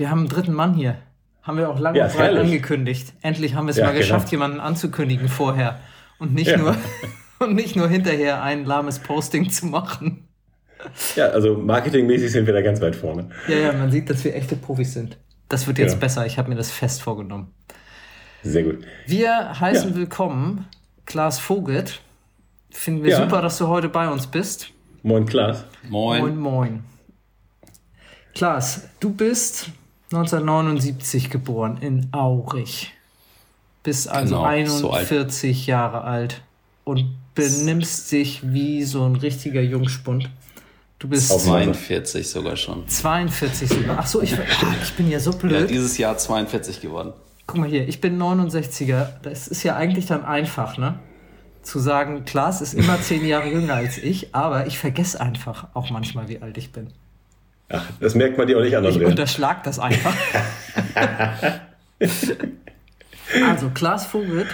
Wir 0.00 0.10
haben 0.10 0.20
einen 0.20 0.28
dritten 0.30 0.54
Mann 0.54 0.72
hier. 0.72 0.96
Haben 1.42 1.58
wir 1.58 1.68
auch 1.68 1.78
lange 1.78 1.98
Ja, 1.98 2.06
und 2.06 2.14
breit 2.14 2.34
angekündigt. 2.34 3.12
Endlich 3.20 3.54
haben 3.54 3.66
wir 3.66 3.72
es 3.72 3.76
Ja, 3.76 3.84
mal 3.84 3.94
geschafft, 3.94 4.30
genau. 4.30 4.44
jemanden 4.44 4.60
anzukündigen 4.60 5.28
vorher. 5.28 5.78
Und 6.18 6.32
nicht, 6.32 6.48
Ja. 6.50 6.56
nur, 6.56 6.74
und 7.38 7.54
nicht 7.54 7.76
nur 7.76 7.86
hinterher 7.86 8.42
ein 8.42 8.64
lahmes 8.64 8.98
Posting 8.98 9.50
zu 9.50 9.66
machen. 9.66 10.26
Ja, 11.16 11.26
also 11.26 11.58
marketingmäßig 11.58 12.32
sind 12.32 12.46
wir 12.46 12.54
da 12.54 12.62
ganz 12.62 12.80
weit 12.80 12.96
vorne. 12.96 13.28
Ja, 13.46 13.56
ja, 13.56 13.72
man 13.74 13.90
sieht, 13.90 14.08
dass 14.08 14.24
wir 14.24 14.34
echte 14.34 14.56
Profis 14.56 14.94
sind. 14.94 15.18
Das 15.50 15.66
wird 15.66 15.76
jetzt 15.76 15.92
Ja. 15.92 15.98
besser. 15.98 16.24
Ich 16.24 16.38
habe 16.38 16.48
mir 16.48 16.56
das 16.56 16.70
fest 16.70 17.02
vorgenommen. 17.02 17.52
Sehr 18.42 18.62
gut. 18.62 18.78
Wir 19.06 19.60
heißen 19.60 19.90
Ja. 19.90 19.96
willkommen 19.96 20.66
Klaas 21.04 21.38
Vogelt. 21.38 22.00
Finden 22.70 23.04
wir 23.04 23.10
Ja. 23.10 23.16
super, 23.22 23.42
dass 23.42 23.58
du 23.58 23.68
heute 23.68 23.90
bei 23.90 24.08
uns 24.08 24.26
bist. 24.28 24.70
Moin, 25.02 25.26
Klaas. 25.26 25.66
Moin. 25.90 26.22
Moin, 26.22 26.38
moin. 26.38 26.84
Klaas, 28.34 28.88
du 29.00 29.10
bist 29.12 29.68
1979 30.12 31.30
geboren 31.30 31.78
in 31.80 32.08
Aurich. 32.12 32.92
Bist 33.82 34.08
also 34.08 34.42
Genau, 34.42 34.66
so 34.66 34.90
alt. 34.90 35.10
41 35.10 35.66
Jahre 35.66 36.02
alt 36.02 36.42
und 36.84 37.14
benimmst 37.34 38.10
dich 38.12 38.40
wie 38.52 38.82
so 38.84 39.04
ein 39.04 39.16
richtiger 39.16 39.62
Jungspund. 39.62 40.28
Du 40.98 41.08
bist 41.08 41.30
Auf 41.32 41.46
mein- 41.46 41.72
42 41.72 42.28
sogar 42.28 42.56
schon. 42.56 42.86
42 42.88 43.68
sogar. 43.68 43.98
Ach 44.00 44.06
so, 44.06 44.20
ich, 44.20 44.34
ah, 44.34 44.74
ich 44.82 44.92
bin 44.94 45.08
ja 45.10 45.18
so 45.18 45.30
Ja, 45.30 45.36
blöd. 45.38 45.70
dieses 45.70 45.96
Jahr 45.96 46.18
42 46.18 46.80
geworden. 46.82 47.12
Guck 47.46 47.58
mal 47.58 47.68
hier, 47.68 47.88
ich 47.88 48.00
bin 48.00 48.18
69er. 48.18 49.08
Das 49.22 49.48
ist 49.48 49.62
ja 49.62 49.76
eigentlich 49.76 50.06
dann 50.06 50.24
einfach, 50.24 50.76
ne? 50.76 50.98
Zu 51.62 51.78
sagen, 51.78 52.24
Klaas 52.24 52.60
ist 52.60 52.74
immer 52.74 53.00
10 53.00 53.24
Jahre 53.24 53.48
jünger 53.48 53.74
als 53.74 53.96
ich, 53.98 54.34
aber 54.34 54.66
ich 54.66 54.78
vergesse 54.78 55.20
einfach 55.20 55.68
auch 55.74 55.90
manchmal, 55.90 56.28
wie 56.28 56.42
alt 56.42 56.58
ich 56.58 56.72
bin. 56.72 56.88
Ach, 57.72 57.86
das 58.00 58.14
merkt 58.14 58.36
man 58.36 58.46
dir 58.46 58.58
auch 58.58 58.62
nicht 58.62 58.76
an, 58.76 58.84
Ich 58.84 58.90
Andrea. 58.90 59.08
unterschlag 59.08 59.62
das 59.62 59.78
einfach. 59.78 60.14
also, 63.46 63.70
Klaas 63.70 64.06
Vogelt, 64.06 64.48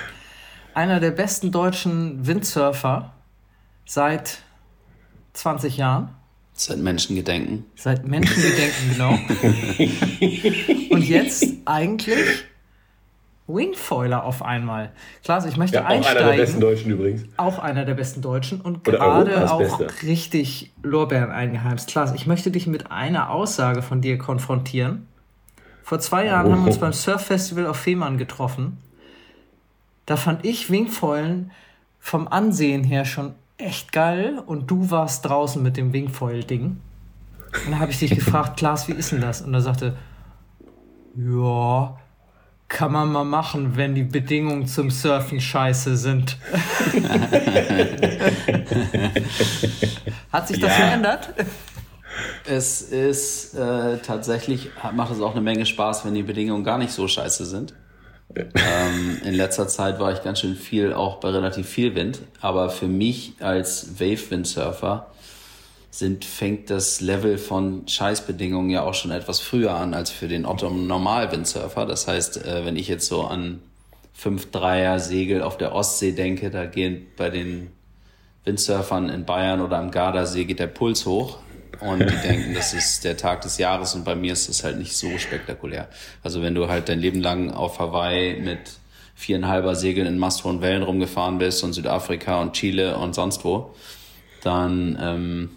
einer 0.74 1.00
der 1.00 1.12
besten 1.12 1.50
deutschen 1.50 2.26
Windsurfer 2.26 3.14
seit 3.86 4.38
20 5.32 5.78
Jahren. 5.78 6.10
Seit 6.52 6.78
Menschengedenken. 6.78 7.64
Seit 7.74 8.06
Menschengedenken, 8.06 8.92
genau. 8.92 9.18
Und 10.94 11.02
jetzt 11.02 11.44
eigentlich 11.64 12.44
Wingfoiler 13.48 14.24
auf 14.24 14.42
einmal. 14.42 14.90
Klaas, 15.22 15.46
ich 15.46 15.56
möchte 15.56 15.76
Ja, 15.76 15.84
auch 15.84 15.88
einer 15.90 16.00
der 16.00 16.08
einsteigen. 16.10 16.36
besten 16.36 16.60
Deutschen 16.60 16.90
übrigens. 16.90 17.24
Auch 17.36 17.58
einer 17.58 17.84
der 17.84 17.94
besten 17.94 18.20
Deutschen 18.22 18.60
und 18.60 18.86
Oder 18.88 18.98
gerade 18.98 19.50
auch 19.52 19.58
Beste. 19.58 19.86
richtig 20.06 20.72
Lorbeeren 20.82 21.30
eingeheimst. 21.30 21.88
Klaas, 21.88 22.12
ich 22.14 22.26
möchte 22.26 22.50
dich 22.50 22.66
mit 22.66 22.90
einer 22.90 23.30
Aussage 23.30 23.82
von 23.82 24.00
dir 24.00 24.18
konfrontieren. 24.18 25.06
Vor 25.84 26.00
zwei 26.00 26.26
Jahren 26.26 26.50
haben 26.50 26.62
wir 26.62 26.68
uns 26.68 26.78
beim 26.78 26.92
Surf-Festival 26.92 27.66
auf 27.66 27.76
Fehmarn 27.76 28.18
getroffen. 28.18 28.78
Da 30.06 30.16
fand 30.16 30.44
ich 30.44 30.70
Wingfoilen 30.70 31.52
vom 32.00 32.26
Ansehen 32.28 32.82
her 32.84 33.04
schon 33.04 33.34
echt 33.58 33.92
geil 33.92 34.40
und 34.44 34.70
du 34.70 34.90
warst 34.90 35.24
draußen 35.24 35.62
mit 35.62 35.76
dem 35.76 35.92
Wingfoil-Ding. 35.92 36.64
Und 37.66 37.70
da 37.72 37.78
habe 37.78 37.92
ich 37.92 38.00
dich 38.00 38.10
gefragt, 38.14 38.56
Klaas, 38.58 38.88
wie 38.88 38.92
ist 38.92 39.12
denn 39.12 39.20
das? 39.20 39.40
Und 39.42 39.54
er 39.54 39.60
sagte, 39.60 39.96
ja, 41.16 41.96
kann 42.68 42.92
man 42.92 43.12
mal 43.12 43.24
machen, 43.24 43.76
wenn 43.76 43.94
die 43.94 44.02
Bedingungen 44.02 44.66
zum 44.66 44.90
Surfen 44.90 45.40
scheiße 45.40 45.96
sind. 45.96 46.36
Hat 50.32 50.48
sich 50.48 50.58
das 50.60 50.70
Ja. 50.70 50.84
verändert? 50.86 51.28
Es 52.48 52.82
ist 52.82 53.54
äh, 53.54 53.98
tatsächlich, 53.98 54.70
macht 54.94 55.12
es 55.12 55.20
auch 55.20 55.32
eine 55.32 55.40
Menge 55.42 55.66
Spaß, 55.66 56.04
wenn 56.04 56.14
die 56.14 56.22
Bedingungen 56.22 56.64
gar 56.64 56.78
nicht 56.78 56.92
so 56.92 57.06
scheiße 57.08 57.44
sind. 57.44 57.74
ähm, 58.34 59.18
in 59.24 59.34
letzter 59.34 59.68
Zeit 59.68 59.98
war 60.00 60.12
ich 60.12 60.22
ganz 60.22 60.40
schön 60.40 60.56
viel, 60.56 60.92
auch 60.92 61.20
bei 61.20 61.28
relativ 61.30 61.68
viel 61.68 61.94
Wind. 61.94 62.20
Aber 62.40 62.70
für 62.70 62.88
mich 62.88 63.34
als 63.40 64.00
Wave-Windsurfer 64.00 65.06
sind, 65.98 66.24
fängt 66.24 66.70
das 66.70 67.00
Level 67.00 67.38
von 67.38 67.88
Scheißbedingungen 67.88 68.70
ja 68.70 68.82
auch 68.82 68.94
schon 68.94 69.10
etwas 69.10 69.40
früher 69.40 69.74
an 69.74 69.94
als 69.94 70.10
für 70.10 70.28
den 70.28 70.44
Otto-Normal-Windsurfer. 70.44 71.86
Das 71.86 72.06
heißt, 72.06 72.44
äh, 72.44 72.64
wenn 72.64 72.76
ich 72.76 72.88
jetzt 72.88 73.06
so 73.06 73.24
an 73.24 73.60
5-3er 74.20 74.98
Segel 74.98 75.42
auf 75.42 75.56
der 75.56 75.74
Ostsee 75.74 76.12
denke, 76.12 76.50
da 76.50 76.66
gehen 76.66 77.06
bei 77.16 77.30
den 77.30 77.70
Windsurfern 78.44 79.08
in 79.08 79.24
Bayern 79.24 79.60
oder 79.60 79.78
am 79.78 79.90
Gardasee 79.90 80.44
geht 80.44 80.60
der 80.60 80.68
Puls 80.68 81.04
hoch 81.06 81.38
und 81.80 82.00
die 82.00 82.16
denken, 82.28 82.54
das 82.54 82.72
ist 82.72 83.04
der 83.04 83.16
Tag 83.16 83.42
des 83.42 83.58
Jahres 83.58 83.94
und 83.94 84.04
bei 84.04 84.14
mir 84.14 84.32
ist 84.32 84.48
es 84.48 84.64
halt 84.64 84.78
nicht 84.78 84.96
so 84.96 85.18
spektakulär. 85.18 85.88
Also 86.22 86.42
wenn 86.42 86.54
du 86.54 86.68
halt 86.68 86.88
dein 86.88 87.00
Leben 87.00 87.20
lang 87.20 87.50
auf 87.50 87.78
Hawaii 87.78 88.40
mit 88.40 88.60
viereinhalber 89.14 89.74
Segeln 89.74 90.06
in 90.06 90.18
masthohen 90.18 90.60
Wellen 90.60 90.82
rumgefahren 90.82 91.38
bist 91.38 91.64
und 91.64 91.72
Südafrika 91.72 92.40
und 92.40 92.52
Chile 92.52 92.98
und 92.98 93.14
sonst 93.14 93.44
wo, 93.44 93.74
dann 94.42 94.98
ähm, 95.00 95.55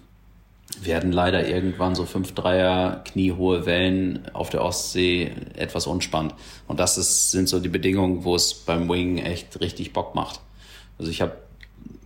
werden 0.85 1.11
leider 1.11 1.47
irgendwann 1.47 1.95
so 1.95 2.03
5-3er 2.03 3.03
kniehohe 3.03 3.65
Wellen 3.65 4.27
auf 4.33 4.49
der 4.49 4.63
Ostsee 4.63 5.31
etwas 5.55 5.87
unspannend. 5.87 6.35
Und 6.67 6.79
das 6.79 6.97
ist, 6.97 7.31
sind 7.31 7.49
so 7.49 7.59
die 7.59 7.69
Bedingungen, 7.69 8.23
wo 8.23 8.35
es 8.35 8.53
beim 8.53 8.89
Wing 8.89 9.17
echt 9.17 9.59
richtig 9.59 9.93
Bock 9.93 10.15
macht. 10.15 10.39
Also 10.97 11.11
ich 11.11 11.21
habe, 11.21 11.37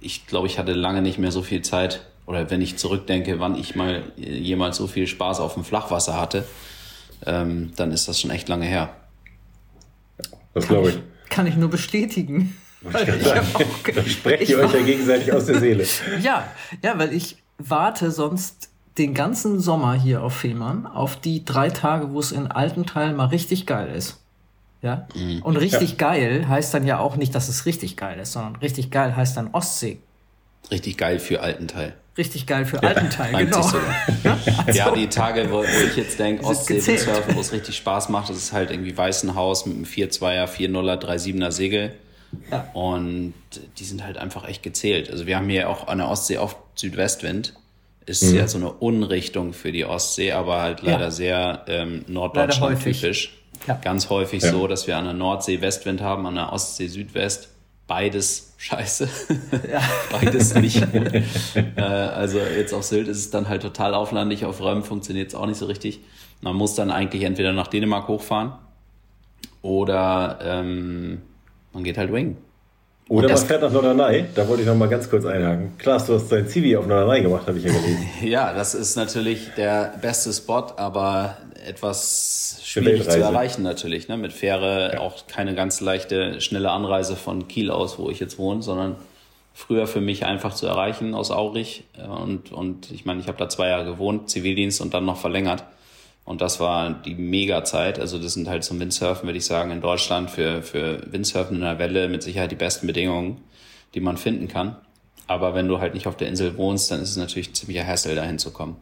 ich 0.02 0.28
glaube, 0.28 0.48
ich 0.48 0.60
hatte 0.60 0.74
lange 0.74 1.02
nicht 1.02 1.18
mehr 1.18 1.32
so 1.32 1.42
viel 1.42 1.62
Zeit, 1.62 2.02
oder 2.26 2.50
wenn 2.50 2.62
ich 2.62 2.78
zurückdenke, 2.78 3.40
wann 3.40 3.56
ich 3.56 3.76
mal 3.76 4.04
äh, 4.18 4.38
jemals 4.38 4.78
so 4.78 4.88
viel 4.88 5.08
Spaß 5.08 5.40
auf 5.40 5.56
dem 5.56 5.64
Flachwasser 5.64 6.20
hatte, 6.20 6.46
ähm, 7.26 7.72
dann 7.76 7.92
ist 7.92 8.08
das 8.08 8.20
schon 8.20 8.32
echt 8.32 8.48
lange 8.50 8.66
her. 8.66 8.96
Das 10.54 10.68
glaube 10.68 10.90
ich. 10.90 11.00
Kann 11.30 11.48
ich 11.48 11.56
nur 11.56 11.70
bestätigen. 11.70 12.58
Ich 12.86 13.34
hab 13.34 13.56
auch, 13.56 13.62
Da 13.96 14.04
sprecht 14.04 14.44
ich 14.44 14.50
ihr 14.50 14.60
euch 14.60 14.74
ja 14.74 14.82
gegenseitig 14.82 15.32
aus 15.32 15.46
der 15.46 15.58
Seele. 15.58 15.88
Ja, 16.22 16.52
ja, 16.82 17.00
weil 17.00 17.14
ich 17.14 17.38
warte 17.58 18.12
sonst 18.12 18.70
den 18.98 19.14
ganzen 19.14 19.60
Sommer 19.60 19.94
hier 19.94 20.24
auf 20.24 20.36
Fehmarn 20.36 20.86
auf 20.86 21.16
die 21.16 21.44
drei 21.44 21.70
Tage, 21.70 22.12
wo 22.12 22.20
es 22.20 22.32
in 22.32 22.48
alten 22.48 22.86
Teilen 22.86 23.16
mal 23.16 23.26
richtig 23.26 23.66
geil 23.66 23.94
ist. 23.96 24.20
Ja? 24.82 25.08
Und 25.44 25.58
richtig 25.58 25.98
geil 25.98 26.48
heißt 26.48 26.74
dann 26.74 26.86
ja 26.86 27.00
auch 27.00 27.16
nicht, 27.16 27.34
dass 27.34 27.48
es 27.50 27.66
richtig 27.66 27.98
geil 27.98 28.20
ist, 28.20 28.34
sondern 28.34 28.58
richtig 28.58 28.92
geil 28.92 29.16
heißt 29.16 29.38
dann 29.38 29.50
Ostsee. 29.54 30.00
Richtig 30.70 30.98
geil 30.98 31.20
für 31.20 31.42
Altenteil. 31.42 31.94
Richtig 32.16 32.46
geil 32.46 32.66
für 32.66 32.84
alten 32.84 33.10
Teil, 33.10 33.34
genau. 33.34 33.62
sich 33.62 33.72
sogar. 33.72 34.38
Ja, 34.74 34.92
die 34.92 35.08
Tage, 35.08 35.50
wo, 35.50 35.64
wo 35.64 35.88
ich 35.88 35.96
jetzt 35.96 36.20
denke, 36.20 36.44
Ostsee 36.44 36.80
surfen, 36.80 37.36
wo 37.36 37.40
es 37.40 37.52
richtig 37.52 37.76
Spaß 37.76 38.10
macht, 38.10 38.30
das 38.30 38.38
ist 38.38 38.54
halt 38.54 38.70
irgendwie 38.70 38.96
Weißenhaus 38.96 39.66
mit 39.66 39.78
einem 39.78 39.86
4-2er, 39.86 40.46
4-0er, 40.46 41.02
3-7er 41.02 41.52
Segel. 41.52 41.96
Ja. 42.52 42.70
Und 42.74 43.34
die 43.80 43.84
sind 43.84 44.04
halt 44.04 44.18
einfach 44.18 44.48
echt 44.48 44.62
gezählt. 44.62 45.10
Also 45.10 45.26
wir 45.26 45.38
haben 45.38 45.50
hier 45.50 45.70
auch 45.70 45.88
an 45.88 45.98
der 46.00 46.08
Ostsee 46.08 46.38
oft 46.38 46.58
Südwestwind. 46.76 47.54
Ist 48.06 48.24
Mhm. 48.24 48.36
ja 48.36 48.48
so 48.48 48.58
eine 48.58 48.72
Unrichtung 48.72 49.54
für 49.54 49.72
die 49.72 49.86
Ostsee, 49.86 50.34
aber 50.34 50.62
halt 50.62 50.82
leider 50.82 51.06
Ja. 51.06 51.12
sehr 51.12 51.64
ähm, 51.68 51.94
häufig. 52.00 52.08
Norddeutschland-typisch. 52.10 53.38
Ja. 53.68 53.76
Ganz 53.82 54.10
häufig 54.10 54.44
Ja. 54.44 54.52
so, 54.52 54.68
dass 54.68 54.88
wir 54.88 54.98
an 54.98 55.06
der 55.06 55.14
Nordsee 55.14 55.62
Westwind 55.62 56.02
haben, 56.02 56.26
an 56.26 56.36
der 56.36 56.52
Ostsee 56.52 56.88
Südwest. 56.88 57.50
Beides 57.88 58.54
scheiße. 58.58 59.08
Beides 60.12 60.54
nicht 60.56 60.92
gut. 60.92 61.12
äh, 61.78 61.82
also 61.82 62.40
jetzt 62.40 62.74
auf 62.74 62.84
Sylt 62.84 63.08
ist 63.08 63.18
es 63.18 63.30
dann 63.30 63.48
halt 63.50 63.62
total 63.62 63.94
auflandig, 63.94 64.44
auf 64.46 64.60
Römen 64.62 64.84
funktioniert 64.84 65.30
es 65.30 65.36
auch 65.36 65.46
nicht 65.46 65.58
so 65.58 65.66
richtig. 65.66 66.00
Man 66.42 66.56
muss 66.56 66.76
dann 66.76 66.92
eigentlich 66.92 67.24
entweder 67.24 67.54
nach 67.54 67.68
Dänemark 67.68 68.08
hochfahren 68.10 68.54
oder 69.62 70.40
ähm, 70.44 71.22
man 71.74 71.84
geht 71.84 71.98
halt 71.98 72.12
Wing. 72.12 72.38
Oder 73.10 73.28
man 73.28 73.38
fährt 73.38 73.62
nach 73.62 73.72
Norderney. 73.72 74.26
Da 74.34 74.48
wollte 74.48 74.62
ich 74.62 74.68
noch 74.68 74.76
mal 74.76 74.88
ganz 74.88 75.10
kurz 75.10 75.26
einhaken. 75.26 75.78
Klaas, 75.78 76.06
du 76.06 76.14
hast 76.14 76.32
dein 76.32 76.48
Zivi 76.48 76.76
auf 76.78 76.88
Norderney 76.88 77.22
gemacht, 77.22 77.48
habe 77.48 77.58
ich 77.58 77.66
ja 77.66 77.72
gelesen. 77.72 78.10
Ja, 78.24 78.54
das 78.54 78.76
ist 78.76 78.96
natürlich 78.96 79.52
der 79.58 79.94
beste 80.02 80.32
Spot, 80.32 80.66
aber 80.78 81.38
etwas 81.66 82.60
schwierig 82.64 83.04
zu 83.10 83.20
erreichen 83.20 83.64
natürlich. 83.64 84.08
Ne? 84.08 84.18
Mit 84.18 84.34
Fähre 84.34 85.00
auch 85.00 85.28
keine 85.28 85.54
ganz 85.56 85.82
leichte, 85.82 86.40
schnelle 86.42 86.72
Anreise 86.72 87.16
von 87.16 87.48
Kiel 87.48 87.72
aus, 87.72 88.00
wo 88.00 88.10
ich 88.10 88.20
jetzt 88.20 88.38
wohne, 88.38 88.62
sondern 88.62 88.96
früher 89.54 89.86
für 89.86 90.02
mich 90.02 90.26
einfach 90.26 90.54
zu 90.54 90.66
erreichen 90.66 91.14
aus 91.14 91.32
Aurich. 91.32 91.84
Und, 92.24 92.52
und 92.52 92.92
ich 92.92 93.06
meine, 93.06 93.20
ich 93.20 93.28
habe 93.28 93.38
da 93.38 93.50
zwei 93.50 93.68
Jahre 93.68 93.86
gewohnt, 93.86 94.30
Zivildienst 94.30 94.82
und 94.82 94.94
dann 94.94 95.06
noch 95.06 95.18
verlängert. 95.18 95.64
Und 96.26 96.42
das 96.42 96.60
war 96.60 96.90
die 96.90 97.16
Mega-Zeit. 97.16 98.00
Also 98.00 98.18
das 98.18 98.34
sind 98.34 98.48
halt 98.48 98.64
zum 98.64 98.80
Windsurfen, 98.80 99.28
würde 99.28 99.38
ich 99.38 99.46
sagen, 99.46 99.72
in 99.72 99.82
Deutschland 99.82 100.30
für, 100.30 100.62
für 100.62 101.02
Windsurfen 101.12 101.58
in 101.58 101.64
der 101.64 101.80
Welle 101.80 102.08
mit 102.08 102.24
Sicherheit 102.24 102.52
die 102.52 102.56
besten 102.56 102.88
Bedingungen, 102.88 103.42
die 103.94 104.00
man 104.00 104.18
finden 104.18 104.48
kann. 104.48 104.78
Aber 105.28 105.54
wenn 105.54 105.68
du 105.68 105.80
halt 105.80 105.94
nicht 105.94 106.08
auf 106.08 106.16
der 106.16 106.28
Insel 106.30 106.58
wohnst, 106.58 106.92
dann 106.92 107.02
ist 107.02 107.10
es 107.10 107.18
natürlich 107.18 107.54
ziemlicher 107.54 107.86
Hassel, 107.86 108.16
da 108.16 108.24
hinzukommen. 108.24 108.78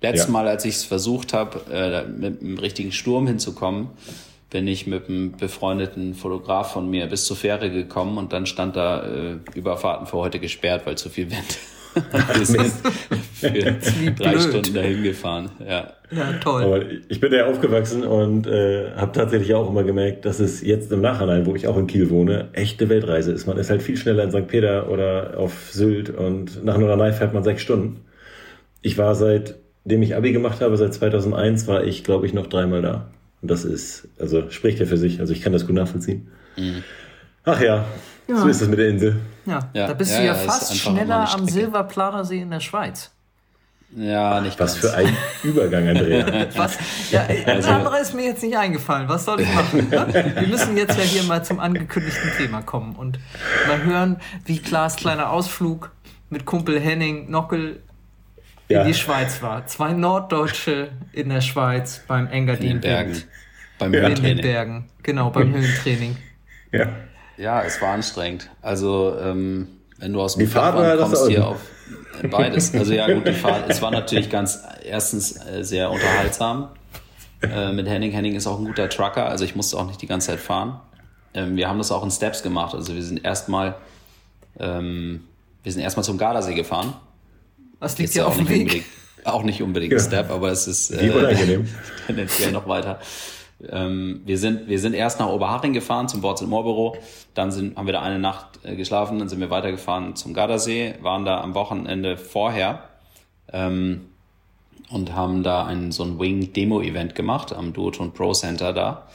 Letztes 0.00 0.26
ja. 0.26 0.32
Mal, 0.32 0.46
als 0.46 0.64
ich 0.64 0.76
es 0.76 0.84
versucht 0.84 1.32
habe, 1.32 1.60
äh, 1.72 2.06
mit 2.06 2.40
einem 2.40 2.58
richtigen 2.58 2.92
Sturm 2.92 3.26
hinzukommen, 3.26 3.88
bin 4.50 4.66
ich 4.66 4.86
mit 4.86 5.08
einem 5.08 5.32
befreundeten 5.32 6.14
Fotograf 6.14 6.72
von 6.72 6.88
mir 6.88 7.06
bis 7.06 7.24
zur 7.24 7.36
Fähre 7.36 7.70
gekommen 7.70 8.16
und 8.18 8.32
dann 8.32 8.46
stand 8.46 8.76
da 8.76 9.02
äh, 9.02 9.38
Überfahrten 9.54 10.06
für 10.06 10.16
heute 10.16 10.38
gesperrt, 10.38 10.86
weil 10.86 10.96
zu 10.96 11.10
viel 11.10 11.30
Wind. 11.30 11.58
Wir 12.34 12.46
sind 12.46 12.72
für 13.34 14.10
drei. 14.12 14.38
Stunden 14.38 14.74
dahin 14.74 15.02
gefahren. 15.02 15.50
Ja. 15.60 15.92
ja, 16.10 16.32
toll. 16.40 16.62
Aber 16.62 16.80
ich 17.08 17.20
bin 17.20 17.32
ja 17.32 17.46
aufgewachsen 17.46 18.04
und 18.04 18.46
äh, 18.46 18.92
habe 18.96 19.12
tatsächlich 19.12 19.54
auch 19.54 19.68
immer 19.68 19.84
gemerkt, 19.84 20.24
dass 20.24 20.40
es 20.40 20.60
jetzt 20.62 20.92
im 20.92 21.00
Nachhinein, 21.00 21.46
wo 21.46 21.54
ich 21.54 21.66
auch 21.66 21.76
in 21.76 21.86
Kiel 21.86 22.10
wohne, 22.10 22.48
echte 22.52 22.88
Weltreise 22.88 23.32
ist. 23.32 23.46
Man 23.46 23.58
ist 23.58 23.70
halt 23.70 23.82
viel 23.82 23.96
schneller 23.96 24.24
in 24.24 24.30
St. 24.30 24.46
Peter 24.46 24.90
oder 24.90 25.34
auf 25.38 25.70
Sylt 25.70 26.10
und 26.10 26.64
nach 26.64 26.78
Norderney 26.78 27.12
fährt 27.12 27.34
man 27.34 27.44
sechs 27.44 27.62
Stunden. 27.62 28.04
Ich 28.82 28.98
war 28.98 29.14
seitdem 29.14 30.02
ich 30.02 30.16
Abi 30.16 30.32
gemacht 30.32 30.60
habe, 30.60 30.76
seit 30.76 30.94
2001, 30.94 31.66
war 31.66 31.84
ich, 31.84 32.04
glaube 32.04 32.26
ich, 32.26 32.32
noch 32.32 32.46
dreimal 32.46 32.82
da. 32.82 33.10
Und 33.40 33.50
das 33.50 33.64
ist, 33.64 34.08
also 34.18 34.50
spricht 34.50 34.80
ja 34.80 34.86
für 34.86 34.96
sich. 34.96 35.20
Also 35.20 35.32
ich 35.32 35.42
kann 35.42 35.52
das 35.52 35.66
gut 35.66 35.76
nachvollziehen. 35.76 36.28
Mhm. 36.56 36.82
Ach 37.48 37.60
ja, 37.60 37.84
ja, 38.26 38.36
so 38.36 38.46
ist 38.46 38.60
es 38.60 38.68
mit 38.68 38.78
der 38.78 38.88
Insel. 38.88 39.20
Ja, 39.46 39.70
ja 39.72 39.86
da 39.86 39.94
bist 39.94 40.12
ja, 40.12 40.18
du 40.18 40.26
ja, 40.26 40.34
fast 40.34 40.76
schneller 40.76 41.32
am 41.32 41.48
Silberplanersee 41.48 42.40
in 42.42 42.50
der 42.50 42.60
Schweiz. 42.60 43.10
Ja, 43.96 44.42
nicht 44.42 44.60
Was 44.60 44.78
ganz. 44.78 44.92
für 44.92 44.98
ein 44.98 45.16
Übergang, 45.42 45.88
Andrea. 45.88 46.46
Was? 46.56 46.76
Ja, 47.10 47.26
das 47.26 47.46
also, 47.46 47.70
andere 47.70 47.98
ist 48.00 48.14
mir 48.14 48.26
jetzt 48.26 48.42
nicht 48.42 48.56
eingefallen. 48.56 49.08
Was 49.08 49.24
soll 49.24 49.40
ich 49.40 49.54
machen? 49.54 49.88
Ne? 49.88 50.34
Wir 50.40 50.48
müssen 50.48 50.76
jetzt 50.76 50.98
ja 50.98 51.04
hier 51.04 51.22
mal 51.22 51.42
zum 51.42 51.58
angekündigten 51.58 52.30
Thema 52.36 52.60
kommen 52.60 52.96
und 52.96 53.18
mal 53.66 53.82
hören, 53.82 54.18
wie 54.44 54.58
Klaas 54.58 54.96
kleiner 54.96 55.30
Ausflug 55.30 55.90
mit 56.28 56.44
Kumpel 56.44 56.78
Henning 56.78 57.30
Nockel 57.30 57.80
in 58.68 58.86
die 58.86 58.92
Schweiz 58.92 59.40
war. 59.40 59.66
Zwei 59.66 59.94
Norddeutsche 59.94 60.90
in 61.12 61.30
der 61.30 61.40
Schweiz 61.40 62.02
beim 62.06 62.26
Engadin. 62.26 62.66
In 62.66 62.72
den 62.72 62.80
Bergen. 62.82 63.22
Beim 63.78 63.94
ja. 63.94 64.08
In 64.08 64.22
den 64.22 64.40
Bergen, 64.42 64.90
genau, 65.02 65.30
beim 65.30 65.54
Höhentraining. 65.54 66.14
Ja. 66.72 66.88
Ja, 67.38 67.62
es 67.62 67.80
war 67.80 67.94
anstrengend. 67.94 68.50
Also, 68.62 69.16
ähm, 69.20 69.68
wenn 69.98 70.12
du 70.12 70.20
aus 70.20 70.36
dem 70.36 70.48
Flachland 70.48 71.00
kommst 71.00 71.28
hier 71.28 71.46
auf 71.46 71.60
beides. 72.30 72.74
Also 72.74 72.92
ja, 72.92 73.12
gut, 73.12 73.26
die 73.26 73.32
Fahrt, 73.32 73.64
es 73.68 73.80
war 73.80 73.90
natürlich 73.90 74.30
ganz, 74.30 74.60
erstens 74.84 75.36
äh, 75.46 75.62
sehr 75.62 75.90
unterhaltsam. 75.90 76.70
Äh, 77.42 77.72
mit 77.72 77.86
Henning. 77.86 78.10
Henning 78.10 78.34
ist 78.34 78.46
auch 78.46 78.58
ein 78.58 78.64
guter 78.64 78.88
Trucker, 78.88 79.28
also 79.28 79.44
ich 79.44 79.54
musste 79.54 79.78
auch 79.78 79.86
nicht 79.86 80.02
die 80.02 80.08
ganze 80.08 80.28
Zeit 80.28 80.40
fahren. 80.40 80.80
Ähm, 81.34 81.56
wir 81.56 81.68
haben 81.68 81.78
das 81.78 81.92
auch 81.92 82.02
in 82.02 82.10
Steps 82.10 82.42
gemacht. 82.42 82.74
Also 82.74 82.94
wir 82.94 83.02
sind 83.02 83.24
erstmal, 83.24 83.76
ähm, 84.58 85.24
wir 85.62 85.72
sind 85.72 85.82
erstmal 85.82 86.04
zum 86.04 86.18
Gardasee 86.18 86.54
gefahren. 86.54 86.94
Was 87.78 87.96
liegt 87.98 88.12
hier 88.12 88.26
auf 88.26 88.36
dem 88.36 88.48
Weg? 88.48 88.84
Auch 89.24 89.44
nicht 89.44 89.62
unbedingt 89.62 89.92
ja. 89.92 89.98
ein 89.98 90.04
Step, 90.04 90.30
aber 90.30 90.50
es 90.50 90.66
ist 90.66 90.90
äh, 90.90 91.62
tendenziell 92.06 92.50
noch 92.50 92.66
weiter. 92.66 92.98
Ähm, 93.66 94.22
wir, 94.24 94.38
sind, 94.38 94.68
wir 94.68 94.78
sind 94.78 94.94
erst 94.94 95.18
nach 95.18 95.28
Oberhaching 95.28 95.72
gefahren 95.72 96.08
zum 96.08 96.20
Boards 96.20 96.42
Moor 96.42 96.62
Büro, 96.62 96.96
dann 97.34 97.50
sind, 97.50 97.76
haben 97.76 97.86
wir 97.86 97.92
da 97.92 98.02
eine 98.02 98.18
Nacht 98.18 98.60
äh, 98.62 98.76
geschlafen, 98.76 99.18
dann 99.18 99.28
sind 99.28 99.40
wir 99.40 99.50
weitergefahren 99.50 100.14
zum 100.14 100.32
Gardasee, 100.32 100.94
waren 101.00 101.24
da 101.24 101.40
am 101.40 101.54
Wochenende 101.54 102.16
vorher 102.16 102.84
ähm, 103.52 104.06
und 104.90 105.12
haben 105.12 105.42
da 105.42 105.66
ein, 105.66 105.90
so 105.90 106.04
ein 106.04 106.20
Wing-Demo-Event 106.20 107.16
gemacht 107.16 107.52
am 107.52 107.72
Duoton 107.72 108.12
Pro 108.12 108.32
Center 108.32 108.72
da. 108.72 109.08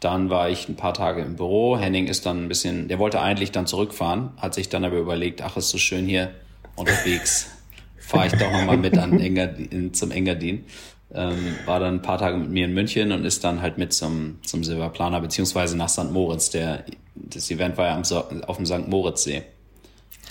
Dann 0.00 0.30
war 0.30 0.48
ich 0.48 0.68
ein 0.68 0.76
paar 0.76 0.94
Tage 0.94 1.22
im 1.22 1.36
Büro. 1.36 1.78
Henning 1.78 2.06
ist 2.08 2.26
dann 2.26 2.44
ein 2.44 2.48
bisschen, 2.48 2.88
der 2.88 2.98
wollte 2.98 3.20
eigentlich 3.20 3.52
dann 3.52 3.66
zurückfahren, 3.66 4.30
hat 4.38 4.54
sich 4.54 4.68
dann 4.68 4.84
aber 4.84 4.96
überlegt, 4.96 5.42
ach, 5.42 5.56
ist 5.56 5.70
so 5.70 5.78
schön 5.78 6.06
hier 6.06 6.30
unterwegs. 6.74 7.50
Fahre 7.98 8.26
ich 8.26 8.32
doch 8.32 8.50
nochmal 8.50 8.76
mit 8.76 8.98
an 8.98 9.18
Engadin, 9.18 9.94
zum 9.94 10.10
Engadin 10.10 10.64
ähm, 11.14 11.56
war 11.64 11.80
dann 11.80 11.96
ein 11.96 12.02
paar 12.02 12.18
Tage 12.18 12.36
mit 12.36 12.50
mir 12.50 12.64
in 12.64 12.74
München 12.74 13.12
und 13.12 13.24
ist 13.24 13.44
dann 13.44 13.62
halt 13.62 13.78
mit 13.78 13.92
zum, 13.92 14.38
zum 14.42 14.64
Silberplaner 14.64 15.20
beziehungsweise 15.20 15.76
nach 15.76 15.88
St. 15.88 16.10
Moritz. 16.10 16.50
Der, 16.50 16.84
das 17.14 17.50
Event 17.50 17.76
war 17.76 17.86
ja 17.86 17.94
am, 17.94 18.04
so 18.04 18.24
auf 18.46 18.56
dem 18.56 18.66
St. 18.66 18.88
Moritz-See. 18.88 19.42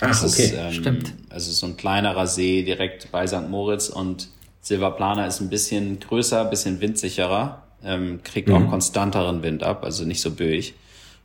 Ach, 0.00 0.22
okay. 0.22 0.26
Ist, 0.26 0.54
ähm, 0.56 0.72
Stimmt. 0.72 1.12
Also 1.30 1.50
so 1.52 1.66
ein 1.66 1.76
kleinerer 1.76 2.26
See 2.26 2.62
direkt 2.62 3.10
bei 3.10 3.26
St. 3.26 3.48
Moritz 3.48 3.88
und 3.88 4.28
Silberplaner 4.60 5.26
ist 5.26 5.40
ein 5.40 5.50
bisschen 5.50 6.00
größer, 6.00 6.42
ein 6.42 6.50
bisschen 6.50 6.80
windsicherer, 6.80 7.62
ähm, 7.84 8.20
kriegt 8.22 8.48
mhm. 8.48 8.54
auch 8.54 8.70
konstanteren 8.70 9.42
Wind 9.42 9.62
ab, 9.62 9.84
also 9.84 10.04
nicht 10.04 10.20
so 10.20 10.30
böig. 10.30 10.74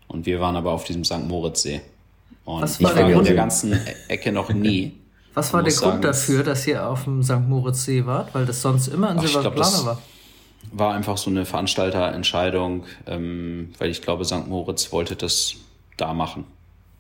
Und 0.07 0.25
wir 0.25 0.39
waren 0.39 0.56
aber 0.56 0.71
auf 0.71 0.85
diesem 0.85 1.03
St. 1.03 1.27
Moritz-See. 1.27 1.81
Und 2.45 2.61
Was 2.61 2.79
ich 2.79 2.85
war 2.85 2.97
in 2.97 3.23
der 3.23 3.35
ganzen 3.35 3.79
Ecke 4.07 4.31
noch 4.31 4.51
nie. 4.51 4.94
Was 5.33 5.53
war 5.53 5.63
der 5.63 5.73
Grund 5.73 5.91
sagen, 5.91 6.01
dafür, 6.01 6.43
dass 6.43 6.65
ihr 6.67 6.87
auf 6.87 7.03
dem 7.03 7.23
St. 7.23 7.47
Moritz-See 7.47 8.05
wart? 8.05 8.33
Weil 8.33 8.45
das 8.45 8.61
sonst 8.61 8.87
immer 8.87 9.11
in 9.11 9.19
Silberplane 9.19 9.85
war. 9.85 10.01
War 10.71 10.93
einfach 10.93 11.17
so 11.17 11.29
eine 11.29 11.45
Veranstalterentscheidung, 11.45 12.85
ähm, 13.07 13.73
weil 13.77 13.89
ich 13.89 14.01
glaube, 14.01 14.25
St. 14.25 14.47
Moritz 14.47 14.91
wollte 14.91 15.15
das 15.15 15.55
da 15.97 16.13
machen. 16.13 16.45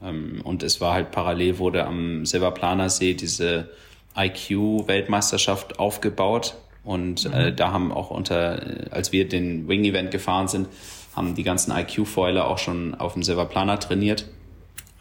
Ähm, 0.01 0.41
und 0.43 0.63
es 0.63 0.79
war 0.81 0.93
halt 0.93 1.11
parallel, 1.11 1.59
wurde 1.59 1.85
am 1.85 2.25
Silberplaner 2.25 2.89
See 2.89 3.13
diese 3.13 3.69
IQ-Weltmeisterschaft 4.15 5.79
aufgebaut. 5.79 6.55
Und 6.83 7.25
äh, 7.25 7.29
mhm. 7.29 7.35
äh, 7.35 7.53
da 7.53 7.71
haben 7.71 7.91
auch 7.91 8.09
unter, 8.09 8.61
äh, 8.61 8.89
als 8.91 9.11
wir 9.11 9.27
den 9.27 9.67
Wing-Event 9.67 10.11
gefahren 10.11 10.47
sind, 10.47 10.67
haben 11.15 11.35
die 11.35 11.43
ganzen 11.43 11.71
IQ-Foiler 11.71 12.47
auch 12.47 12.57
schon 12.57 12.95
auf 12.95 13.13
dem 13.13 13.23
Silberplaner 13.23 13.79
trainiert. 13.79 14.25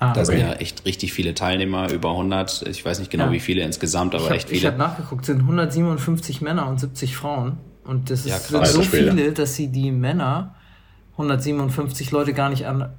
Ah, 0.00 0.12
da 0.12 0.20
okay. 0.20 0.26
sind 0.26 0.40
ja 0.40 0.52
echt 0.54 0.84
richtig 0.84 1.12
viele 1.12 1.34
Teilnehmer, 1.34 1.90
über 1.90 2.10
100. 2.10 2.62
Ich 2.68 2.84
weiß 2.84 3.00
nicht 3.00 3.10
genau, 3.10 3.26
ja. 3.26 3.32
wie 3.32 3.40
viele 3.40 3.62
insgesamt, 3.62 4.14
aber 4.14 4.26
hab, 4.26 4.32
echt 4.32 4.48
viele. 4.48 4.60
Ich 4.60 4.66
habe 4.66 4.78
nachgeguckt, 4.78 5.24
sind 5.24 5.40
157 5.40 6.40
Männer 6.40 6.68
und 6.68 6.78
70 6.78 7.16
Frauen. 7.16 7.58
Und 7.84 8.10
das 8.10 8.20
ist, 8.20 8.26
ja, 8.26 8.38
sind 8.38 8.66
so 8.66 8.82
viele, 8.82 9.32
dass 9.32 9.56
sie 9.56 9.68
die 9.68 9.90
Männer, 9.90 10.54
157 11.12 12.10
Leute, 12.12 12.32
gar 12.32 12.50
nicht 12.50 12.66
an, 12.66 12.90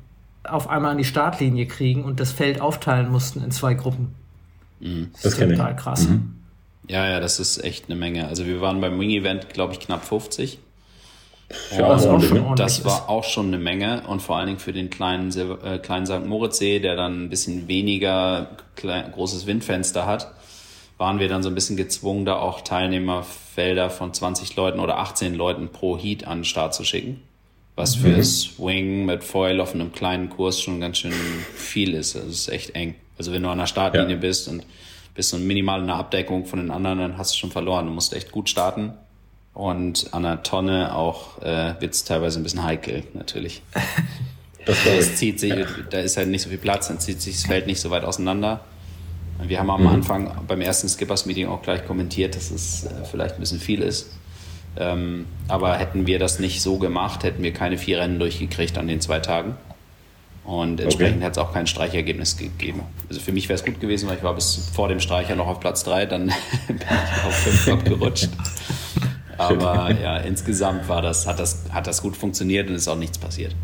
auf 0.43 0.69
einmal 0.69 0.91
an 0.91 0.97
die 0.97 1.05
Startlinie 1.05 1.67
kriegen 1.67 2.03
und 2.03 2.19
das 2.19 2.31
Feld 2.31 2.59
aufteilen 2.59 3.09
mussten 3.09 3.43
in 3.43 3.51
zwei 3.51 3.75
Gruppen. 3.75 4.15
Mhm. 4.79 5.09
Das, 5.13 5.21
das 5.21 5.33
ist 5.33 5.39
total 5.39 5.75
krass. 5.75 6.07
Mhm. 6.07 6.35
Ja, 6.87 7.07
ja, 7.07 7.19
das 7.19 7.39
ist 7.39 7.63
echt 7.63 7.85
eine 7.85 7.95
Menge. 7.95 8.27
Also 8.27 8.45
wir 8.45 8.61
waren 8.61 8.81
beim 8.81 8.99
Wing-Event, 8.99 9.53
glaube 9.53 9.73
ich, 9.73 9.79
knapp 9.79 10.03
50. 10.03 10.59
Ja, 11.71 11.89
das, 11.89 12.05
auch 12.05 12.21
schon 12.21 12.55
das 12.55 12.85
war 12.85 13.09
auch 13.09 13.23
schon 13.23 13.47
eine 13.47 13.57
Menge 13.57 14.03
und 14.07 14.21
vor 14.21 14.37
allen 14.37 14.47
Dingen 14.47 14.59
für 14.59 14.73
den 14.73 14.89
kleinen, 14.89 15.31
äh, 15.63 15.79
kleinen 15.79 16.06
St. 16.06 16.25
Moritzsee, 16.25 16.79
der 16.79 16.95
dann 16.95 17.23
ein 17.23 17.29
bisschen 17.29 17.68
weniger 17.68 18.51
klein, 18.75 19.11
großes 19.11 19.47
Windfenster 19.47 20.06
hat, 20.06 20.31
waren 20.99 21.19
wir 21.19 21.27
dann 21.27 21.41
so 21.41 21.49
ein 21.49 21.56
bisschen 21.56 21.75
gezwungen, 21.75 22.25
da 22.25 22.35
auch 22.35 22.61
Teilnehmerfelder 22.61 23.89
von 23.89 24.13
20 24.13 24.56
Leuten 24.56 24.79
oder 24.79 24.99
18 24.99 25.33
Leuten 25.33 25.69
pro 25.69 25.97
Heat 25.97 26.27
an 26.27 26.39
den 26.39 26.45
Start 26.45 26.75
zu 26.75 26.83
schicken. 26.83 27.21
Was 27.75 27.97
mhm. 27.97 28.01
für 28.01 28.23
Swing 28.23 29.06
mit 29.06 29.23
Foil 29.23 29.59
auf 29.59 29.73
einem 29.73 29.91
kleinen 29.91 30.29
Kurs 30.29 30.61
schon 30.61 30.79
ganz 30.79 30.99
schön 30.99 31.13
viel 31.56 31.95
ist. 31.95 32.13
Das 32.13 32.25
ist 32.25 32.49
echt 32.49 32.75
eng. 32.75 32.95
Also 33.18 33.31
wenn 33.31 33.41
du 33.41 33.49
an 33.49 33.57
der 33.57 33.68
Startlinie 33.68 34.15
ja. 34.15 34.21
bist 34.21 34.47
und 34.49 34.65
bist 35.15 35.29
so 35.29 35.37
minimal 35.37 35.81
in 35.81 35.87
der 35.87 35.95
Abdeckung 35.95 36.45
von 36.45 36.59
den 36.59 36.69
anderen, 36.69 36.99
dann 36.99 37.18
hast 37.18 37.33
du 37.33 37.37
schon 37.37 37.51
verloren. 37.51 37.87
Du 37.87 37.91
musst 37.91 38.13
echt 38.13 38.31
gut 38.31 38.49
starten 38.49 38.94
und 39.53 40.13
an 40.13 40.23
der 40.23 40.44
Tonne 40.44 40.95
auch 40.95 41.41
äh, 41.41 41.73
wird 41.79 41.94
es 41.94 42.03
teilweise 42.03 42.39
ein 42.39 42.44
bisschen 42.44 42.63
heikel, 42.63 43.03
natürlich. 43.13 43.61
Das 44.65 44.85
es 44.85 45.15
zieht 45.15 45.39
sich, 45.39 45.53
da 45.89 45.99
ist 45.99 46.18
halt 46.18 46.27
nicht 46.27 46.44
so 46.44 46.49
viel 46.49 46.59
Platz, 46.59 46.89
dann 46.89 46.99
zieht 46.99 47.21
sich 47.21 47.37
das 47.37 47.45
Feld 47.45 47.65
nicht 47.65 47.79
so 47.79 47.89
weit 47.89 48.03
auseinander. 48.03 48.59
Wir 49.41 49.57
haben 49.57 49.69
am 49.71 49.81
mhm. 49.81 49.87
Anfang 49.87 50.31
beim 50.47 50.61
ersten 50.61 50.87
Skippers-Meeting 50.87 51.47
auch 51.47 51.61
gleich 51.61 51.85
kommentiert, 51.87 52.35
dass 52.35 52.51
es 52.51 52.83
äh, 52.83 52.89
vielleicht 53.09 53.35
ein 53.35 53.39
bisschen 53.39 53.59
viel 53.59 53.81
ist. 53.81 54.11
Ähm, 54.77 55.25
aber 55.47 55.77
hätten 55.77 56.06
wir 56.06 56.19
das 56.19 56.39
nicht 56.39 56.61
so 56.61 56.77
gemacht, 56.77 57.23
hätten 57.23 57.41
wir 57.41 57.53
keine 57.53 57.77
vier 57.77 57.99
Rennen 57.99 58.19
durchgekriegt 58.19 58.77
an 58.77 58.87
den 58.87 59.01
zwei 59.01 59.19
Tagen. 59.19 59.56
Und 60.44 60.79
entsprechend 60.79 61.18
okay. 61.18 61.25
hätte 61.25 61.39
es 61.39 61.47
auch 61.47 61.53
kein 61.53 61.68
Streichergebnis 61.68 62.37
gegeben. 62.37 62.81
Also 63.07 63.21
für 63.21 63.31
mich 63.31 63.49
wäre 63.49 63.59
es 63.59 63.65
gut 63.65 63.79
gewesen, 63.79 64.09
weil 64.09 64.18
ich 64.18 64.23
war 64.23 64.33
bis 64.33 64.69
vor 64.73 64.87
dem 64.87 64.99
Streicher 64.99 65.35
noch 65.35 65.47
auf 65.47 65.59
Platz 65.59 65.83
drei, 65.83 66.06
dann 66.06 66.27
bin 66.68 66.77
ich 66.77 67.25
auf 67.25 67.33
fünf 67.33 67.68
abgerutscht. 67.68 68.29
Aber 69.39 69.91
ja, 70.03 70.17
insgesamt 70.17 70.89
war 70.89 71.01
das, 71.01 71.25
hat 71.25 71.39
das, 71.39 71.63
hat 71.71 71.87
das 71.87 72.01
gut 72.01 72.17
funktioniert 72.17 72.69
und 72.69 72.75
ist 72.75 72.87
auch 72.87 72.97
nichts 72.97 73.17
passiert. 73.17 73.55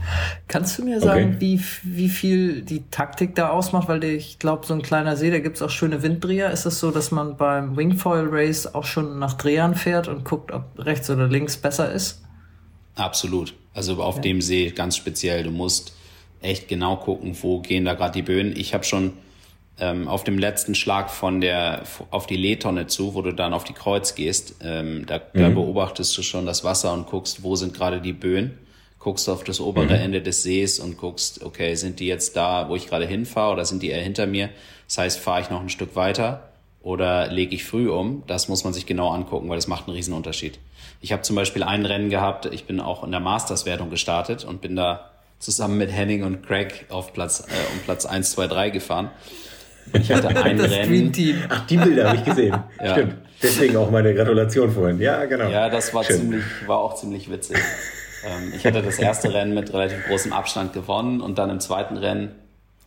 Kannst 0.47 0.79
du 0.79 0.85
mir 0.85 1.01
sagen, 1.01 1.35
okay. 1.35 1.37
wie, 1.39 1.61
wie 1.83 2.09
viel 2.09 2.61
die 2.61 2.83
Taktik 2.89 3.35
da 3.35 3.49
ausmacht? 3.49 3.89
Weil 3.89 4.03
ich 4.05 4.39
glaube, 4.39 4.65
so 4.65 4.73
ein 4.73 4.81
kleiner 4.81 5.17
See, 5.17 5.29
da 5.29 5.39
gibt 5.39 5.57
es 5.57 5.61
auch 5.61 5.69
schöne 5.69 6.01
Winddreher. 6.01 6.49
Ist 6.51 6.65
es 6.65 6.79
so, 6.79 6.91
dass 6.91 7.11
man 7.11 7.35
beim 7.35 7.75
Wingfoil 7.75 8.27
Race 8.29 8.73
auch 8.73 8.85
schon 8.85 9.19
nach 9.19 9.33
Drehern 9.33 9.75
fährt 9.75 10.07
und 10.07 10.23
guckt, 10.23 10.51
ob 10.51 10.63
rechts 10.77 11.09
oder 11.09 11.27
links 11.27 11.57
besser 11.57 11.91
ist? 11.91 12.23
Absolut. 12.95 13.53
Also 13.73 14.01
auf 14.01 14.15
ja. 14.15 14.21
dem 14.21 14.41
See 14.41 14.71
ganz 14.71 14.95
speziell. 14.95 15.43
Du 15.43 15.51
musst 15.51 15.93
echt 16.41 16.69
genau 16.69 16.95
gucken, 16.95 17.35
wo 17.41 17.59
gehen 17.59 17.83
da 17.83 17.95
gerade 17.95 18.13
die 18.13 18.21
Böen. 18.21 18.55
Ich 18.55 18.73
habe 18.73 18.85
schon 18.85 19.13
ähm, 19.79 20.07
auf 20.07 20.23
dem 20.23 20.37
letzten 20.37 20.75
Schlag 20.75 21.09
von 21.09 21.41
der 21.41 21.83
auf 22.09 22.27
die 22.27 22.37
Lehtonne 22.37 22.87
zu, 22.87 23.13
wo 23.13 23.21
du 23.21 23.33
dann 23.33 23.53
auf 23.53 23.63
die 23.63 23.73
Kreuz 23.73 24.15
gehst, 24.15 24.55
ähm, 24.61 25.05
da, 25.05 25.17
mhm. 25.33 25.39
da 25.39 25.49
beobachtest 25.49 26.17
du 26.17 26.21
schon 26.21 26.45
das 26.45 26.63
Wasser 26.63 26.93
und 26.93 27.07
guckst, 27.07 27.43
wo 27.43 27.55
sind 27.55 27.73
gerade 27.73 27.99
die 27.99 28.13
Böen, 28.13 28.57
guckst 28.99 29.27
auf 29.29 29.43
das 29.43 29.59
obere 29.59 29.85
mhm. 29.85 29.91
Ende 29.91 30.21
des 30.21 30.43
Sees 30.43 30.79
und 30.79 30.97
guckst, 30.97 31.43
okay, 31.43 31.75
sind 31.75 31.99
die 31.99 32.07
jetzt 32.07 32.37
da, 32.37 32.69
wo 32.69 32.75
ich 32.75 32.87
gerade 32.87 33.05
hinfahre 33.05 33.53
oder 33.53 33.65
sind 33.65 33.83
die 33.83 33.89
eher 33.89 34.01
hinter 34.01 34.27
mir? 34.27 34.49
Das 34.87 34.97
heißt, 34.97 35.19
fahre 35.19 35.41
ich 35.41 35.49
noch 35.49 35.61
ein 35.61 35.69
Stück 35.69 35.95
weiter 35.95 36.49
oder 36.81 37.27
lege 37.27 37.55
ich 37.55 37.65
früh 37.65 37.89
um? 37.89 38.23
Das 38.27 38.47
muss 38.47 38.63
man 38.63 38.71
sich 38.71 38.85
genau 38.85 39.09
angucken, 39.09 39.49
weil 39.49 39.57
das 39.57 39.67
macht 39.67 39.87
einen 39.87 39.95
riesen 39.95 40.13
Unterschied. 40.13 40.59
Ich 41.01 41.11
habe 41.11 41.23
zum 41.23 41.35
Beispiel 41.35 41.63
ein 41.63 41.85
Rennen 41.85 42.09
gehabt, 42.09 42.45
ich 42.45 42.65
bin 42.65 42.79
auch 42.79 43.03
in 43.03 43.11
der 43.11 43.19
Masters-Wertung 43.19 43.89
gestartet 43.89 44.45
und 44.45 44.61
bin 44.61 44.75
da 44.75 45.11
zusammen 45.39 45.77
mit 45.77 45.91
Henning 45.91 46.23
und 46.23 46.45
Craig 46.45 46.85
auf 46.89 47.11
Platz, 47.11 47.41
äh, 47.41 47.73
um 47.73 47.79
Platz 47.79 48.05
1, 48.05 48.31
2, 48.31 48.47
3 48.47 48.69
gefahren. 48.69 49.11
Und 49.93 50.01
ich 50.01 50.11
hatte 50.11 50.27
ein 50.43 50.57
das 50.57 50.71
Rennen. 50.71 51.11
Ach, 51.49 51.65
die 51.67 51.77
Bilder 51.77 52.09
habe 52.09 52.17
ich 52.17 52.25
gesehen. 52.25 52.55
ja. 52.83 52.91
Stimmt. 52.91 53.15
Deswegen 53.41 53.77
auch 53.77 53.91
meine 53.91 54.13
Gratulation 54.13 54.71
vorhin. 54.71 54.99
Ja, 54.99 55.25
genau. 55.25 55.49
Ja, 55.49 55.69
das 55.69 55.93
war 55.93 56.03
Schön. 56.03 56.17
ziemlich, 56.17 56.43
war 56.65 56.79
auch 56.79 56.95
ziemlich 56.95 57.29
witzig. 57.29 57.57
ähm, 58.25 58.53
ich 58.55 58.65
hatte 58.65 58.81
das 58.81 58.97
erste 58.97 59.33
Rennen 59.33 59.53
mit 59.53 59.73
relativ 59.73 60.05
großem 60.07 60.33
Abstand 60.33 60.73
gewonnen 60.73 61.21
und 61.21 61.37
dann 61.37 61.49
im 61.49 61.59
zweiten 61.59 61.97
Rennen 61.97 62.31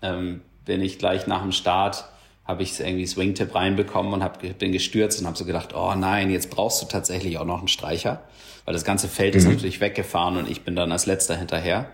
ähm, 0.03 0.41
bin 0.65 0.81
ich 0.81 0.99
gleich 0.99 1.27
nach 1.27 1.43
dem 1.43 1.53
Start 1.53 2.09
habe 2.49 2.63
ich 2.63 2.81
irgendwie 2.81 3.07
Swing-Tip 3.07 3.55
reinbekommen 3.55 4.15
und 4.15 4.25
hab, 4.25 4.41
bin 4.41 4.73
gestürzt 4.73 5.21
und 5.21 5.27
habe 5.27 5.37
so 5.37 5.45
gedacht, 5.45 5.75
oh 5.77 5.95
nein, 5.95 6.31
jetzt 6.31 6.49
brauchst 6.49 6.81
du 6.81 6.87
tatsächlich 6.87 7.37
auch 7.37 7.45
noch 7.45 7.59
einen 7.59 7.69
Streicher, 7.69 8.23
weil 8.65 8.73
das 8.73 8.85
ganze 8.85 9.07
Feld 9.07 9.35
mhm. 9.35 9.39
ist 9.39 9.49
natürlich 9.49 9.81
weggefahren 9.83 10.39
und 10.39 10.51
ich 10.51 10.65
bin 10.65 10.75
dann 10.75 10.91
als 10.91 11.05
letzter 11.05 11.37
hinterher. 11.37 11.91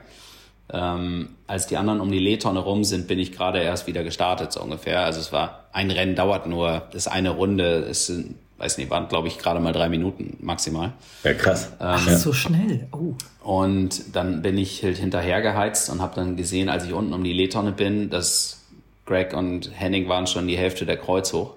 Ähm, 0.73 1.31
als 1.47 1.67
die 1.67 1.77
anderen 1.77 2.01
um 2.01 2.11
die 2.11 2.19
Lehtonne 2.19 2.61
rum 2.61 2.85
sind, 2.85 3.07
bin 3.07 3.19
ich 3.19 3.33
gerade 3.33 3.61
erst 3.61 3.87
wieder 3.87 4.03
gestartet, 4.03 4.53
so 4.53 4.63
ungefähr. 4.63 5.05
Also 5.05 5.21
es 5.21 5.31
war, 5.33 5.65
ein 5.73 5.91
Rennen 5.91 6.15
dauert 6.15 6.47
nur, 6.47 6.83
das 6.91 7.07
ist 7.07 7.13
eine 7.13 7.31
Runde, 7.31 7.87
es 7.91 8.07
sind, 8.07 8.37
weiß 8.59 8.79
nicht, 8.79 8.89
waren 8.89 9.09
glaube 9.09 9.29
ich 9.29 9.39
gerade 9.39 9.61
mal 9.61 9.73
drei 9.73 9.89
Minuten 9.89 10.39
maximal. 10.41 10.93
Ja, 11.23 11.35
krass. 11.35 11.69
Ähm, 11.73 11.87
Ach, 11.87 12.09
so 12.09 12.33
schnell. 12.33 12.87
Oh. 12.93 13.15
Und 13.43 14.17
dann 14.17 14.41
bin 14.41 14.57
ich 14.57 14.83
halt 14.83 14.97
hinterher 14.97 15.43
geheizt 15.43 15.91
und 15.91 16.01
habe 16.01 16.15
dann 16.15 16.37
gesehen, 16.37 16.71
als 16.71 16.87
ich 16.87 16.95
unten 16.95 17.13
um 17.13 17.23
die 17.23 17.35
Lehtonne 17.35 17.73
bin, 17.73 18.09
dass 18.09 18.63
Greg 19.05 19.35
und 19.35 19.71
Henning 19.75 20.09
waren 20.09 20.27
schon 20.27 20.47
die 20.49 20.57
Hälfte 20.57 20.87
der 20.87 20.97
Kreuz 20.97 21.33
hoch. 21.35 21.57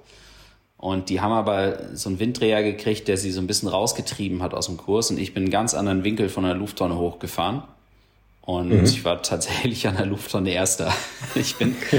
Und 0.75 1.09
die 1.09 1.21
haben 1.21 1.31
aber 1.31 1.95
so 1.95 2.09
einen 2.09 2.19
Winddreher 2.19 2.61
gekriegt, 2.61 3.07
der 3.07 3.17
sie 3.17 3.31
so 3.31 3.41
ein 3.41 3.47
bisschen 3.47 3.69
rausgetrieben 3.69 4.43
hat 4.43 4.53
aus 4.53 4.67
dem 4.67 4.77
Kurs. 4.77 5.09
Und 5.09 5.17
ich 5.17 5.33
bin 5.33 5.43
einen 5.43 5.51
ganz 5.51 5.73
anderen 5.73 6.03
Winkel 6.03 6.29
von 6.29 6.43
der 6.43 6.53
Lufttonne 6.53 6.97
hochgefahren. 6.97 7.63
Und 8.47 8.69
mhm. 8.69 8.85
ich 8.85 9.03
war 9.03 9.21
tatsächlich 9.21 9.85
an 9.89 9.97
der 9.97 10.05
Lufttonne 10.05 10.51
Erster. 10.51 10.93
Ich 11.35 11.57
bin, 11.57 11.75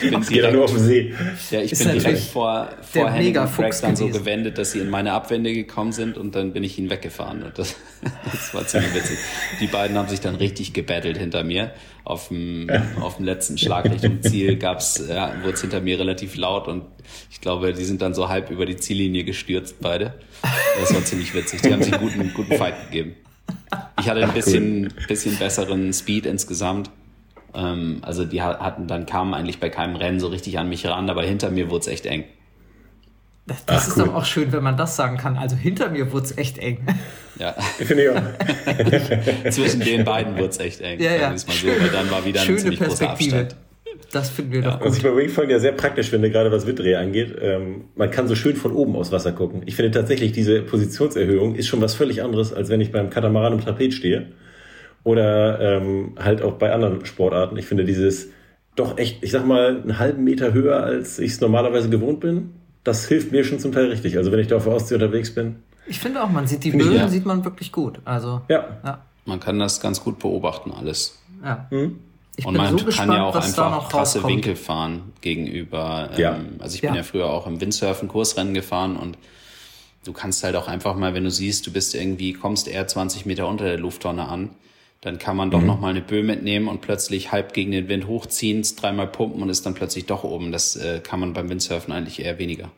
ich 0.00 0.10
bin 0.10 0.22
direkt, 0.22 0.54
nur 0.54 0.64
auf 0.64 0.70
dem 0.70 0.78
See. 0.78 1.12
Ja, 1.50 1.60
ich 1.60 1.72
ist 1.72 1.84
bin 1.84 1.98
direkt 1.98 2.20
vor, 2.20 2.68
vor 2.80 3.10
Henning 3.10 3.36
und 3.36 3.52
Craig 3.52 3.74
dann 3.82 3.96
so 3.96 4.08
gewendet, 4.08 4.56
dass 4.56 4.72
sie 4.72 4.78
in 4.78 4.88
meine 4.88 5.12
Abwände 5.12 5.52
gekommen 5.52 5.90
sind 5.90 6.16
und 6.16 6.34
dann 6.36 6.52
bin 6.52 6.62
ich 6.62 6.78
ihnen 6.78 6.88
weggefahren. 6.88 7.42
Und 7.42 7.58
das, 7.58 7.74
das 8.32 8.54
war 8.54 8.66
ziemlich 8.66 8.94
witzig. 8.94 9.18
Die 9.60 9.66
beiden 9.66 9.98
haben 9.98 10.08
sich 10.08 10.20
dann 10.20 10.36
richtig 10.36 10.72
gebettelt 10.72 11.18
hinter 11.18 11.42
mir. 11.42 11.72
Auf 12.04 12.28
dem, 12.28 12.70
auf 13.00 13.16
dem 13.16 13.26
letzten 13.26 13.58
Schlag 13.58 13.90
Richtung 13.90 14.22
Ziel 14.22 14.56
gab's, 14.56 15.02
ja, 15.08 15.34
wurde 15.42 15.54
es 15.54 15.60
hinter 15.60 15.80
mir 15.80 15.98
relativ 15.98 16.36
laut 16.36 16.68
und 16.68 16.84
ich 17.30 17.40
glaube, 17.40 17.74
die 17.74 17.84
sind 17.84 18.00
dann 18.00 18.14
so 18.14 18.28
halb 18.28 18.50
über 18.50 18.64
die 18.64 18.76
Ziellinie 18.76 19.24
gestürzt, 19.24 19.76
beide. 19.80 20.14
Das 20.80 20.94
war 20.94 21.04
ziemlich 21.04 21.34
witzig. 21.34 21.62
Die 21.62 21.72
haben 21.72 21.82
sich 21.82 21.92
einen 21.92 22.02
guten, 22.02 22.32
guten 22.32 22.54
Fight 22.54 22.90
gegeben. 22.90 23.16
Ich 24.00 24.08
hatte 24.08 24.22
ein 24.22 24.32
bisschen, 24.32 24.84
cool. 24.84 25.06
bisschen 25.08 25.36
besseren 25.38 25.92
Speed 25.92 26.26
insgesamt. 26.26 26.90
Ähm, 27.54 27.98
also 28.02 28.24
die 28.24 28.42
hatten, 28.42 28.86
dann 28.86 29.06
kamen 29.06 29.34
eigentlich 29.34 29.60
bei 29.60 29.70
keinem 29.70 29.96
Rennen 29.96 30.20
so 30.20 30.28
richtig 30.28 30.58
an 30.58 30.68
mich 30.68 30.86
ran, 30.86 31.10
aber 31.10 31.22
hinter 31.22 31.50
mir 31.50 31.70
wurde 31.70 31.82
es 31.82 31.86
echt 31.88 32.06
eng. 32.06 32.24
Das, 33.46 33.64
das 33.64 33.76
Ach, 33.76 33.88
ist 33.88 33.96
cool. 33.96 34.04
doch 34.04 34.14
auch 34.14 34.24
schön, 34.26 34.52
wenn 34.52 34.62
man 34.62 34.76
das 34.76 34.94
sagen 34.94 35.16
kann. 35.16 35.38
Also 35.38 35.56
hinter 35.56 35.88
mir 35.88 36.12
wurde 36.12 36.26
es 36.26 36.36
echt 36.36 36.58
eng. 36.58 36.86
Ja. 37.38 37.52
Finde 37.78 38.04
ich 38.04 38.10
auch. 38.10 39.50
Zwischen 39.50 39.80
den 39.80 40.04
beiden 40.04 40.36
wurde 40.36 40.50
es 40.50 40.58
echt 40.58 40.80
eng. 40.82 41.00
Ja, 41.00 41.14
ja. 41.14 41.30
Mal 41.30 41.38
so, 41.38 41.66
weil 41.66 41.88
dann 41.88 42.10
war 42.10 42.24
wieder 42.24 42.42
ein 42.42 42.58
ziemlich 42.58 42.78
großer 42.78 43.10
Abstand. 43.10 43.56
Das 44.12 44.30
finden 44.30 44.52
wir 44.52 44.60
ja, 44.60 44.70
doch 44.70 44.78
gut. 44.78 44.88
Was 44.88 44.96
ich 44.96 45.02
bei 45.02 45.14
Wingfoiling 45.14 45.50
ja 45.50 45.58
sehr 45.58 45.72
praktisch 45.72 46.10
finde, 46.10 46.30
gerade 46.30 46.50
was 46.50 46.66
Withdreh 46.66 46.96
angeht, 46.96 47.36
ähm, 47.40 47.84
man 47.94 48.10
kann 48.10 48.26
so 48.28 48.34
schön 48.34 48.56
von 48.56 48.72
oben 48.72 48.96
aus 48.96 49.12
Wasser 49.12 49.32
gucken. 49.32 49.62
Ich 49.66 49.76
finde 49.76 49.90
tatsächlich, 49.90 50.32
diese 50.32 50.62
Positionserhöhung 50.62 51.54
ist 51.54 51.66
schon 51.66 51.80
was 51.80 51.94
völlig 51.94 52.22
anderes, 52.22 52.52
als 52.52 52.68
wenn 52.68 52.80
ich 52.80 52.92
beim 52.92 53.10
Katamaran 53.10 53.52
im 53.52 53.60
Trapez 53.60 53.94
stehe. 53.94 54.26
Oder 55.04 55.60
ähm, 55.60 56.14
halt 56.18 56.42
auch 56.42 56.54
bei 56.54 56.72
anderen 56.72 57.04
Sportarten. 57.04 57.56
Ich 57.56 57.66
finde 57.66 57.84
dieses 57.84 58.30
doch 58.76 58.98
echt, 58.98 59.22
ich 59.22 59.30
sag 59.30 59.46
mal, 59.46 59.80
einen 59.80 59.98
halben 59.98 60.24
Meter 60.24 60.52
höher, 60.52 60.82
als 60.82 61.18
ich 61.18 61.32
es 61.32 61.40
normalerweise 61.40 61.88
gewohnt 61.88 62.20
bin. 62.20 62.54
Das 62.84 63.06
hilft 63.06 63.32
mir 63.32 63.44
schon 63.44 63.58
zum 63.58 63.72
Teil 63.72 63.86
richtig. 63.86 64.16
Also 64.16 64.32
wenn 64.32 64.38
ich 64.38 64.46
da 64.46 64.56
auf 64.56 64.64
der 64.64 64.74
Ostsee 64.74 64.94
unterwegs 64.94 65.34
bin. 65.34 65.56
Ich 65.86 65.98
finde 65.98 66.22
auch, 66.22 66.30
man 66.30 66.46
sieht 66.46 66.64
die 66.64 66.70
Böen, 66.70 66.94
ja. 66.94 67.08
sieht 67.08 67.26
man 67.26 67.44
wirklich 67.44 67.72
gut. 67.72 68.00
Also 68.04 68.42
ja. 68.48 68.78
ja. 68.84 69.02
Man 69.24 69.40
kann 69.40 69.58
das 69.58 69.80
ganz 69.80 70.02
gut 70.02 70.18
beobachten, 70.18 70.72
alles. 70.72 71.18
Ja. 71.42 71.66
Hm? 71.70 71.98
Ich 72.38 72.46
und 72.46 72.56
man 72.56 72.70
so 72.70 72.76
kann 72.76 72.86
gespannt, 72.86 73.12
ja 73.12 73.24
auch 73.24 73.34
einfach 73.34 73.88
krasse 73.88 74.18
rauskommt. 74.18 74.32
Winkel 74.32 74.54
fahren 74.54 75.12
gegenüber. 75.20 76.10
Ähm, 76.12 76.20
ja. 76.20 76.38
Also 76.60 76.76
ich 76.76 76.82
bin 76.82 76.90
ja. 76.90 76.98
ja 76.98 77.02
früher 77.02 77.28
auch 77.28 77.48
im 77.48 77.60
Windsurfen 77.60 78.06
Kursrennen 78.06 78.54
gefahren 78.54 78.96
und 78.96 79.18
du 80.04 80.12
kannst 80.12 80.44
halt 80.44 80.54
auch 80.54 80.68
einfach 80.68 80.94
mal, 80.94 81.14
wenn 81.14 81.24
du 81.24 81.32
siehst, 81.32 81.66
du 81.66 81.72
bist 81.72 81.96
irgendwie, 81.96 82.32
kommst 82.34 82.68
eher 82.68 82.86
20 82.86 83.26
Meter 83.26 83.48
unter 83.48 83.64
der 83.64 83.76
Lufttonne 83.76 84.28
an, 84.28 84.50
dann 85.00 85.18
kann 85.18 85.36
man 85.36 85.50
doch 85.50 85.60
mhm. 85.60 85.66
noch 85.66 85.80
mal 85.80 85.88
eine 85.88 86.00
Böe 86.00 86.22
mitnehmen 86.22 86.68
und 86.68 86.80
plötzlich 86.80 87.32
halb 87.32 87.54
gegen 87.54 87.72
den 87.72 87.88
Wind 87.88 88.06
hochziehen, 88.06 88.64
dreimal 88.80 89.08
pumpen 89.08 89.42
und 89.42 89.48
ist 89.48 89.66
dann 89.66 89.74
plötzlich 89.74 90.06
doch 90.06 90.22
oben. 90.22 90.52
Das 90.52 90.76
äh, 90.76 91.00
kann 91.00 91.18
man 91.18 91.32
beim 91.32 91.50
Windsurfen 91.50 91.92
eigentlich 91.92 92.24
eher 92.24 92.38
weniger. 92.38 92.70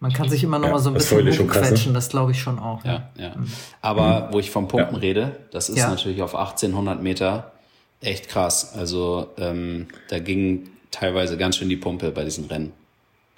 Man 0.00 0.12
kann 0.12 0.28
sich 0.28 0.44
immer 0.44 0.58
noch 0.58 0.66
ja, 0.66 0.72
mal 0.74 0.78
so 0.78 0.90
ein 0.90 0.94
bisschen 0.94 1.26
hochquetschen, 1.26 1.94
das 1.94 2.10
glaube 2.10 2.32
ich 2.32 2.40
schon 2.40 2.58
auch. 2.58 2.84
Ja, 2.84 3.08
ja. 3.16 3.28
ja. 3.28 3.34
Mhm. 3.34 3.50
Aber 3.80 4.28
mhm. 4.28 4.34
wo 4.34 4.40
ich 4.40 4.50
vom 4.50 4.68
Pumpen 4.68 4.96
rede, 4.96 5.36
das 5.52 5.70
ist 5.70 5.78
natürlich 5.78 6.20
auf 6.20 6.34
1800 6.34 7.02
Meter 7.02 7.52
echt 8.00 8.28
krass. 8.28 8.74
Also 8.74 9.28
ähm, 9.38 9.86
da 10.08 10.18
ging 10.18 10.70
teilweise 10.90 11.36
ganz 11.36 11.56
schön 11.56 11.68
die 11.68 11.76
Pumpe 11.76 12.10
bei 12.10 12.24
diesen 12.24 12.46
Rennen. 12.46 12.72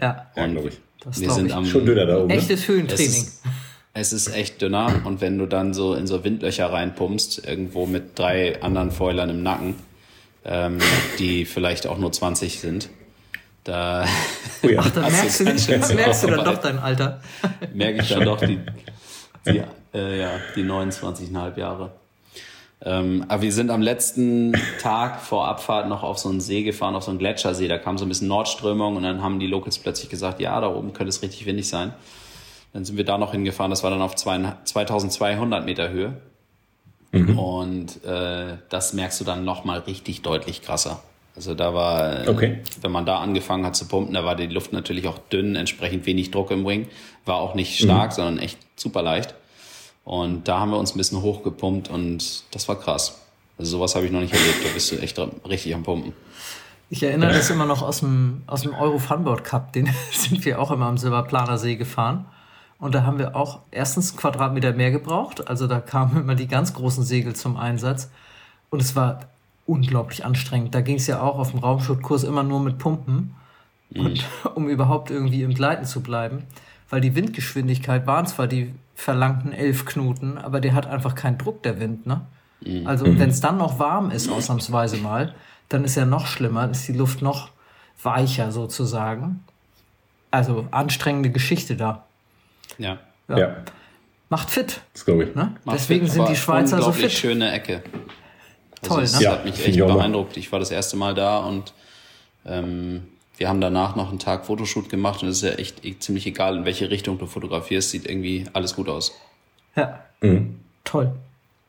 Ja, 0.00 0.26
ja 0.36 0.46
glaube 0.46 0.68
ich. 0.68 0.78
Das 1.00 1.20
wir 1.20 1.30
sind 1.30 1.46
ich. 1.46 1.54
am 1.54 1.64
schon 1.64 1.86
dünner 1.86 2.06
da 2.06 2.18
oben. 2.18 2.28
Ne? 2.28 2.34
Echtes 2.34 2.66
Höhentraining. 2.68 3.06
Es 3.06 3.18
ist, 3.18 3.42
es 3.94 4.12
ist 4.12 4.34
echt 4.34 4.60
dünner 4.62 5.02
und 5.04 5.20
wenn 5.20 5.38
du 5.38 5.46
dann 5.46 5.74
so 5.74 5.94
in 5.94 6.06
so 6.06 6.24
Windlöcher 6.24 6.72
reinpumpst, 6.72 7.46
irgendwo 7.46 7.86
mit 7.86 8.18
drei 8.18 8.60
anderen 8.62 8.90
Fäulern 8.90 9.30
im 9.30 9.42
Nacken, 9.42 9.76
ähm, 10.44 10.78
die 11.18 11.44
vielleicht 11.44 11.86
auch 11.86 11.98
nur 11.98 12.12
20 12.12 12.60
sind, 12.60 12.88
da, 13.64 14.06
oh 14.62 14.68
ja. 14.68 14.80
Ach, 14.80 14.90
da 14.90 15.00
merkst, 15.10 15.40
du, 15.40 15.44
merkst 15.44 16.22
du 16.22 16.26
dann 16.28 16.44
doch 16.44 16.58
dein 16.58 16.78
Alter. 16.78 17.20
Merke 17.74 18.02
ich 18.02 18.08
dann 18.08 18.24
doch 18.24 18.40
die, 18.40 18.58
die, 19.46 19.62
äh, 19.94 20.20
ja, 20.20 20.30
die 20.56 20.64
29,5 20.64 21.58
Jahre. 21.58 21.92
Ähm, 22.84 23.24
aber 23.28 23.42
wir 23.42 23.52
sind 23.52 23.70
am 23.70 23.82
letzten 23.82 24.54
Tag 24.80 25.20
vor 25.20 25.48
Abfahrt 25.48 25.88
noch 25.88 26.02
auf 26.02 26.18
so 26.18 26.28
einen 26.28 26.40
See 26.40 26.62
gefahren, 26.62 26.94
auf 26.94 27.04
so 27.04 27.10
einen 27.10 27.18
Gletschersee. 27.18 27.66
Da 27.66 27.78
kam 27.78 27.98
so 27.98 28.04
ein 28.04 28.08
bisschen 28.08 28.28
Nordströmung 28.28 28.96
und 28.96 29.02
dann 29.02 29.22
haben 29.22 29.40
die 29.40 29.48
Locals 29.48 29.78
plötzlich 29.78 30.08
gesagt, 30.08 30.40
ja, 30.40 30.60
da 30.60 30.72
oben 30.72 30.92
könnte 30.92 31.08
es 31.08 31.22
richtig 31.22 31.44
windig 31.46 31.68
sein. 31.68 31.92
Dann 32.72 32.84
sind 32.84 32.96
wir 32.96 33.04
da 33.04 33.18
noch 33.18 33.32
hingefahren. 33.32 33.70
Das 33.70 33.82
war 33.82 33.90
dann 33.90 34.02
auf 34.02 34.14
2200 34.14 35.64
Meter 35.64 35.90
Höhe. 35.90 36.14
Mhm. 37.12 37.38
Und 37.38 38.04
äh, 38.04 38.58
das 38.68 38.92
merkst 38.92 39.20
du 39.20 39.24
dann 39.24 39.44
nochmal 39.44 39.80
richtig 39.80 40.22
deutlich 40.22 40.62
krasser. 40.62 41.02
Also 41.34 41.54
da 41.54 41.72
war, 41.72 42.28
okay. 42.28 42.58
wenn 42.82 42.90
man 42.90 43.06
da 43.06 43.20
angefangen 43.20 43.64
hat 43.64 43.76
zu 43.76 43.86
pumpen, 43.86 44.14
da 44.14 44.24
war 44.24 44.34
die 44.34 44.46
Luft 44.46 44.72
natürlich 44.72 45.06
auch 45.06 45.18
dünn, 45.18 45.54
entsprechend 45.56 46.04
wenig 46.04 46.30
Druck 46.30 46.50
im 46.50 46.66
Wing. 46.66 46.88
War 47.24 47.36
auch 47.36 47.54
nicht 47.54 47.78
stark, 47.78 48.10
mhm. 48.10 48.14
sondern 48.14 48.38
echt 48.40 48.58
super 48.76 49.02
leicht. 49.02 49.34
Und 50.08 50.48
da 50.48 50.58
haben 50.58 50.70
wir 50.70 50.78
uns 50.78 50.94
ein 50.94 50.96
bisschen 50.96 51.20
hochgepumpt 51.20 51.90
und 51.90 52.44
das 52.50 52.66
war 52.66 52.76
krass. 52.76 53.20
Also 53.58 53.72
sowas 53.72 53.94
habe 53.94 54.06
ich 54.06 54.10
noch 54.10 54.22
nicht 54.22 54.32
erlebt. 54.32 54.64
Da 54.64 54.72
bist 54.72 54.90
du 54.90 54.96
echt 54.96 55.20
richtig 55.46 55.74
am 55.74 55.82
Pumpen. 55.82 56.14
Ich 56.88 57.02
erinnere 57.02 57.34
das 57.34 57.50
immer 57.50 57.66
noch 57.66 57.82
aus 57.82 58.00
dem, 58.00 58.40
aus 58.46 58.62
dem 58.62 58.72
Euro 58.72 58.98
Funboard 58.98 59.44
Cup. 59.44 59.74
Den 59.74 59.90
sind 60.10 60.46
wir 60.46 60.62
auch 60.62 60.70
immer 60.70 60.86
am 60.86 60.96
Silberplaner 60.96 61.58
See 61.58 61.76
gefahren. 61.76 62.24
Und 62.78 62.94
da 62.94 63.02
haben 63.02 63.18
wir 63.18 63.36
auch 63.36 63.58
erstens 63.70 64.16
Quadratmeter 64.16 64.72
mehr 64.72 64.90
gebraucht. 64.90 65.46
Also 65.46 65.66
da 65.66 65.78
kamen 65.78 66.22
immer 66.22 66.34
die 66.34 66.48
ganz 66.48 66.72
großen 66.72 67.04
Segel 67.04 67.36
zum 67.36 67.58
Einsatz. 67.58 68.08
Und 68.70 68.80
es 68.80 68.96
war 68.96 69.26
unglaublich 69.66 70.24
anstrengend. 70.24 70.74
Da 70.74 70.80
ging 70.80 70.96
es 70.96 71.06
ja 71.06 71.20
auch 71.20 71.38
auf 71.38 71.50
dem 71.50 71.60
Raumschuttkurs 71.60 72.24
immer 72.24 72.44
nur 72.44 72.60
mit 72.60 72.78
Pumpen. 72.78 73.34
Mhm. 73.90 74.06
Und 74.06 74.24
um 74.54 74.70
überhaupt 74.70 75.10
irgendwie 75.10 75.42
im 75.42 75.52
Gleiten 75.52 75.84
zu 75.84 76.00
bleiben. 76.00 76.44
Weil 76.90 77.00
die 77.00 77.14
Windgeschwindigkeit 77.14 78.06
waren 78.06 78.26
zwar 78.26 78.46
die 78.46 78.74
verlangten 78.94 79.52
elf 79.52 79.84
Knoten, 79.84 80.38
aber 80.38 80.60
der 80.60 80.74
hat 80.74 80.86
einfach 80.86 81.14
keinen 81.14 81.38
Druck, 81.38 81.62
der 81.62 81.78
Wind, 81.80 82.06
ne? 82.06 82.22
Mhm. 82.60 82.86
Also 82.86 83.06
mhm. 83.06 83.18
wenn 83.18 83.30
es 83.30 83.40
dann 83.40 83.58
noch 83.58 83.78
warm 83.78 84.10
ist, 84.10 84.28
ausnahmsweise 84.28 84.96
mal, 84.96 85.34
dann 85.68 85.84
ist 85.84 85.96
ja 85.96 86.04
noch 86.04 86.26
schlimmer, 86.26 86.70
ist 86.70 86.88
die 86.88 86.92
Luft 86.92 87.22
noch 87.22 87.50
weicher 88.02 88.52
sozusagen. 88.52 89.44
Also 90.30 90.66
anstrengende 90.70 91.30
Geschichte 91.30 91.76
da. 91.76 92.04
Ja. 92.78 92.98
Ja. 93.28 93.38
ja. 93.38 93.56
Macht 94.30 94.50
fit. 94.50 94.80
Das 94.92 95.04
glaube 95.04 95.24
ich. 95.24 95.34
Ne? 95.34 95.54
Deswegen 95.70 96.06
fit, 96.06 96.14
sind 96.14 96.28
die 96.28 96.36
Schweizer 96.36 96.82
so 96.82 96.92
fit. 96.92 97.12
schöne 97.12 97.50
Ecke. 97.52 97.82
Also 98.82 98.94
Toll, 98.94 99.02
das 99.02 99.20
ne? 99.20 99.28
hat 99.28 99.44
mich 99.44 99.66
echt 99.66 99.78
beeindruckt. 99.78 100.36
Ich 100.36 100.52
war 100.52 100.58
das 100.58 100.70
erste 100.70 100.96
Mal 100.96 101.14
da 101.14 101.38
und 101.38 101.72
ähm, 102.44 103.08
wir 103.38 103.48
haben 103.48 103.60
danach 103.60 103.96
noch 103.96 104.10
einen 104.10 104.18
Tag 104.18 104.46
Fotoshoot 104.46 104.88
gemacht 104.88 105.22
und 105.22 105.28
es 105.28 105.42
ist 105.42 105.50
ja 105.50 105.56
echt 105.56 106.02
ziemlich 106.02 106.26
egal, 106.26 106.56
in 106.56 106.64
welche 106.64 106.90
Richtung 106.90 107.18
du 107.18 107.26
fotografierst, 107.26 107.90
sieht 107.90 108.06
irgendwie 108.06 108.46
alles 108.52 108.74
gut 108.74 108.88
aus. 108.88 109.14
Ja. 109.76 110.00
Mhm. 110.20 110.56
Toll. 110.84 111.12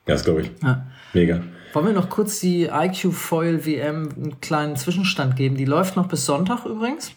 Ja, 0.06 0.14
das 0.14 0.24
glaube 0.24 0.42
ich. 0.42 0.50
Ja. 0.62 0.86
Mega. 1.12 1.42
Wollen 1.72 1.86
wir 1.86 1.92
noch 1.92 2.10
kurz 2.10 2.40
die 2.40 2.64
IQ 2.64 3.12
Foil 3.12 3.64
WM 3.64 4.08
einen 4.16 4.40
kleinen 4.40 4.76
Zwischenstand 4.76 5.36
geben? 5.36 5.56
Die 5.56 5.64
läuft 5.64 5.96
noch 5.96 6.08
bis 6.08 6.26
Sonntag 6.26 6.64
übrigens. 6.64 7.12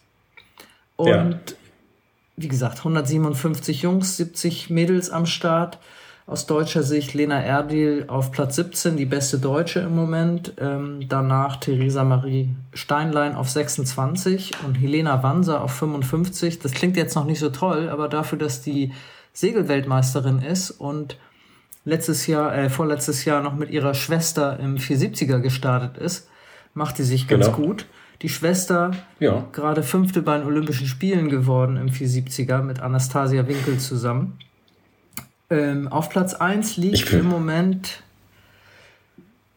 Und 0.96 1.08
ja. 1.08 1.40
wie 2.36 2.48
gesagt, 2.48 2.80
157 2.80 3.82
Jungs, 3.82 4.18
70 4.18 4.70
Mädels 4.70 5.10
am 5.10 5.26
Start. 5.26 5.80
Aus 6.26 6.46
deutscher 6.46 6.84
Sicht 6.84 7.14
Lena 7.14 7.44
Erdil 7.44 8.06
auf 8.08 8.32
Platz 8.32 8.56
17, 8.56 8.96
die 8.96 9.06
beste 9.06 9.40
Deutsche 9.40 9.82
im 9.82 9.94
Moment. 9.94 10.54
Ähm, 10.58 11.06
danach 11.10 11.58
Theresa 11.58 12.06
Marie 12.06 12.56
Steinlein 12.74 13.36
auf 13.36 13.50
26 13.50 14.54
und 14.66 14.76
Helena 14.76 15.22
Wanser 15.22 15.62
auf 15.62 15.74
55. 15.74 16.60
Das 16.60 16.72
klingt 16.72 16.96
jetzt 16.96 17.16
noch 17.16 17.26
nicht 17.26 17.40
so 17.40 17.50
toll, 17.50 17.90
aber 17.90 18.08
dafür, 18.08 18.38
dass 18.38 18.62
die 18.62 18.94
Segelweltmeisterin 19.34 20.42
ist 20.42 20.72
und 20.72 21.18
letztes 21.84 22.26
Jahr, 22.28 22.56
äh, 22.56 22.70
vorletztes 22.70 23.26
Jahr 23.26 23.42
noch 23.42 23.56
mit 23.56 23.70
ihrer 23.70 23.94
Schwester 23.94 24.58
im 24.62 24.78
470er 24.78 25.40
gestartet 25.40 25.98
ist, 25.98 26.30
macht 26.74 27.00
die 27.00 27.04
sich 27.04 27.28
ganz 27.28 27.48
genau. 27.48 27.58
gut. 27.58 27.86
Die 28.22 28.30
Schwester, 28.30 28.92
ja. 29.20 29.46
gerade 29.52 29.84
fünfte 29.84 30.22
bei 30.22 30.38
den 30.38 30.48
Olympischen 30.48 30.88
Spielen 30.88 31.28
geworden 31.28 31.76
im 31.76 31.90
470er 31.90 32.62
mit 32.62 32.80
Anastasia 32.80 33.46
Winkel 33.46 33.80
zusammen. 33.80 34.40
Ähm, 35.54 35.88
auf 35.88 36.10
Platz 36.10 36.34
1 36.34 36.78
liegt 36.78 37.14
im 37.14 37.28
Moment 37.28 38.02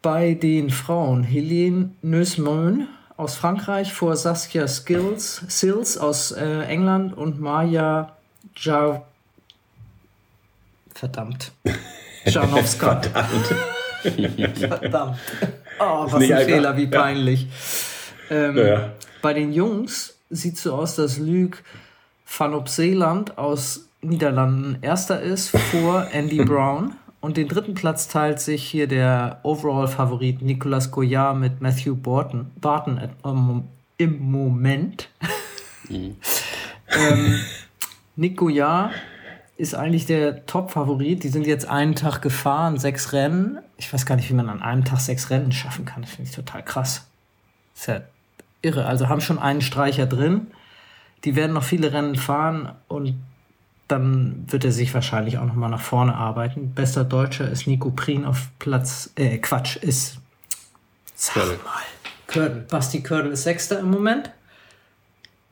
bei 0.03 0.35
den 0.35 0.69
Frauen 0.69 1.23
Helene 1.23 1.89
Neusmoen 2.03 2.87
aus 3.15 3.35
Frankreich 3.35 3.93
vor 3.93 4.15
Saskia 4.15 4.67
Skills, 4.67 5.41
Sills 5.47 5.97
aus 5.97 6.31
äh, 6.33 6.65
England 6.65 7.17
und 7.17 7.39
Maja 7.39 8.15
Jar 8.55 9.07
Verdammt. 10.93 11.51
Janowska. 12.25 13.01
Verdammt. 13.01 14.59
Verdammt. 14.59 15.17
Oh, 15.79 16.05
was 16.11 16.15
ein 16.15 16.45
Fehler, 16.45 16.75
wie 16.75 16.87
peinlich. 16.87 17.45
Ähm, 18.31 18.55
naja. 18.55 18.93
Bei 19.21 19.35
den 19.35 19.53
Jungs 19.53 20.17
sieht 20.31 20.55
es 20.55 20.63
so 20.63 20.73
aus, 20.73 20.95
dass 20.95 21.19
Luc 21.19 21.61
van 22.25 22.55
op 22.55 22.67
Zeeland 22.67 23.37
aus 23.37 23.86
Niederlanden 24.01 24.77
erster 24.81 25.21
ist 25.21 25.49
vor 25.49 26.07
Andy 26.11 26.43
Brown. 26.43 26.95
Und 27.19 27.37
den 27.37 27.47
dritten 27.47 27.73
Platz 27.73 28.07
teilt 28.07 28.39
sich 28.39 28.63
hier 28.63 28.87
der 28.87 29.39
Overall-Favorit 29.43 30.41
Nicolas 30.41 30.91
Goyard 30.91 31.37
mit 31.37 31.61
Matthew 31.61 31.95
Barton, 31.95 32.51
Barton 32.61 33.09
um, 33.23 33.67
im 33.97 34.19
Moment. 34.19 35.09
Mhm. 35.89 36.15
ähm, 36.89 37.39
Nick 38.15 38.37
Goyard 38.37 38.91
ist 39.57 39.73
eigentlich 39.73 40.05
der 40.05 40.45
Top-Favorit. 40.45 41.23
Die 41.23 41.29
sind 41.29 41.47
jetzt 41.47 41.67
einen 41.67 41.95
Tag 41.95 42.21
gefahren, 42.21 42.77
sechs 42.77 43.13
Rennen. 43.13 43.59
Ich 43.77 43.91
weiß 43.91 44.05
gar 44.05 44.15
nicht, 44.15 44.29
wie 44.29 44.35
man 44.35 44.49
an 44.49 44.61
einem 44.61 44.85
Tag 44.85 44.99
sechs 44.99 45.31
Rennen 45.31 45.51
schaffen 45.51 45.85
kann. 45.85 46.03
Das 46.03 46.11
finde 46.11 46.29
ich 46.29 46.35
total 46.35 46.63
krass. 46.63 47.07
Das 47.73 47.81
ist 47.81 47.87
ja 47.87 48.01
irre. 48.61 48.85
Also 48.85 49.09
haben 49.09 49.21
schon 49.21 49.39
einen 49.39 49.61
Streicher 49.61 50.05
drin. 50.05 50.47
Die 51.23 51.35
werden 51.35 51.53
noch 51.53 51.63
viele 51.63 51.91
Rennen 51.93 52.15
fahren 52.15 52.71
und 52.87 53.15
dann 53.87 54.45
wird 54.47 54.65
er 54.65 54.71
sich 54.71 54.93
wahrscheinlich 54.93 55.37
auch 55.37 55.45
noch 55.45 55.55
mal 55.55 55.69
nach 55.69 55.81
vorne 55.81 56.15
arbeiten. 56.15 56.73
Bester 56.73 57.03
Deutscher 57.03 57.49
ist 57.49 57.67
Nico 57.67 57.89
Prien 57.91 58.25
auf 58.25 58.49
Platz, 58.59 59.11
äh, 59.15 59.37
Quatsch, 59.37 59.77
ist, 59.77 60.17
sag 61.15 61.35
Kördel. 61.35 61.57
mal, 61.63 61.83
Kördel. 62.27 62.65
Basti 62.69 63.01
Kördel 63.01 63.31
ist 63.31 63.43
Sechster 63.43 63.79
im 63.79 63.91
Moment. 63.91 64.31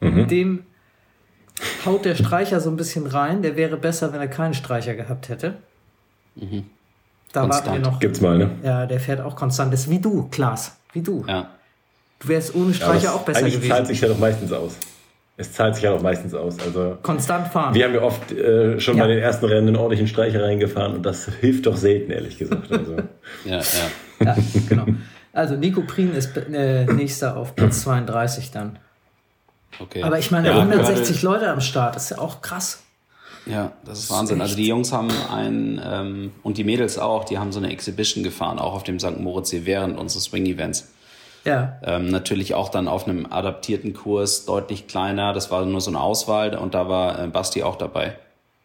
Mhm. 0.01 0.27
Dem 0.27 0.65
haut 1.85 2.05
der 2.05 2.15
Streicher 2.15 2.59
so 2.59 2.69
ein 2.69 2.75
bisschen 2.75 3.07
rein. 3.07 3.41
Der 3.41 3.55
wäre 3.55 3.77
besser, 3.77 4.11
wenn 4.11 4.19
er 4.19 4.27
keinen 4.27 4.53
Streicher 4.53 4.93
gehabt 4.93 5.29
hätte. 5.29 5.55
Mhm. 6.35 6.65
Da 7.31 7.41
konstant. 7.41 7.67
warten 7.67 7.83
wir 7.83 7.91
noch. 7.91 7.99
Gibt's 7.99 8.21
mal, 8.21 8.37
ne? 8.37 8.51
Ja, 8.63 8.85
der 8.85 8.99
fährt 8.99 9.21
auch 9.21 9.35
konstant. 9.35 9.73
Das 9.73 9.81
ist 9.81 9.89
wie 9.89 9.99
du, 9.99 10.27
Klaas. 10.29 10.75
Wie 10.91 11.01
du. 11.01 11.23
Ja. 11.27 11.49
Du 12.19 12.27
wärst 12.27 12.55
ohne 12.55 12.73
Streicher 12.73 13.05
ja, 13.05 13.11
auch 13.13 13.23
besser 13.23 13.39
eigentlich 13.39 13.55
gewesen. 13.55 13.71
zahlt 13.71 13.87
sich 13.87 14.01
ja 14.01 14.07
doch 14.07 14.17
meistens 14.17 14.51
aus. 14.51 14.77
Es 15.37 15.51
zahlt 15.51 15.75
sich 15.75 15.83
ja 15.83 15.91
doch 15.91 16.01
meistens 16.01 16.33
aus. 16.33 16.57
Also 16.59 16.97
Konstant 17.01 17.49
fahren. 17.49 17.73
Wir 17.73 17.85
haben 17.85 17.93
ja 17.93 18.01
oft 18.01 18.31
äh, 18.31 18.79
schon 18.79 18.97
ja. 18.97 19.03
bei 19.03 19.09
den 19.09 19.19
ersten 19.19 19.45
Rennen 19.45 19.67
einen 19.67 19.75
ordentlichen 19.75 20.07
Streicher 20.07 20.43
reingefahren 20.43 20.95
und 20.95 21.05
das 21.05 21.27
hilft 21.41 21.65
doch 21.65 21.75
selten, 21.75 22.11
ehrlich 22.11 22.37
gesagt. 22.37 22.71
Also. 22.71 22.95
ja, 23.45 23.59
ja. 23.59 24.25
ja, 24.25 24.37
genau. 24.69 24.85
Also 25.33 25.55
Nico 25.55 25.81
Prien 25.81 26.13
ist 26.13 26.37
äh, 26.37 26.85
nächster 26.85 27.35
auf 27.35 27.55
Platz 27.55 27.81
32 27.81 28.51
dann. 28.51 28.79
Okay. 29.79 30.03
Aber 30.03 30.17
ich 30.17 30.31
meine, 30.31 30.47
ja, 30.47 30.59
160 30.59 31.21
Leute 31.21 31.49
am 31.49 31.59
Start, 31.59 31.97
das 31.97 32.05
ist 32.05 32.09
ja 32.11 32.19
auch 32.19 32.41
krass. 32.41 32.83
Ja, 33.45 33.73
das 33.83 33.99
ist 33.99 34.09
Wahnsinn. 34.09 34.41
Also 34.41 34.55
die 34.55 34.67
Jungs 34.67 34.91
haben 34.91 35.09
ein, 35.29 35.81
ähm, 35.83 36.31
und 36.41 36.57
die 36.57 36.63
Mädels 36.63 36.97
auch, 36.97 37.25
die 37.25 37.37
haben 37.37 37.51
so 37.51 37.59
eine 37.59 37.71
Exhibition 37.71 38.23
gefahren, 38.23 38.57
auch 38.57 38.73
auf 38.73 38.83
dem 38.83 38.99
St. 38.99 39.19
Moritz 39.19 39.53
während 39.53 39.99
unseres 39.99 40.25
Swing-Events. 40.25 40.91
Ja. 41.45 41.77
Ähm, 41.83 42.09
natürlich 42.09 42.53
auch 42.55 42.69
dann 42.69 42.87
auf 42.87 43.07
einem 43.07 43.31
adaptierten 43.31 43.93
Kurs, 43.93 44.45
deutlich 44.45 44.87
kleiner. 44.87 45.31
Das 45.33 45.51
war 45.51 45.63
nur 45.65 45.79
so 45.79 45.91
eine 45.91 46.01
Auswahl 46.01 46.55
und 46.55 46.73
da 46.73 46.89
war 46.89 47.23
äh, 47.23 47.27
Basti 47.27 47.63
auch 47.63 47.77
dabei. 47.77 48.15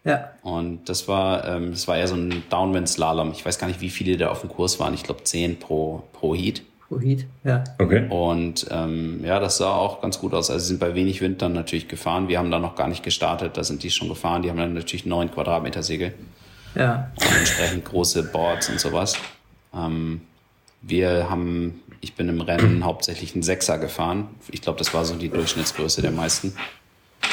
Ja. 0.05 0.31
Und 0.43 0.89
das 0.89 1.07
war, 1.09 1.47
ähm, 1.47 1.73
das 1.73 1.87
war 1.87 1.99
eher 1.99 2.09
so 2.09 2.15
ein 2.15 2.43
Downwind-Slalom. 2.49 3.33
Ich 3.33 3.45
weiß 3.45 3.59
gar 3.59 3.67
nicht, 3.67 3.83
wie 3.83 3.91
viele 3.91 4.17
da 4.17 4.31
auf 4.31 4.41
dem 4.41 4.49
Kurs 4.49 4.81
waren. 4.81 4.95
Ich 4.95 5.03
glaube 5.03 5.25
10 5.25 5.59
pro, 5.59 6.03
pro 6.13 6.35
Heat. 6.35 6.63
Heat, 6.99 7.27
ja. 7.45 7.63
Okay. 7.79 8.09
Und 8.09 8.67
ähm, 8.71 9.25
ja, 9.25 9.39
das 9.39 9.59
sah 9.59 9.73
auch 9.75 10.01
ganz 10.01 10.19
gut 10.19 10.35
aus. 10.35 10.51
Also 10.51 10.63
sie 10.63 10.69
sind 10.69 10.81
bei 10.81 10.95
wenig 10.95 11.21
Wind 11.21 11.41
dann 11.41 11.53
natürlich 11.53 11.87
gefahren. 11.87 12.27
Wir 12.29 12.39
haben 12.39 12.51
da 12.51 12.59
noch 12.59 12.75
gar 12.75 12.89
nicht 12.89 13.05
gestartet, 13.05 13.57
da 13.57 13.63
sind 13.63 13.83
die 13.85 13.91
schon 13.91 14.09
gefahren. 14.09 14.43
Die 14.43 14.51
haben 14.51 14.57
dann 14.57 14.75
natürlich 14.75 15.07
neun 15.07 15.31
Quadratmeter 15.31 15.83
Segel. 15.83 16.15
Ja. 16.75 17.11
Und 17.15 17.39
entsprechend 17.39 17.85
große 17.85 18.25
Boards 18.25 18.69
und 18.69 18.81
sowas. 18.81 19.17
Ähm, 19.75 20.23
wir 20.83 21.31
haben, 21.31 21.81
ich 22.01 22.15
bin 22.15 22.29
im 22.29 22.41
Rennen 22.41 22.85
hauptsächlich 22.85 23.35
einen 23.35 23.43
Sechser 23.43 23.79
gefahren. 23.79 24.29
Ich 24.51 24.63
glaube, 24.63 24.79
das 24.79 24.95
war 24.95 25.05
so 25.05 25.15
die 25.15 25.29
Durchschnittsgröße 25.29 26.03
der 26.03 26.13
meisten. 26.13 26.55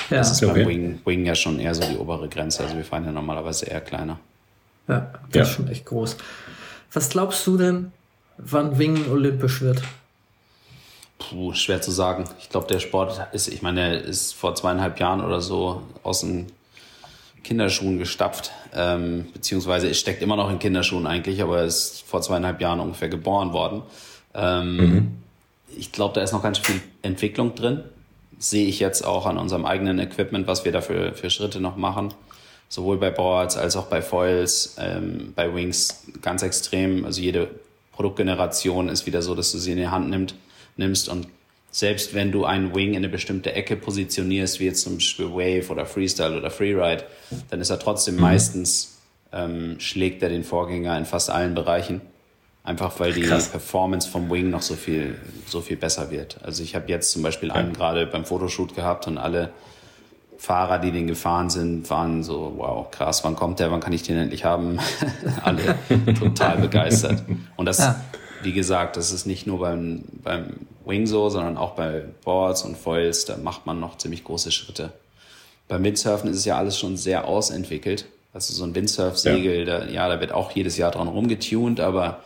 Ja. 0.09 0.17
Das 0.17 0.31
ist 0.31 0.43
okay. 0.43 0.63
beim 0.63 0.67
Wing, 0.67 1.01
Wing 1.05 1.25
ja 1.25 1.35
schon 1.35 1.59
eher 1.59 1.75
so 1.75 1.83
die 1.83 1.97
obere 1.97 2.27
Grenze. 2.27 2.63
Also 2.63 2.75
wir 2.75 2.83
fahren 2.83 3.05
ja 3.05 3.11
normalerweise 3.11 3.65
eher 3.65 3.81
kleiner. 3.81 4.19
Ja, 4.87 5.13
das 5.29 5.35
ja. 5.35 5.41
ist 5.43 5.49
schon 5.51 5.67
echt 5.67 5.85
groß. 5.85 6.17
Was 6.93 7.09
glaubst 7.09 7.45
du 7.47 7.57
denn, 7.57 7.91
wann 8.37 8.77
Wingen 8.77 9.09
olympisch 9.11 9.61
wird? 9.61 9.81
Puh, 11.19 11.53
schwer 11.53 11.81
zu 11.81 11.91
sagen. 11.91 12.25
Ich 12.39 12.49
glaube, 12.49 12.67
der 12.67 12.79
Sport 12.79 13.27
ist, 13.33 13.47
ich 13.47 13.61
meine, 13.61 13.81
er 13.81 14.01
ist 14.01 14.33
vor 14.33 14.55
zweieinhalb 14.55 14.99
Jahren 14.99 15.23
oder 15.23 15.41
so 15.41 15.81
aus 16.03 16.21
den 16.21 16.47
Kinderschuhen 17.43 17.97
gestapft, 17.97 18.51
ähm, 18.73 19.27
beziehungsweise 19.33 19.89
es 19.89 19.99
steckt 19.99 20.21
immer 20.21 20.35
noch 20.35 20.49
in 20.49 20.59
Kinderschuhen 20.59 21.07
eigentlich, 21.07 21.41
aber 21.41 21.59
er 21.59 21.65
ist 21.65 22.03
vor 22.03 22.21
zweieinhalb 22.21 22.61
Jahren 22.61 22.79
ungefähr 22.79 23.09
geboren 23.09 23.53
worden. 23.53 23.83
Ähm, 24.37 24.77
mhm. 24.77 25.11
Ich 25.75 25.91
glaube, 25.91 26.13
da 26.13 26.21
ist 26.21 26.31
noch 26.31 26.43
ganz 26.43 26.59
viel 26.59 26.79
Entwicklung 27.01 27.55
drin. 27.55 27.83
Sehe 28.39 28.67
ich 28.67 28.79
jetzt 28.79 29.03
auch 29.03 29.25
an 29.25 29.37
unserem 29.37 29.65
eigenen 29.65 29.99
Equipment, 29.99 30.47
was 30.47 30.63
wir 30.63 30.71
da 30.71 30.81
für, 30.81 31.13
für 31.13 31.29
Schritte 31.29 31.59
noch 31.59 31.75
machen. 31.75 32.13
Sowohl 32.69 32.97
bei 32.97 33.09
Boards 33.09 33.57
als 33.57 33.75
auch 33.75 33.87
bei 33.87 34.01
Foils, 34.01 34.75
ähm, 34.79 35.33
bei 35.35 35.53
Wings 35.53 36.03
ganz 36.21 36.43
extrem. 36.43 37.03
Also 37.03 37.21
jede 37.21 37.49
Produktgeneration 37.91 38.89
ist 38.89 39.05
wieder 39.05 39.21
so, 39.21 39.35
dass 39.35 39.51
du 39.51 39.57
sie 39.57 39.71
in 39.71 39.77
die 39.77 39.87
Hand 39.87 40.09
nimmt, 40.09 40.35
nimmst 40.77 41.09
und 41.09 41.27
selbst 41.71 42.13
wenn 42.13 42.31
du 42.31 42.45
einen 42.45 42.73
Wing 42.73 42.91
in 42.91 42.97
eine 42.97 43.09
bestimmte 43.09 43.53
Ecke 43.53 43.75
positionierst, 43.75 44.59
wie 44.59 44.65
jetzt 44.65 44.81
zum 44.81 44.95
Beispiel 44.95 45.29
Wave 45.29 45.69
oder 45.69 45.85
Freestyle 45.85 46.37
oder 46.37 46.49
Freeride, 46.49 47.03
dann 47.49 47.61
ist 47.61 47.69
er 47.69 47.79
trotzdem 47.79 48.15
mhm. 48.15 48.21
meistens, 48.21 48.97
ähm, 49.31 49.79
schlägt 49.79 50.23
er 50.23 50.29
den 50.29 50.43
Vorgänger 50.43 50.97
in 50.97 51.05
fast 51.05 51.29
allen 51.29 51.53
Bereichen. 51.53 52.01
Einfach 52.67 52.99
weil 52.99 53.13
die 53.13 53.21
Krass. 53.21 53.47
Performance 53.47 54.09
vom 54.09 54.29
Wing 54.29 54.49
noch 54.49 54.61
so 54.61 54.75
viel, 54.75 55.17
so 55.45 55.61
viel 55.61 55.77
besser 55.77 56.11
wird. 56.11 56.37
Also 56.43 56.63
ich 56.63 56.75
habe 56.75 56.89
jetzt 56.89 57.11
zum 57.13 57.21
Beispiel 57.21 57.49
einen 57.49 57.71
gerade 57.71 58.05
beim 58.05 58.25
Fotoshoot 58.25 58.75
gehabt 58.75 59.07
und 59.07 59.17
alle 59.17 59.51
Fahrer, 60.37 60.77
die 60.77 60.91
den 60.91 61.07
gefahren 61.07 61.49
sind, 61.49 61.89
waren 61.89 62.25
so, 62.25 62.55
wow, 62.57 62.91
krass, 62.91 63.23
wann 63.23 63.37
kommt 63.37 63.61
der, 63.61 63.71
wann 63.71 63.79
kann 63.79 63.93
ich 63.93 64.03
den 64.03 64.17
endlich 64.17 64.43
haben? 64.43 64.79
Alle 65.45 65.75
total 66.19 66.57
begeistert. 66.57 67.23
Und 67.55 67.67
das, 67.67 67.77
ja. 67.77 68.03
wie 68.43 68.51
gesagt, 68.51 68.97
das 68.97 69.13
ist 69.13 69.25
nicht 69.25 69.47
nur 69.47 69.59
beim, 69.59 70.03
beim 70.21 70.57
Wing 70.85 71.07
so, 71.07 71.29
sondern 71.29 71.55
auch 71.55 71.71
bei 71.71 72.03
Boards 72.25 72.63
und 72.63 72.77
Foils, 72.77 73.23
da 73.23 73.37
macht 73.37 73.65
man 73.65 73.79
noch 73.79 73.97
ziemlich 73.97 74.25
große 74.25 74.51
Schritte. 74.51 74.91
Beim 75.69 75.85
Windsurfen 75.85 76.29
ist 76.29 76.35
es 76.35 76.43
ja 76.43 76.57
alles 76.57 76.77
schon 76.77 76.97
sehr 76.97 77.29
ausentwickelt. 77.29 78.07
Also 78.33 78.53
so 78.53 78.65
ein 78.65 78.75
Windsurf-Segel, 78.75 79.65
ja. 79.65 79.79
Da, 79.79 79.85
ja, 79.85 80.09
da 80.09 80.19
wird 80.19 80.33
auch 80.33 80.51
jedes 80.51 80.75
Jahr 80.75 80.91
dran 80.91 81.07
rumgetuned, 81.07 81.79
aber 81.79 82.19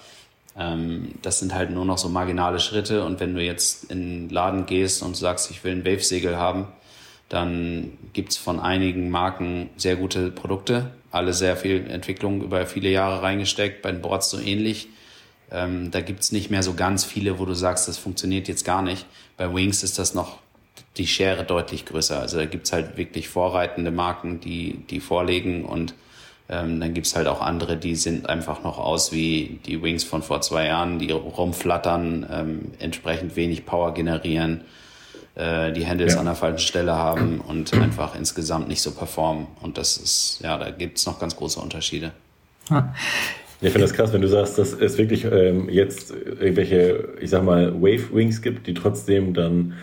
das 1.22 1.40
sind 1.40 1.54
halt 1.54 1.72
nur 1.72 1.86
noch 1.86 1.98
so 1.98 2.10
marginale 2.10 2.60
Schritte. 2.60 3.04
Und 3.04 3.20
wenn 3.20 3.36
du 3.36 3.42
jetzt 3.42 3.92
in 3.92 4.28
den 4.28 4.30
Laden 4.30 4.66
gehst 4.66 5.04
und 5.04 5.16
sagst, 5.16 5.52
ich 5.52 5.64
will 5.64 5.74
ein 5.74 5.86
Wave-Segel 5.86 6.38
haben, 6.38 6.68
dann 7.30 7.98
gibt's 8.12 8.36
von 8.36 8.60
einigen 8.60 9.10
Marken 9.10 9.70
sehr 9.78 9.96
gute 9.96 10.32
Produkte, 10.32 10.92
alle 11.12 11.34
sehr 11.34 11.56
viel 11.56 11.90
Entwicklung 11.90 12.42
über 12.42 12.66
viele 12.66 12.90
Jahre 12.90 13.22
reingesteckt, 13.22 13.82
bei 13.82 13.92
den 13.92 14.02
Boards 14.02 14.30
so 14.30 14.40
ähnlich. 14.40 14.90
Ähm, 15.50 15.92
da 15.92 16.02
gibt's 16.02 16.34
nicht 16.34 16.50
mehr 16.50 16.64
so 16.64 16.74
ganz 16.74 17.06
viele, 17.06 17.40
wo 17.40 17.46
du 17.46 17.54
sagst, 17.54 17.88
das 17.88 17.98
funktioniert 17.98 18.50
jetzt 18.50 18.66
gar 18.66 18.82
nicht. 18.82 19.06
Bei 19.38 19.54
Wings 19.54 19.84
ist 19.84 19.98
das 19.98 20.14
noch 20.14 20.40
die 20.98 21.08
Schere 21.08 21.46
deutlich 21.46 21.86
größer. 21.86 22.20
Also 22.20 22.38
da 22.38 22.46
gibt's 22.46 22.74
halt 22.74 22.98
wirklich 22.98 23.30
vorreitende 23.30 23.92
Marken, 23.92 24.42
die, 24.42 24.80
die 24.90 25.00
vorlegen 25.00 25.64
und 25.64 25.94
ähm, 26.52 26.82
dann 26.82 26.94
gibt's 26.94 27.16
halt 27.16 27.28
auch 27.28 27.42
andere, 27.42 27.78
die 27.78 27.96
sind 27.96 28.30
einfach 28.30 28.64
noch 28.64 28.78
aus 28.78 29.14
wie 29.14 29.60
die 29.66 29.82
Wings 29.82 30.04
von 30.04 30.22
vor 30.22 30.42
zwei 30.42 30.68
Jahren, 30.68 31.00
die 31.00 31.10
rumflattern, 31.12 32.28
ähm, 32.30 32.60
entsprechend 32.80 33.38
wenig 33.38 33.66
Power 33.66 33.94
generieren, 33.94 34.62
äh, 35.36 35.72
die 35.72 35.88
Handles 35.88 36.16
ja. 36.16 36.20
an 36.20 36.26
der 36.26 36.36
falschen 36.36 36.68
Stelle 36.68 36.94
haben 36.94 37.40
und 37.40 37.74
einfach 37.82 38.16
insgesamt 38.16 38.68
nicht 38.68 38.82
so 38.82 38.92
performen. 38.92 39.48
Und 39.62 39.78
das 39.78 39.96
ist, 39.96 40.42
ja, 40.44 40.58
da 40.58 40.72
gibt's 40.72 41.06
noch 41.06 41.20
ganz 41.20 41.38
große 41.38 41.60
Unterschiede. 41.60 42.12
Ich 43.62 43.72
finde 43.72 43.88
das 43.88 43.94
krass, 43.94 44.12
wenn 44.12 44.22
du 44.22 44.28
sagst, 44.28 44.58
dass 44.58 44.74
es 44.74 44.98
wirklich 44.98 45.24
ähm, 45.24 45.70
jetzt 45.70 46.12
irgendwelche, 46.12 47.10
ich 47.22 47.30
sag 47.30 47.44
mal, 47.44 47.82
Wave 47.82 48.14
Wings 48.14 48.42
gibt, 48.42 48.68
die 48.68 48.74
trotzdem 48.74 49.34
dann 49.34 49.76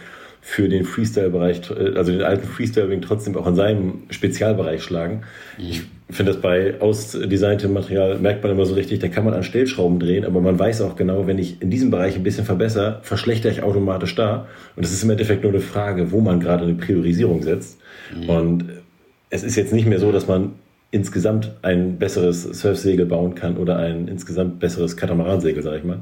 für 0.43 0.69
den 0.69 0.85
Freestyle-Bereich, 0.85 1.71
äh, 1.71 1.97
also 1.97 2.13
den 2.13 2.23
alten 2.23 2.47
Freestyle-Wing 2.47 3.01
trotzdem 3.01 3.37
auch 3.37 3.47
in 3.47 3.55
seinem 3.55 4.03
Spezialbereich 4.11 4.83
schlagen. 4.83 5.23
Mhm. 5.57 5.98
Ich 6.11 6.17
finde 6.17 6.33
das 6.33 6.41
bei 6.41 6.81
ausdesigntem 6.81 7.75
Material, 7.75 8.19
merkt 8.19 8.43
man 8.43 8.53
immer 8.53 8.65
so 8.65 8.75
richtig, 8.75 8.99
da 9.01 9.09
kann 9.09 9.25
man 9.25 9.35
an 9.35 9.43
Stellschrauben 9.43 10.01
drehen, 10.01 10.25
aber 10.25 10.41
man 10.41 10.59
weiß 10.59 10.81
auch 10.81 10.97
genau, 10.97 11.27
wenn 11.27 11.39
ich 11.39 11.61
in 11.61 11.71
diesem 11.71 11.91
Bereich 11.91 12.17
ein 12.17 12.23
bisschen 12.23 12.47
verbessere, 12.47 13.01
verschlechter 13.03 13.51
ich 13.51 13.63
automatisch 13.63 14.15
da. 14.15 14.47
Und 14.75 14.85
es 14.85 14.93
ist 14.93 15.03
im 15.03 15.11
Endeffekt 15.11 15.43
nur 15.43 15.53
eine 15.53 15.61
Frage, 15.61 16.11
wo 16.11 16.21
man 16.21 16.41
gerade 16.41 16.65
eine 16.65 16.75
Priorisierung 16.75 17.43
setzt. 17.43 17.79
Mhm. 18.17 18.29
Und 18.31 18.65
es 19.29 19.43
ist 19.43 19.57
jetzt 19.57 19.75
nicht 19.75 19.87
mehr 19.87 19.99
so, 19.99 20.11
dass 20.11 20.27
man 20.27 20.53
insgesamt 20.91 21.53
ein 21.61 21.99
besseres 21.99 22.43
Surfsegel 22.43 23.05
bauen 23.05 23.35
kann 23.35 23.59
oder 23.59 23.77
ein 23.77 24.09
insgesamt 24.09 24.61
besseres 24.61 24.97
Katamaransegel, 24.97 25.63
sag 25.63 25.77
ich 25.77 25.85
mal. 25.85 25.99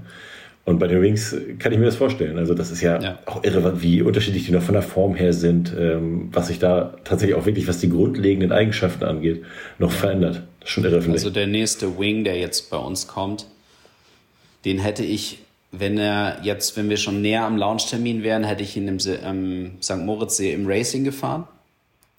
Und 0.66 0.80
bei 0.80 0.88
den 0.88 1.00
Wings 1.00 1.34
kann 1.60 1.72
ich 1.72 1.78
mir 1.78 1.84
das 1.84 1.94
vorstellen. 1.94 2.38
Also 2.38 2.52
das 2.52 2.72
ist 2.72 2.80
ja, 2.80 3.00
ja. 3.00 3.18
auch 3.24 3.44
irre, 3.44 3.80
wie 3.82 4.02
unterschiedlich 4.02 4.46
die 4.46 4.52
noch 4.52 4.62
von 4.62 4.72
der 4.72 4.82
Form 4.82 5.14
her 5.14 5.32
sind, 5.32 5.72
ähm, 5.78 6.28
was 6.32 6.48
sich 6.48 6.58
da 6.58 6.96
tatsächlich 7.04 7.36
auch 7.36 7.46
wirklich, 7.46 7.68
was 7.68 7.78
die 7.78 7.88
grundlegenden 7.88 8.50
Eigenschaften 8.50 9.04
angeht, 9.04 9.44
noch 9.78 9.92
ja. 9.92 9.96
verändert. 9.96 10.42
Das 10.58 10.68
ist 10.68 10.70
schon 10.70 10.84
irre, 10.84 11.00
Also 11.12 11.30
der 11.30 11.46
nächste 11.46 12.00
Wing, 12.00 12.24
der 12.24 12.36
jetzt 12.36 12.68
bei 12.68 12.78
uns 12.78 13.06
kommt, 13.06 13.46
den 14.64 14.80
hätte 14.80 15.04
ich, 15.04 15.38
wenn 15.70 15.98
er 15.98 16.40
jetzt, 16.42 16.76
wenn 16.76 16.88
wir 16.88 16.96
schon 16.96 17.22
näher 17.22 17.44
am 17.44 17.56
Launchtermin 17.56 18.24
wären, 18.24 18.42
hätte 18.42 18.64
ich 18.64 18.76
ihn 18.76 18.88
im 18.88 18.98
ähm, 19.24 19.76
St. 19.80 19.98
Moritzsee 19.98 20.52
im 20.52 20.66
Racing 20.66 21.04
gefahren. 21.04 21.46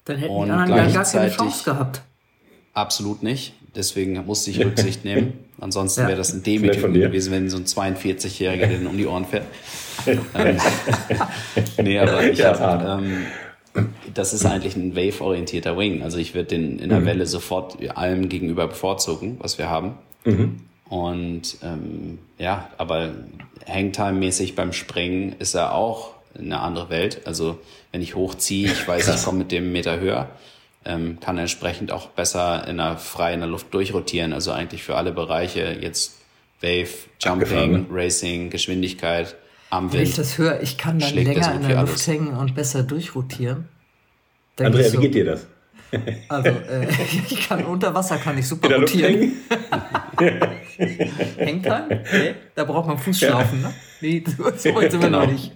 Dann 0.06 0.16
hätten 0.16 0.32
die 0.32 0.50
anderen 0.50 0.94
gar 0.94 1.04
keine 1.04 1.30
Chance 1.30 1.64
gehabt. 1.64 2.00
Absolut 2.72 3.22
nicht. 3.22 3.52
Deswegen 3.74 4.24
musste 4.24 4.50
ich 4.50 4.64
Rücksicht 4.64 5.04
nehmen. 5.04 5.34
Ansonsten 5.60 6.02
ja. 6.02 6.08
wäre 6.08 6.18
das 6.18 6.32
ein 6.32 6.42
Demütigung 6.42 6.92
gewesen, 6.92 7.32
wenn 7.32 7.50
so 7.50 7.56
ein 7.56 7.64
42-Jähriger 7.64 8.66
den 8.66 8.86
um 8.86 8.96
die 8.96 9.06
Ohren 9.06 9.24
fährt. 9.24 9.46
ähm, 10.06 10.56
nee, 11.82 11.98
aber 11.98 12.30
ich 12.30 12.38
ja, 12.38 12.58
habe, 12.58 13.02
ähm, 13.02 13.26
das 14.14 14.32
ist 14.32 14.46
eigentlich 14.46 14.76
ein 14.76 14.94
Wave-orientierter 14.94 15.76
Wing. 15.76 16.02
Also 16.02 16.18
ich 16.18 16.34
würde 16.34 16.50
den 16.50 16.78
in 16.78 16.88
der 16.88 17.00
mhm. 17.00 17.06
Welle 17.06 17.26
sofort 17.26 17.76
allem 17.96 18.28
gegenüber 18.28 18.68
bevorzugen, 18.68 19.36
was 19.40 19.58
wir 19.58 19.68
haben. 19.68 19.94
Mhm. 20.24 20.60
Und 20.88 21.58
ähm, 21.62 22.18
ja, 22.38 22.70
aber 22.78 23.10
Hangtime-mäßig 23.66 24.54
beim 24.54 24.72
Springen 24.72 25.34
ist 25.38 25.54
er 25.54 25.74
auch 25.74 26.14
eine 26.38 26.60
andere 26.60 26.88
Welt. 26.88 27.22
Also 27.26 27.58
wenn 27.92 28.00
ich 28.00 28.14
hochziehe, 28.14 28.70
ich 28.70 28.86
weiß, 28.86 29.06
Krass. 29.06 29.20
ich 29.20 29.24
komme 29.24 29.38
mit 29.38 29.52
dem 29.52 29.72
Meter 29.72 30.00
höher 30.00 30.28
ähm, 30.84 31.18
kann 31.20 31.38
entsprechend 31.38 31.92
auch 31.92 32.08
besser 32.08 32.66
in 32.66 32.78
der 32.78 32.96
frei 32.96 33.34
in 33.34 33.40
der 33.40 33.48
Luft 33.48 33.72
durchrotieren. 33.74 34.32
Also 34.32 34.52
eigentlich 34.52 34.82
für 34.82 34.96
alle 34.96 35.12
Bereiche 35.12 35.76
jetzt 35.80 36.18
Wave, 36.60 36.88
Jumping, 37.20 37.86
Racing, 37.90 38.50
Geschwindigkeit, 38.50 39.36
am 39.70 39.84
Wind. 39.84 39.94
Wenn 39.94 40.02
ich 40.02 40.14
das 40.16 40.38
höre, 40.38 40.60
ich 40.62 40.78
kann 40.78 40.98
dann 40.98 41.14
länger 41.14 41.54
in 41.54 41.68
der 41.68 41.82
Luft 41.82 42.06
hängen 42.06 42.36
und 42.36 42.54
besser 42.54 42.82
durchrotieren. 42.82 43.68
Andrea, 44.58 44.88
so, 44.88 44.98
wie 44.98 45.02
geht 45.02 45.14
dir 45.14 45.24
das? 45.24 45.46
Also, 46.28 46.48
äh, 46.48 46.86
ich 47.30 47.48
kann 47.48 47.64
unter 47.64 47.94
Wasser 47.94 48.18
kann 48.18 48.36
ich 48.38 48.46
super 48.46 48.74
rotieren. 48.74 49.32
Hängt 51.36 51.66
dann? 51.66 51.88
Nee, 51.88 52.34
da 52.54 52.64
braucht 52.64 52.88
man 52.88 52.98
Fußschlaufen, 52.98 53.62
ja. 53.62 53.68
ne? 53.68 53.74
Nee, 54.00 54.24
so 54.56 54.74
weit 54.74 54.90
sind 54.90 55.02
wir 55.02 55.08
genau. 55.08 55.24
noch 55.24 55.32
nicht. 55.32 55.52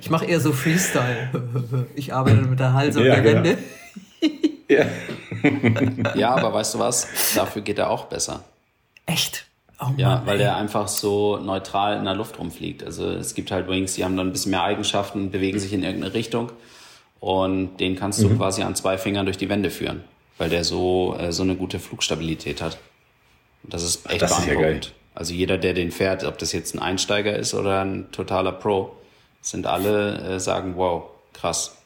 Ich 0.00 0.10
mache 0.10 0.26
eher 0.26 0.40
so 0.40 0.52
Freestyle. 0.52 1.30
Ich 1.94 2.12
arbeite 2.12 2.42
mit 2.42 2.60
der 2.60 2.72
Hals 2.72 2.96
und 2.96 3.04
ja, 3.04 3.20
der 3.20 3.24
Wände. 3.24 3.58
Ja. 4.68 4.86
ja, 6.14 6.34
aber 6.34 6.52
weißt 6.54 6.74
du 6.74 6.78
was? 6.78 7.08
Dafür 7.34 7.62
geht 7.62 7.78
er 7.78 7.90
auch 7.90 8.06
besser. 8.06 8.44
Echt? 9.06 9.46
Oh 9.80 9.86
Mann, 9.86 9.98
ja, 9.98 10.22
weil 10.24 10.34
ey. 10.34 10.44
der 10.44 10.56
einfach 10.56 10.88
so 10.88 11.38
neutral 11.38 11.96
in 11.96 12.04
der 12.04 12.14
Luft 12.14 12.38
rumfliegt. 12.38 12.84
Also 12.84 13.10
es 13.10 13.34
gibt 13.34 13.50
halt 13.50 13.68
Wings, 13.68 13.94
die 13.94 14.04
haben 14.04 14.16
dann 14.16 14.28
ein 14.28 14.32
bisschen 14.32 14.52
mehr 14.52 14.62
Eigenschaften, 14.62 15.30
bewegen 15.30 15.58
sich 15.58 15.72
in 15.72 15.82
irgendeine 15.82 16.14
Richtung 16.14 16.52
und 17.18 17.78
den 17.78 17.96
kannst 17.96 18.22
du 18.22 18.28
mhm. 18.28 18.38
quasi 18.38 18.62
an 18.62 18.76
zwei 18.76 18.98
Fingern 18.98 19.26
durch 19.26 19.38
die 19.38 19.48
Wände 19.48 19.70
führen, 19.70 20.04
weil 20.38 20.50
der 20.50 20.64
so 20.64 21.16
äh, 21.18 21.32
so 21.32 21.42
eine 21.42 21.56
gute 21.56 21.80
Flugstabilität 21.80 22.62
hat. 22.62 22.78
Und 23.64 23.74
das 23.74 23.82
ist 23.82 24.08
echt 24.08 24.22
Ach, 24.22 24.28
das 24.28 24.44
beeindruckend. 24.44 24.86
Ist 24.86 24.90
ja 24.90 25.01
also 25.14 25.34
jeder, 25.34 25.58
der 25.58 25.74
den 25.74 25.90
fährt, 25.90 26.24
ob 26.24 26.38
das 26.38 26.52
jetzt 26.52 26.74
ein 26.74 26.78
Einsteiger 26.78 27.36
ist 27.36 27.54
oder 27.54 27.82
ein 27.84 28.10
totaler 28.12 28.52
Pro, 28.52 28.96
sind 29.40 29.66
alle 29.66 30.18
äh, 30.18 30.40
sagen, 30.40 30.74
wow, 30.76 31.04
krass. 31.32 31.76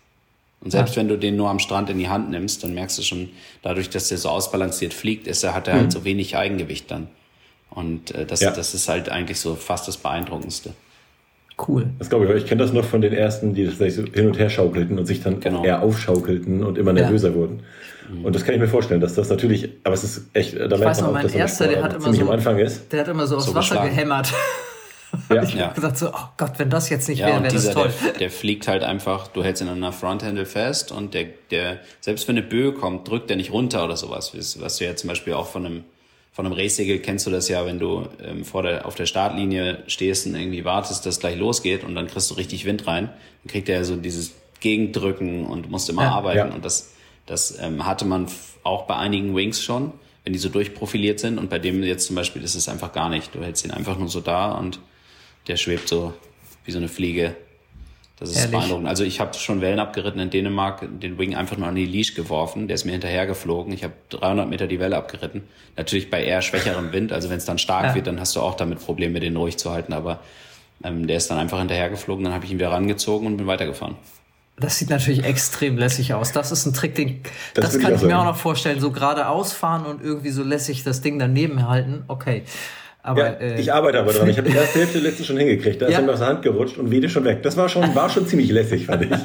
Und 0.61 0.71
selbst 0.71 0.95
ja. 0.95 1.01
wenn 1.01 1.09
du 1.09 1.19
den 1.19 1.37
nur 1.37 1.51
am 1.51 1.59
Strand 1.59 1.91
in 1.91 1.99
die 1.99 2.09
Hand 2.09 2.31
nimmst, 2.31 2.63
dann 2.63 2.75
merkst 2.75 2.99
du 2.99 3.03
schon, 3.03 3.31
dadurch, 3.63 3.91
dass 3.91 4.09
der 4.09 4.19
so 4.19 4.29
ausbalanciert 4.29 4.95
fliegt, 4.95 5.27
ist 5.27 5.43
er, 5.43 5.55
hat 5.55 5.69
er 5.69 5.75
halt 5.75 5.83
mhm. 5.83 5.87
halt 5.87 5.93
so 5.93 6.05
wenig 6.05 6.37
Eigengewicht 6.37 6.91
dann. 6.91 7.09
Und 7.71 8.13
äh, 8.13 8.25
das, 8.27 8.41
ja. 8.41 8.51
das 8.51 8.75
ist 8.75 8.89
halt 8.89 9.09
eigentlich 9.09 9.41
so 9.41 9.55
fast 9.55 9.87
das 9.89 9.97
Beeindruckendste. 9.97 10.75
Cool. 11.67 11.87
Das 11.99 12.11
glaube 12.11 12.27
ich, 12.27 12.43
ich 12.43 12.47
kenne 12.47 12.63
das 12.63 12.73
noch 12.73 12.85
von 12.85 13.01
den 13.01 13.15
ersten, 13.15 13.55
die 13.55 13.65
das 13.65 13.79
so 13.79 14.03
hin 14.03 14.27
und 14.27 14.39
her 14.39 14.51
schaukelten 14.51 14.99
und 14.99 15.07
sich 15.07 15.23
dann 15.23 15.41
genau. 15.41 15.65
eher 15.65 15.83
aufschaukelten 15.83 16.63
und 16.63 16.77
immer 16.77 16.93
nervöser 16.93 17.31
ja. 17.31 17.35
wurden. 17.35 17.63
Und 18.23 18.35
das 18.35 18.45
kann 18.45 18.55
ich 18.55 18.61
mir 18.61 18.69
vorstellen, 18.69 19.01
dass 19.01 19.15
das 19.15 19.29
natürlich, 19.31 19.71
aber 19.85 19.95
es 19.95 20.05
ist 20.05 20.27
echt, 20.33 20.55
da 20.55 20.67
ich 20.67 20.81
weiß 20.81 21.01
noch, 21.01 21.13
mein 21.13 21.29
erster, 21.29 21.67
der 21.67 21.83
hat 21.83 21.95
immer 21.95 22.13
so, 22.13 22.23
am 22.23 22.31
Anfang 22.31 22.59
ist. 22.59 22.93
Der 22.93 23.01
hat 23.01 23.09
immer 23.09 23.27
so 23.27 23.37
aufs 23.37 23.47
so 23.47 23.55
Wasser 23.55 23.77
geschlagen. 23.77 23.91
gehämmert. 23.91 24.33
Ja. 25.31 25.43
ich 25.43 25.59
habe 25.59 25.75
gesagt 25.75 25.99
so, 25.99 26.09
oh 26.09 26.29
Gott, 26.37 26.53
wenn 26.59 26.71
das 26.71 26.89
jetzt 26.89 27.09
nicht 27.09 27.21
ja, 27.21 27.29
wäre, 27.29 27.43
wäre 27.43 27.53
das 27.53 27.71
toll. 27.71 27.91
Der, 28.05 28.13
der, 28.13 28.31
fliegt 28.31 28.69
halt 28.69 28.85
einfach, 28.85 29.29
du 29.29 29.43
hältst 29.43 29.63
ihn 29.63 29.69
an 29.69 29.79
einer 29.79 29.93
Fronthandle 29.93 30.47
fest 30.47 30.93
und 30.93 31.15
der, 31.15 31.27
der, 31.51 31.79
selbst 32.01 32.29
wenn 32.29 32.37
eine 32.37 32.47
Böe 32.47 32.73
kommt, 32.73 33.09
drückt 33.09 33.31
der 33.31 33.37
nicht 33.37 33.53
runter 33.53 33.85
oder 33.85 33.97
sowas, 33.97 34.33
was 34.61 34.77
du 34.77 34.85
ja 34.85 34.95
zum 34.95 35.09
Beispiel 35.09 35.33
auch 35.33 35.49
von 35.49 35.67
einem, 35.67 35.85
von 36.37 36.45
einem 36.45 36.55
Racegel 36.55 36.99
kennst 36.99 37.27
du 37.27 37.31
das 37.31 37.49
ja, 37.49 37.65
wenn 37.65 37.79
du 37.79 38.07
ähm, 38.23 38.45
vor 38.45 38.63
der, 38.63 38.85
auf 38.85 38.95
der 38.95 39.07
Startlinie 39.07 39.83
stehst 39.87 40.27
und 40.27 40.35
irgendwie 40.35 40.67
wartest, 40.67 41.07
dass 41.07 41.19
gleich 41.19 41.39
losgeht 41.39 41.83
und 41.83 41.95
dann 41.95 42.09
kriegst 42.09 42.31
du 42.31 42.35
richtig 42.35 42.67
Wind 42.67 42.87
rein, 42.87 43.07
dann 43.07 43.51
kriegt 43.51 43.71
er 43.71 43.87
so 43.87 43.97
dieses 43.97 44.35
Gegendrücken 44.61 45.47
und 45.47 45.71
musst 45.71 45.89
immer 45.89 46.03
ja, 46.03 46.11
arbeiten 46.11 46.53
und 46.53 46.63
das, 46.63 46.93
das 47.25 47.59
ähm, 47.59 47.87
hatte 47.87 48.05
man 48.05 48.27
auch 48.65 48.83
bei 48.83 48.97
einigen 48.97 49.35
Wings 49.35 49.63
schon, 49.63 49.93
wenn 50.25 50.35
die 50.35 50.39
so 50.39 50.51
durchprofiliert 50.51 51.21
sind. 51.21 51.39
Und 51.39 51.49
bei 51.49 51.59
dem 51.59 51.83
jetzt 51.83 52.07
zum 52.07 52.17
Beispiel 52.17 52.43
ist 52.43 52.55
es 52.55 52.69
einfach 52.69 52.93
gar 52.93 53.09
nicht. 53.09 53.35
Du 53.35 53.43
hältst 53.43 53.65
ihn 53.65 53.71
einfach 53.71 53.97
nur 53.99 54.09
so 54.09 54.21
da 54.21 54.53
und 54.53 54.79
der 55.49 55.57
schwebt 55.57 55.89
so 55.89 56.13
wie 56.67 56.71
so 56.71 56.77
eine 56.77 56.89
Fliege. 56.89 57.35
Das 58.19 58.31
ist 58.31 58.37
Ehrlich? 58.37 58.53
beeindruckend. 58.53 58.89
Also 58.89 59.05
ich 59.05 59.21
habe 59.21 59.35
schon 59.35 59.61
Wellen 59.61 59.79
abgeritten 59.79 60.19
in 60.21 60.31
Dänemark, 60.31 60.89
den 61.01 61.19
Wing 61.19 61.35
einfach 61.35 61.59
nur 61.59 61.69
an 61.69 61.75
die 61.75 61.85
Leash 61.85 62.15
geworfen. 62.15 62.67
Der 62.67 62.75
ist 62.75 62.87
mir 62.87 62.93
hinterher 62.93 63.27
geflogen. 63.27 63.73
Ich 63.75 63.85
habe 63.85 63.93
300 64.09 64.49
Meter 64.49 64.67
die 64.67 64.81
Welle 64.81 64.97
abgeritten. 64.97 65.43
Natürlich 65.77 66.09
bei 66.09 66.25
eher 66.25 66.41
schwächerem 66.41 66.93
Wind. 66.93 67.13
Also 67.13 67.29
wenn 67.29 67.37
es 67.37 67.45
dann 67.45 67.59
stark 67.59 67.85
ja. 67.85 67.95
wird, 67.95 68.07
dann 68.07 68.19
hast 68.19 68.35
du 68.35 68.41
auch 68.41 68.55
damit 68.55 68.81
Probleme, 68.81 69.21
den 69.21 69.37
ruhig 69.37 69.59
zu 69.59 69.71
halten. 69.71 69.93
Aber 69.93 70.21
ähm, 70.83 71.07
der 71.07 71.19
ist 71.19 71.31
dann 71.31 71.39
einfach 71.39 71.59
hinterher 71.59 71.91
geflogen. 71.91 72.25
Dann 72.25 72.33
habe 72.33 72.47
ich 72.47 72.51
ihn 72.51 72.59
wieder 72.59 72.71
rangezogen 72.71 73.27
und 73.27 73.37
bin 73.37 73.47
weitergefahren. 73.47 73.97
Das 74.59 74.79
sieht 74.79 74.89
natürlich 74.89 75.23
extrem 75.23 75.77
lässig 75.77 76.15
aus. 76.15 76.33
Das 76.33 76.51
ist 76.51 76.65
ein 76.65 76.73
Trick, 76.73 76.95
den 76.95 77.21
das, 77.53 77.73
das 77.73 77.79
kann 77.79 77.95
ich, 77.95 78.01
ich 78.01 78.07
mir 78.07 78.19
auch 78.19 78.25
noch 78.25 78.37
vorstellen. 78.37 78.81
So 78.81 78.91
geradeaus 78.91 79.53
fahren 79.53 79.85
und 79.85 80.03
irgendwie 80.03 80.31
so 80.31 80.43
lässig 80.43 80.83
das 80.83 81.03
Ding 81.03 81.19
daneben 81.19 81.69
halten. 81.69 82.05
Okay. 82.09 82.45
Aber, 83.07 83.21
ja, 83.21 83.33
äh, 83.35 83.61
ich 83.61 83.73
arbeite 83.73 84.01
aber 84.01 84.13
dran. 84.13 84.29
Ich 84.29 84.37
habe 84.39 84.51
die 84.51 84.57
erste 84.57 84.81
Hälfte 84.81 84.99
letztens 84.99 85.27
schon 85.27 85.37
hingekriegt. 85.37 85.81
Da 85.81 85.87
ist 85.87 85.93
ja. 85.93 86.01
ihm 86.01 86.09
aus 86.09 86.19
der 86.19 86.29
Hand 86.29 86.43
gerutscht 86.43 86.77
und 86.79 86.91
wieder 86.91 87.09
schon 87.09 87.25
weg. 87.25 87.43
Das 87.43 87.57
war 87.57 87.69
schon, 87.69 87.95
war 87.95 88.09
schon 88.09 88.27
ziemlich 88.27 88.51
lässig, 88.51 88.87
fand 88.87 89.05
ich. 89.05 89.11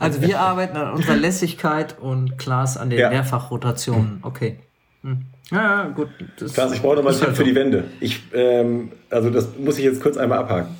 Also 0.00 0.22
wir 0.22 0.40
arbeiten 0.40 0.76
an 0.76 0.92
unserer 0.94 1.16
Lässigkeit 1.16 1.96
und 1.98 2.38
Klaas 2.38 2.76
an 2.76 2.90
den 2.90 2.98
ja. 2.98 3.10
Mehrfachrotationen. 3.10 4.18
Okay. 4.22 4.56
Hm. 5.02 5.22
Ja, 5.50 5.84
gut. 5.94 6.08
Das 6.38 6.52
Klaas, 6.52 6.72
ich 6.72 6.82
brauche 6.82 6.96
nochmal 6.96 7.12
einen 7.12 7.20
Tipp 7.20 7.28
halt 7.28 7.36
für 7.36 7.44
die 7.44 7.54
Wände. 7.54 7.84
Ich, 8.00 8.22
ähm, 8.32 8.92
also 9.10 9.30
das 9.30 9.56
muss 9.58 9.78
ich 9.78 9.84
jetzt 9.84 10.02
kurz 10.02 10.16
einmal 10.16 10.38
abhaken 10.38 10.76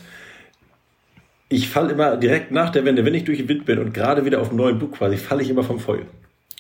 ich 1.51 1.69
falle 1.69 1.93
immer 1.93 2.17
direkt 2.17 2.53
nach 2.53 2.71
der 2.71 2.85
Wende, 2.85 3.05
wenn 3.05 3.13
ich 3.13 3.25
durch 3.25 3.39
den 3.39 3.49
Wind 3.49 3.67
bin 3.67 3.81
und 3.81 3.93
gerade 3.93 4.25
wieder 4.25 4.41
auf 4.41 4.49
dem 4.49 4.57
neuen 4.57 4.79
Bug 4.79 4.93
quasi, 4.93 5.17
falle 5.17 5.43
ich 5.43 5.51
immer 5.51 5.65
vom 5.65 5.81
Foil. 5.81 6.07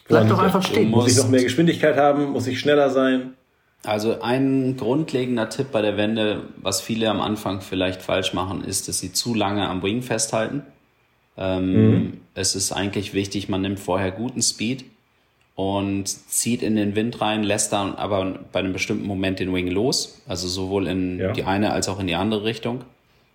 Bleib 0.08 0.28
doch 0.28 0.40
einfach 0.40 0.62
stehen. 0.62 0.90
Muss 0.90 1.12
ich 1.12 1.16
noch 1.16 1.28
mehr 1.28 1.44
Geschwindigkeit 1.44 1.96
haben? 1.96 2.32
Muss 2.32 2.48
ich 2.48 2.58
schneller 2.58 2.90
sein? 2.90 3.34
Also 3.82 4.20
ein 4.20 4.76
grundlegender 4.76 5.48
Tipp 5.48 5.68
bei 5.72 5.80
der 5.80 5.96
Wende, 5.96 6.42
was 6.56 6.82
viele 6.82 7.08
am 7.08 7.20
Anfang 7.20 7.62
vielleicht 7.62 8.02
falsch 8.02 8.34
machen, 8.34 8.62
ist, 8.62 8.88
dass 8.88 8.98
sie 8.98 9.12
zu 9.12 9.34
lange 9.34 9.66
am 9.68 9.82
Wing 9.82 10.02
festhalten. 10.02 10.62
Ähm, 11.38 11.72
mhm. 11.72 12.20
Es 12.34 12.54
ist 12.54 12.72
eigentlich 12.72 13.14
wichtig, 13.14 13.48
man 13.48 13.62
nimmt 13.62 13.80
vorher 13.80 14.10
guten 14.10 14.42
Speed 14.42 14.84
und 15.54 16.08
zieht 16.08 16.62
in 16.62 16.76
den 16.76 16.94
Wind 16.94 17.20
rein, 17.22 17.42
lässt 17.42 17.72
dann 17.72 17.94
aber 17.94 18.40
bei 18.52 18.60
einem 18.60 18.74
bestimmten 18.74 19.06
Moment 19.06 19.40
den 19.40 19.52
Wing 19.54 19.68
los. 19.68 20.22
Also 20.28 20.46
sowohl 20.46 20.86
in 20.86 21.18
ja. 21.18 21.32
die 21.32 21.44
eine 21.44 21.72
als 21.72 21.88
auch 21.88 22.00
in 22.00 22.06
die 22.06 22.14
andere 22.14 22.44
Richtung 22.44 22.84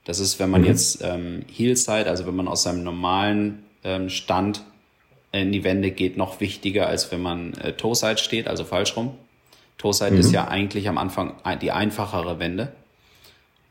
Das 0.05 0.19
ist, 0.19 0.39
wenn 0.39 0.51
man 0.51 0.61
mhm. 0.61 0.67
jetzt 0.67 1.03
ähm, 1.03 1.43
Heelside, 1.51 2.07
also 2.07 2.27
wenn 2.27 2.35
man 2.35 2.47
aus 2.47 2.63
seinem 2.63 2.83
normalen 2.83 3.63
ähm, 3.83 4.09
Stand 4.09 4.63
in 5.31 5.51
die 5.51 5.63
Wände 5.63 5.89
geht, 5.91 6.17
noch 6.17 6.39
wichtiger, 6.39 6.87
als 6.87 7.11
wenn 7.11 7.21
man 7.21 7.53
äh, 7.55 7.73
Toe-Side 7.73 8.19
steht, 8.19 8.47
also 8.47 8.63
falsch 8.63 8.95
rum. 8.95 9.17
Toe-Side 9.77 10.11
mhm. 10.11 10.19
ist 10.19 10.31
ja 10.31 10.47
eigentlich 10.47 10.87
am 10.87 10.97
Anfang 10.97 11.33
die 11.61 11.71
einfachere 11.71 12.39
Wende. 12.39 12.71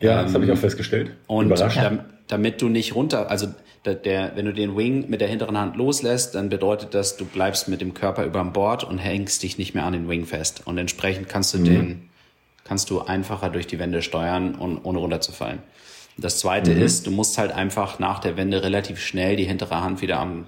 Ja, 0.01 0.19
ähm, 0.19 0.27
das 0.27 0.35
habe 0.35 0.45
ich 0.45 0.53
auch 0.53 0.59
festgestellt. 0.59 1.13
Und 1.27 1.51
damit, 1.59 2.01
damit 2.29 2.63
du 2.63 2.69
nicht 2.69 2.95
runter, 2.95 3.31
also 3.31 3.49
der, 3.85 3.95
der, 3.95 4.33
wenn 4.35 4.47
du 4.47 4.53
den 4.53 4.77
Wing 4.77 5.09
mit 5.09 5.21
der 5.21 5.29
hinteren 5.29 5.59
Hand 5.59 5.77
loslässt, 5.77 6.35
dann 6.35 6.49
bedeutet 6.49 6.95
das, 6.95 7.17
du 7.17 7.25
bleibst 7.25 7.69
mit 7.69 7.81
dem 7.81 7.95
Körper 7.95 8.25
über 8.25 8.41
dem 8.41 8.53
Board 8.53 8.85
und 8.85 8.99
hängst 8.99 9.43
dich 9.43 9.59
nicht 9.59 9.75
mehr 9.75 9.85
an 9.85 9.93
den 9.93 10.09
Wing 10.09 10.27
fest. 10.27 10.63
Und 10.65 10.79
entsprechend 10.79 11.29
kannst 11.29 11.55
du 11.55 11.59
mhm. 11.59 11.65
den, 11.65 12.09
kannst 12.65 12.91
du 12.91 13.03
einfacher 13.03 13.51
durch 13.51 13.67
die 13.67 13.79
Wände 13.79 14.03
steuern 14.03 14.55
und 14.55 14.79
ohne 14.85 14.99
runterzufallen. 14.99 15.61
Das 16.17 16.39
zweite 16.39 16.71
mhm. 16.73 16.83
ist, 16.83 17.07
du 17.07 17.11
musst 17.11 17.39
halt 17.39 17.53
einfach 17.53 17.99
nach 17.99 18.21
der 18.21 18.37
Wende 18.37 18.63
relativ 18.63 19.01
schnell 19.01 19.37
die 19.37 19.45
hintere 19.45 19.81
Hand 19.81 20.01
wieder 20.01 20.19
am, 20.19 20.47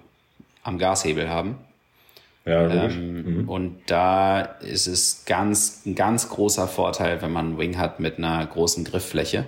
am 0.63 0.79
Gashebel 0.79 1.29
haben. 1.29 1.57
Ja, 2.47 2.71
ähm, 2.71 3.41
mhm. 3.41 3.49
Und 3.49 3.79
da 3.87 4.41
ist 4.41 4.87
es 4.87 5.25
ganz, 5.27 5.83
ein 5.85 5.97
ganz 5.97 6.29
großer 6.29 6.69
Vorteil, 6.69 7.21
wenn 7.21 7.33
man 7.33 7.47
einen 7.47 7.59
Wing 7.59 7.77
hat 7.77 7.99
mit 7.99 8.19
einer 8.19 8.47
großen 8.47 8.85
Grifffläche. 8.85 9.47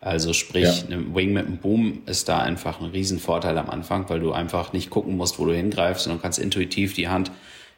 Also 0.00 0.32
sprich, 0.32 0.84
ja. 0.88 0.96
ein 0.96 1.14
Wing 1.16 1.32
mit 1.32 1.46
einem 1.46 1.56
Boom 1.56 2.02
ist 2.06 2.28
da 2.28 2.38
einfach 2.38 2.80
ein 2.80 2.90
Riesenvorteil 2.90 3.58
am 3.58 3.68
Anfang, 3.68 4.08
weil 4.08 4.20
du 4.20 4.32
einfach 4.32 4.72
nicht 4.72 4.90
gucken 4.90 5.16
musst, 5.16 5.40
wo 5.40 5.44
du 5.44 5.52
hingreifst, 5.52 6.04
sondern 6.04 6.22
kannst 6.22 6.38
intuitiv 6.38 6.94
die 6.94 7.08
Hand 7.08 7.32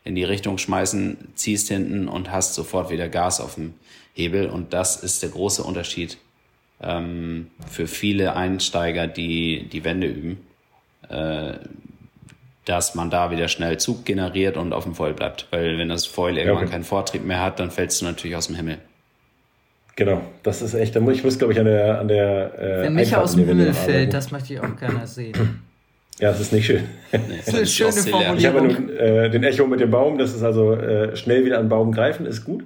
in 0.04 0.14
die 0.14 0.24
Richtung 0.24 0.58
schmeißen, 0.58 1.16
ziehst 1.34 1.68
hinten 1.68 2.06
und 2.06 2.30
hast 2.30 2.54
sofort 2.54 2.90
wieder 2.90 3.08
Gas 3.08 3.40
auf 3.40 3.54
dem 3.54 3.72
Hebel. 4.12 4.50
Und 4.50 4.74
das 4.74 5.02
ist 5.02 5.22
der 5.22 5.30
große 5.30 5.62
Unterschied 5.62 6.18
ähm, 6.82 7.50
für 7.70 7.86
viele 7.86 8.36
Einsteiger, 8.36 9.06
die 9.06 9.66
die 9.72 9.84
Wände 9.84 10.08
üben. 10.08 10.46
Äh, 11.08 11.54
dass 12.68 12.94
man 12.94 13.08
da 13.08 13.30
wieder 13.30 13.48
schnell 13.48 13.78
Zug 13.78 14.04
generiert 14.04 14.58
und 14.58 14.74
auf 14.74 14.84
dem 14.84 14.94
Foil 14.94 15.14
bleibt. 15.14 15.46
Weil 15.50 15.78
wenn 15.78 15.88
das 15.88 16.04
Foil 16.04 16.36
irgendwann 16.36 16.64
okay. 16.64 16.72
keinen 16.72 16.84
Vortrieb 16.84 17.24
mehr 17.24 17.42
hat, 17.42 17.58
dann 17.60 17.70
fällst 17.70 18.00
du 18.00 18.04
natürlich 18.04 18.36
aus 18.36 18.48
dem 18.48 18.56
Himmel. 18.56 18.78
Genau, 19.96 20.20
das 20.42 20.60
ist 20.60 20.74
echt, 20.74 20.94
da 20.94 21.00
muss 21.00 21.14
ich 21.14 21.24
muss, 21.24 21.38
glaube 21.38 21.54
ich, 21.54 21.58
an 21.58 21.64
der, 21.64 21.98
an 21.98 22.08
der 22.08 22.58
äh, 22.58 22.82
Wenn 22.82 22.94
mich 22.94 23.16
aus 23.16 23.34
dem 23.34 23.46
Himmel 23.46 23.72
fällt, 23.72 24.12
das 24.12 24.30
möchte 24.30 24.52
ich 24.52 24.60
auch 24.60 24.76
gerne 24.76 25.06
sehen. 25.06 25.64
Ja, 26.20 26.32
das 26.32 26.40
ist 26.40 26.52
nicht 26.52 26.66
schön. 26.66 26.82
Nee, 27.12 27.20
das 27.36 27.46
ist 27.46 27.54
eine 27.54 27.66
schöne 27.66 27.92
Formulierung. 27.92 28.38
Ich 28.38 28.46
habe 28.46 28.60
nun 28.60 28.90
äh, 28.90 29.30
den 29.30 29.44
Echo 29.44 29.68
mit 29.68 29.78
dem 29.78 29.92
Baum, 29.92 30.18
das 30.18 30.34
ist 30.34 30.42
also 30.42 30.74
äh, 30.74 31.14
schnell 31.14 31.44
wieder 31.44 31.58
an 31.58 31.66
den 31.66 31.68
Baum 31.68 31.92
greifen, 31.92 32.26
ist 32.26 32.44
gut. 32.44 32.64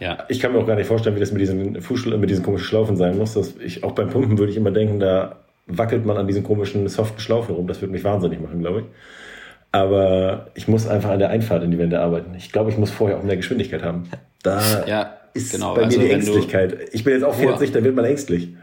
Ja. 0.00 0.24
Ich 0.28 0.40
kann 0.40 0.52
mir 0.52 0.58
auch 0.58 0.66
gar 0.66 0.74
nicht 0.74 0.88
vorstellen, 0.88 1.14
wie 1.14 1.20
das 1.20 1.30
mit 1.30 1.40
diesen 1.40 1.80
Fußschl 1.80 2.18
mit 2.18 2.28
diesen 2.28 2.44
komischen 2.44 2.66
Schlaufen 2.66 2.96
sein 2.96 3.16
muss. 3.16 3.34
Dass 3.34 3.54
ich, 3.64 3.84
auch 3.84 3.92
beim 3.92 4.10
Pumpen 4.10 4.36
würde 4.36 4.50
ich 4.50 4.58
immer 4.58 4.72
denken, 4.72 4.98
da 4.98 5.36
wackelt 5.68 6.06
man 6.06 6.16
an 6.16 6.26
diesen 6.26 6.42
komischen 6.42 6.88
soften 6.88 7.20
Schlaufen 7.20 7.54
rum. 7.54 7.68
Das 7.68 7.80
würde 7.80 7.92
mich 7.92 8.02
wahnsinnig 8.02 8.40
machen, 8.40 8.58
glaube 8.58 8.80
ich. 8.80 8.86
Aber 9.70 10.50
ich 10.54 10.66
muss 10.66 10.86
einfach 10.86 11.10
an 11.10 11.18
der 11.18 11.30
Einfahrt 11.30 11.62
in 11.62 11.70
die 11.70 11.78
Wände 11.78 12.00
arbeiten. 12.00 12.34
Ich 12.36 12.52
glaube, 12.52 12.70
ich 12.70 12.78
muss 12.78 12.90
vorher 12.90 13.18
auch 13.18 13.22
mehr 13.22 13.36
Geschwindigkeit 13.36 13.82
haben. 13.82 14.08
Da 14.42 14.86
ja, 14.86 15.16
ist 15.34 15.52
genau. 15.52 15.74
bei 15.74 15.80
mir 15.80 15.86
also, 15.86 16.00
die 16.00 16.10
Ängstlichkeit. 16.10 16.76
Ich 16.92 17.04
bin 17.04 17.14
jetzt 17.14 17.24
auch 17.24 17.34
40, 17.34 17.72
da 17.72 17.84
wird 17.84 17.94
man 17.94 18.04
ängstlich. 18.04 18.54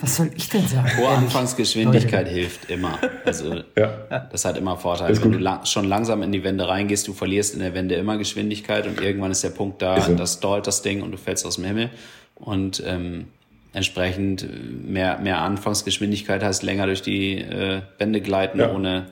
Was 0.00 0.16
soll 0.16 0.30
ich 0.34 0.48
denn 0.48 0.66
sagen? 0.66 0.88
Hohe 0.96 1.08
Anfangsgeschwindigkeit 1.08 2.28
hilft 2.28 2.70
immer. 2.70 2.98
Also 3.24 3.56
ja. 3.76 4.26
das 4.30 4.44
hat 4.44 4.56
immer 4.56 4.76
Vorteile. 4.76 5.20
Wenn 5.22 5.32
du 5.32 5.38
lang, 5.38 5.66
schon 5.66 5.84
langsam 5.84 6.22
in 6.22 6.32
die 6.32 6.44
Wände 6.44 6.66
reingehst, 6.66 7.06
du 7.08 7.12
verlierst 7.12 7.54
in 7.54 7.60
der 7.60 7.74
Wände 7.74 7.94
immer 7.96 8.16
Geschwindigkeit 8.16 8.86
und 8.86 9.00
irgendwann 9.00 9.30
ist 9.30 9.44
der 9.44 9.50
Punkt 9.50 9.82
da, 9.82 10.00
so. 10.00 10.14
das 10.14 10.40
dort 10.40 10.66
das 10.66 10.82
Ding 10.82 11.02
und 11.02 11.12
du 11.12 11.18
fällst 11.18 11.44
aus 11.44 11.56
dem 11.56 11.64
Himmel. 11.64 11.90
Und 12.36 12.82
ähm, 12.86 13.26
entsprechend 13.72 14.46
mehr, 14.88 15.18
mehr 15.18 15.40
Anfangsgeschwindigkeit 15.40 16.42
heißt 16.42 16.62
länger 16.62 16.86
durch 16.86 17.02
die 17.02 17.38
äh, 17.38 17.82
Wände 17.98 18.20
gleiten, 18.20 18.60
ja. 18.60 18.72
ohne 18.72 19.06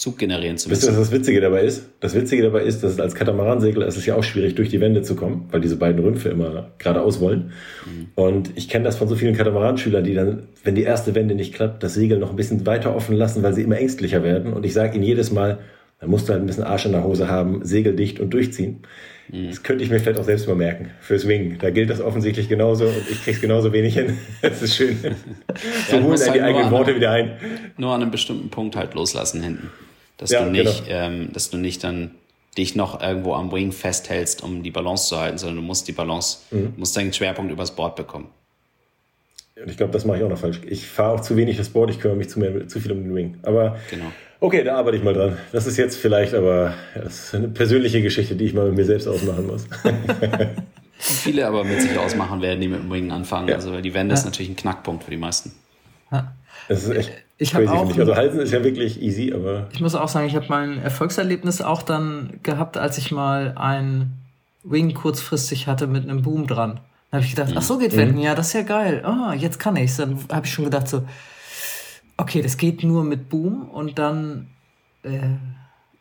Zug 0.00 0.16
generieren 0.16 0.56
zu 0.56 0.70
müssen. 0.70 0.80
Wisst 0.80 0.90
ihr, 0.90 0.98
was 0.98 1.10
das 1.10 1.12
Witzige 1.12 1.42
dabei 1.42 1.62
ist? 1.62 1.90
Das 2.00 2.14
Witzige 2.14 2.42
dabei 2.42 2.62
ist, 2.62 2.82
dass 2.82 2.92
es 2.92 3.00
als 3.00 3.14
Katamaran-Segler 3.14 3.86
ist 3.86 3.98
es 3.98 4.06
ja 4.06 4.16
auch 4.16 4.24
schwierig, 4.24 4.54
durch 4.54 4.70
die 4.70 4.80
Wände 4.80 5.02
zu 5.02 5.14
kommen, 5.14 5.46
weil 5.50 5.60
diese 5.60 5.76
beiden 5.76 6.02
Rümpfe 6.02 6.30
immer 6.30 6.70
geradeaus 6.78 7.20
wollen. 7.20 7.52
Mhm. 7.84 8.06
Und 8.14 8.50
ich 8.54 8.70
kenne 8.70 8.86
das 8.86 8.96
von 8.96 9.08
so 9.08 9.14
vielen 9.14 9.36
Katamaran-Schülern, 9.36 10.02
die 10.02 10.14
dann, 10.14 10.44
wenn 10.64 10.74
die 10.74 10.84
erste 10.84 11.14
Wende 11.14 11.34
nicht 11.34 11.52
klappt, 11.52 11.82
das 11.82 11.92
Segel 11.92 12.18
noch 12.18 12.30
ein 12.30 12.36
bisschen 12.36 12.64
weiter 12.64 12.96
offen 12.96 13.14
lassen, 13.14 13.42
weil 13.42 13.52
sie 13.52 13.60
immer 13.60 13.76
ängstlicher 13.76 14.24
werden. 14.24 14.54
Und 14.54 14.64
ich 14.64 14.72
sage 14.72 14.94
ihnen 14.94 15.04
jedes 15.04 15.32
Mal, 15.32 15.58
da 16.00 16.06
musst 16.06 16.30
du 16.30 16.32
halt 16.32 16.42
ein 16.42 16.46
bisschen 16.46 16.64
Arsch 16.64 16.86
in 16.86 16.92
der 16.92 17.04
Hose 17.04 17.28
haben, 17.28 17.62
segeldicht 17.62 18.20
und 18.20 18.30
durchziehen. 18.30 18.78
Mhm. 19.30 19.48
Das 19.50 19.62
könnte 19.62 19.84
ich 19.84 19.90
mir 19.90 20.00
vielleicht 20.00 20.18
auch 20.18 20.24
selbst 20.24 20.48
mal 20.48 20.56
merken. 20.56 20.92
Fürs 21.02 21.28
Wing. 21.28 21.58
Da 21.60 21.68
gilt 21.68 21.90
das 21.90 22.00
offensichtlich 22.00 22.48
genauso 22.48 22.86
und 22.86 23.10
ich 23.10 23.22
krieg's 23.22 23.42
genauso 23.42 23.74
wenig 23.74 23.92
hin. 23.92 24.16
Das 24.40 24.62
ist 24.62 24.76
schön. 24.76 24.96
so 25.90 25.96
ja, 25.96 26.02
holen 26.02 26.18
dann 26.18 26.32
die 26.32 26.40
eigenen 26.40 26.70
Worte 26.70 26.96
wieder 26.96 27.10
ein. 27.10 27.32
Nur 27.76 27.92
an 27.92 28.00
einem 28.00 28.10
bestimmten 28.10 28.48
Punkt 28.48 28.76
halt 28.76 28.94
loslassen 28.94 29.42
hinten 29.42 29.68
dass 30.20 30.30
ja, 30.30 30.44
du 30.44 30.50
nicht, 30.50 30.86
genau. 30.86 30.98
ähm, 30.98 31.32
dass 31.32 31.48
du 31.48 31.56
nicht 31.56 31.82
dann 31.82 32.10
dich 32.58 32.76
noch 32.76 33.00
irgendwo 33.00 33.34
am 33.34 33.50
Wing 33.52 33.72
festhältst, 33.72 34.42
um 34.42 34.62
die 34.62 34.70
Balance 34.70 35.08
zu 35.08 35.18
halten, 35.18 35.38
sondern 35.38 35.56
du 35.56 35.62
musst 35.62 35.88
die 35.88 35.92
Balance, 35.92 36.38
mhm. 36.50 36.74
musst 36.76 36.96
deinen 36.96 37.12
Schwerpunkt 37.12 37.50
übers 37.50 37.74
Board 37.74 37.96
bekommen. 37.96 38.28
Und 39.56 39.70
ich 39.70 39.76
glaube, 39.76 39.92
das 39.92 40.04
mache 40.04 40.18
ich 40.18 40.24
auch 40.24 40.28
noch 40.28 40.38
falsch. 40.38 40.60
Ich 40.66 40.86
fahre 40.86 41.14
auch 41.14 41.20
zu 41.20 41.36
wenig 41.36 41.56
das 41.56 41.70
Board, 41.70 41.90
ich 41.90 42.00
kümmere 42.00 42.16
mich 42.16 42.28
zu, 42.28 42.38
mehr, 42.38 42.68
zu 42.68 42.80
viel 42.80 42.92
um 42.92 43.02
den 43.02 43.14
Wing. 43.14 43.38
Aber 43.42 43.78
genau. 43.90 44.06
okay, 44.40 44.62
da 44.62 44.76
arbeite 44.76 44.98
ich 44.98 45.02
mal 45.02 45.14
dran. 45.14 45.38
Das 45.52 45.66
ist 45.66 45.76
jetzt 45.76 45.96
vielleicht 45.96 46.34
aber 46.34 46.74
das 46.94 47.24
ist 47.24 47.34
eine 47.34 47.48
persönliche 47.48 48.02
Geschichte, 48.02 48.36
die 48.36 48.44
ich 48.44 48.54
mal 48.54 48.66
mit 48.66 48.76
mir 48.76 48.84
selbst 48.84 49.06
ausmachen 49.06 49.46
muss. 49.46 49.66
viele 50.98 51.46
aber 51.46 51.64
mit 51.64 51.80
sich 51.80 51.96
ausmachen 51.98 52.42
werden, 52.42 52.60
die 52.60 52.68
mit 52.68 52.80
dem 52.80 52.90
Wing 52.90 53.10
anfangen. 53.10 53.48
Ja. 53.48 53.54
Also 53.54 53.80
die 53.80 53.94
Wende 53.94 54.14
ist 54.14 54.24
natürlich 54.24 54.50
ein 54.50 54.56
Knackpunkt 54.56 55.04
für 55.04 55.10
die 55.10 55.16
meisten. 55.16 55.52
Das 56.68 56.84
ist 56.84 56.90
echt 56.90 57.12
ich 57.40 57.52
crazy, 57.52 57.68
auch, 57.68 57.98
Also 57.98 58.14
Halsen 58.14 58.40
ist 58.40 58.52
ja 58.52 58.62
wirklich 58.62 59.02
easy, 59.02 59.32
aber. 59.32 59.66
Ich 59.72 59.80
muss 59.80 59.94
auch 59.94 60.08
sagen, 60.08 60.26
ich 60.26 60.36
habe 60.36 60.46
mein 60.48 60.80
Erfolgserlebnis 60.82 61.62
auch 61.62 61.82
dann 61.82 62.38
gehabt, 62.42 62.76
als 62.76 62.98
ich 62.98 63.10
mal 63.10 63.54
ein 63.56 64.12
Wing 64.62 64.94
kurzfristig 64.94 65.66
hatte 65.66 65.86
mit 65.86 66.04
einem 66.04 66.22
Boom 66.22 66.46
dran. 66.46 66.80
Da 67.10 67.16
habe 67.16 67.24
ich 67.24 67.34
gedacht, 67.34 67.50
mhm. 67.50 67.58
ach 67.58 67.62
so 67.62 67.78
geht 67.78 67.96
Wenden, 67.96 68.16
mhm. 68.16 68.22
ja, 68.22 68.34
das 68.34 68.48
ist 68.48 68.52
ja 68.52 68.62
geil. 68.62 69.04
Ah, 69.04 69.34
jetzt 69.34 69.58
kann 69.58 69.74
ich's. 69.76 69.96
Dann 69.96 70.18
habe 70.30 70.46
ich 70.46 70.52
schon 70.52 70.66
gedacht 70.66 70.86
so, 70.86 71.02
okay, 72.16 72.42
das 72.42 72.56
geht 72.56 72.84
nur 72.84 73.04
mit 73.04 73.28
Boom 73.30 73.68
und 73.70 73.98
dann 73.98 74.48
äh, 75.02 75.36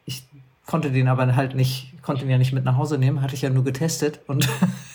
ich 0.05 0.23
konnte 0.65 0.91
den 0.91 1.07
aber 1.07 1.35
halt 1.35 1.55
nicht, 1.55 1.93
konnte 2.01 2.25
ihn 2.25 2.29
ja 2.29 2.37
nicht 2.37 2.53
mit 2.53 2.63
nach 2.63 2.77
Hause 2.77 2.97
nehmen, 2.97 3.21
hatte 3.21 3.35
ich 3.35 3.41
ja 3.41 3.49
nur 3.49 3.63
getestet 3.63 4.19
und 4.27 4.47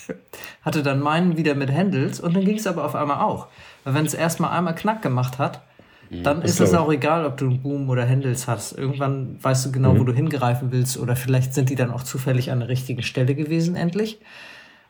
hatte 0.63 0.83
dann 0.83 1.01
meinen 1.01 1.37
wieder 1.37 1.55
mit 1.55 1.73
Handles 1.73 2.21
und 2.21 2.37
dann 2.37 2.45
ging 2.45 2.57
es 2.57 2.67
aber 2.67 2.85
auf 2.85 2.95
einmal 2.95 3.21
auch. 3.21 3.49
Weil 3.85 3.95
wenn 3.95 4.07
es 4.07 4.15
erstmal 4.15 4.51
einmal 4.51 4.75
Knack 4.75 5.03
gemacht 5.03 5.39
hat, 5.39 5.63
mhm. 5.74 5.74
Dann 6.23 6.41
das 6.41 6.53
ist 6.53 6.61
es 6.61 6.75
auch 6.75 6.91
egal, 6.93 7.25
ob 7.27 7.37
du 7.37 7.47
einen 7.47 7.61
Boom 7.61 7.89
oder 7.89 8.09
Handles 8.09 8.47
hast. 8.47 8.73
Irgendwann 8.73 9.37
weißt 9.43 9.67
du 9.67 9.73
genau, 9.73 9.95
mhm. 9.95 10.01
wo 10.01 10.05
du 10.05 10.13
hingreifen 10.13 10.73
willst 10.73 10.99
oder 10.99 11.17
vielleicht 11.17 11.55
sind 11.55 11.71
die 11.71 11.75
dann 11.75 11.91
auch 11.91 12.03
zufällig 12.03 12.51
an 12.51 12.61
der 12.61 12.69
richtigen 12.69 13.03
Stelle 13.03 13.35
gewesen 13.35 13.77
endlich 13.77 14.21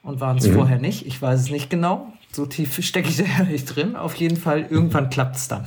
und 0.03 0.21
waren 0.21 0.39
es 0.39 0.49
mhm. 0.49 0.55
vorher 0.55 0.79
nicht. 0.79 1.07
Ich 1.07 1.21
weiß 1.21 1.41
es 1.41 1.51
nicht 1.51 1.71
genau. 1.71 2.13
So 2.33 2.47
tief 2.47 2.85
stecke 2.85 3.09
ich 3.09 3.17
da 3.17 3.25
ja 3.25 3.45
nicht 3.45 3.65
drin. 3.65 3.97
Auf 3.97 4.15
jeden 4.17 4.37
Fall, 4.37 4.67
irgendwann 4.69 5.11
klappt 5.11 5.37
es 5.37 5.49
dann. 5.49 5.65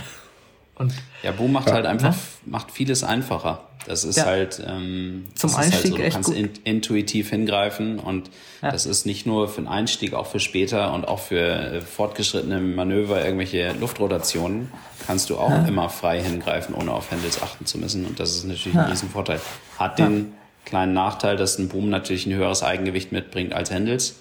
Und, 0.78 0.94
ja, 1.24 1.32
Boom 1.32 1.52
macht 1.54 1.72
halt 1.72 1.86
einfach, 1.86 2.12
ne? 2.12 2.18
macht 2.46 2.72
vieles 2.72 3.04
einfacher. 3.04 3.64
Das 3.88 4.04
ist 4.04 4.18
ja. 4.18 4.26
halt 4.26 4.62
ähm, 4.68 5.30
zum 5.34 5.56
Einstieg 5.56 5.98
halt 5.98 5.98
so, 5.98 6.04
du 6.04 6.10
kannst 6.10 6.30
in, 6.34 6.50
intuitiv 6.66 7.30
hingreifen 7.30 8.00
und 8.00 8.30
ja. 8.62 8.70
das 8.70 8.86
ist 8.86 9.06
nicht 9.06 9.26
nur 9.26 9.48
für 9.48 9.62
den 9.62 9.68
Einstieg, 9.70 10.14
auch 10.14 10.28
für 10.28 10.42
später 10.42 10.94
und 10.94 11.08
auch 11.08 11.20
für 11.20 11.40
äh, 11.40 11.82
fortgeschrittene 11.82 12.60
Manöver, 12.60 13.24
irgendwelche 13.24 13.72
Luftrotationen, 13.80 14.70
kannst 15.06 15.30
du 15.30 15.38
auch 15.38 15.50
ja. 15.50 15.66
immer 15.66 15.88
frei 15.90 16.22
hingreifen, 16.22 16.76
ohne 16.76 16.92
auf 16.92 17.12
Handles 17.12 17.42
achten 17.42 17.66
zu 17.66 17.78
müssen 17.78 18.06
und 18.06 18.20
das 18.20 18.36
ist 18.36 18.44
natürlich 18.44 18.78
ein 18.78 18.90
Riesenvorteil. 18.90 19.40
Hat 19.80 19.98
den 20.00 20.34
kleinen 20.66 20.94
Nachteil, 20.94 21.38
dass 21.38 21.58
ein 21.58 21.70
Boom 21.70 21.90
natürlich 21.90 22.26
ein 22.26 22.34
höheres 22.34 22.64
Eigengewicht 22.64 23.14
mitbringt 23.14 23.54
als 23.54 23.72
Handles. 23.72 24.18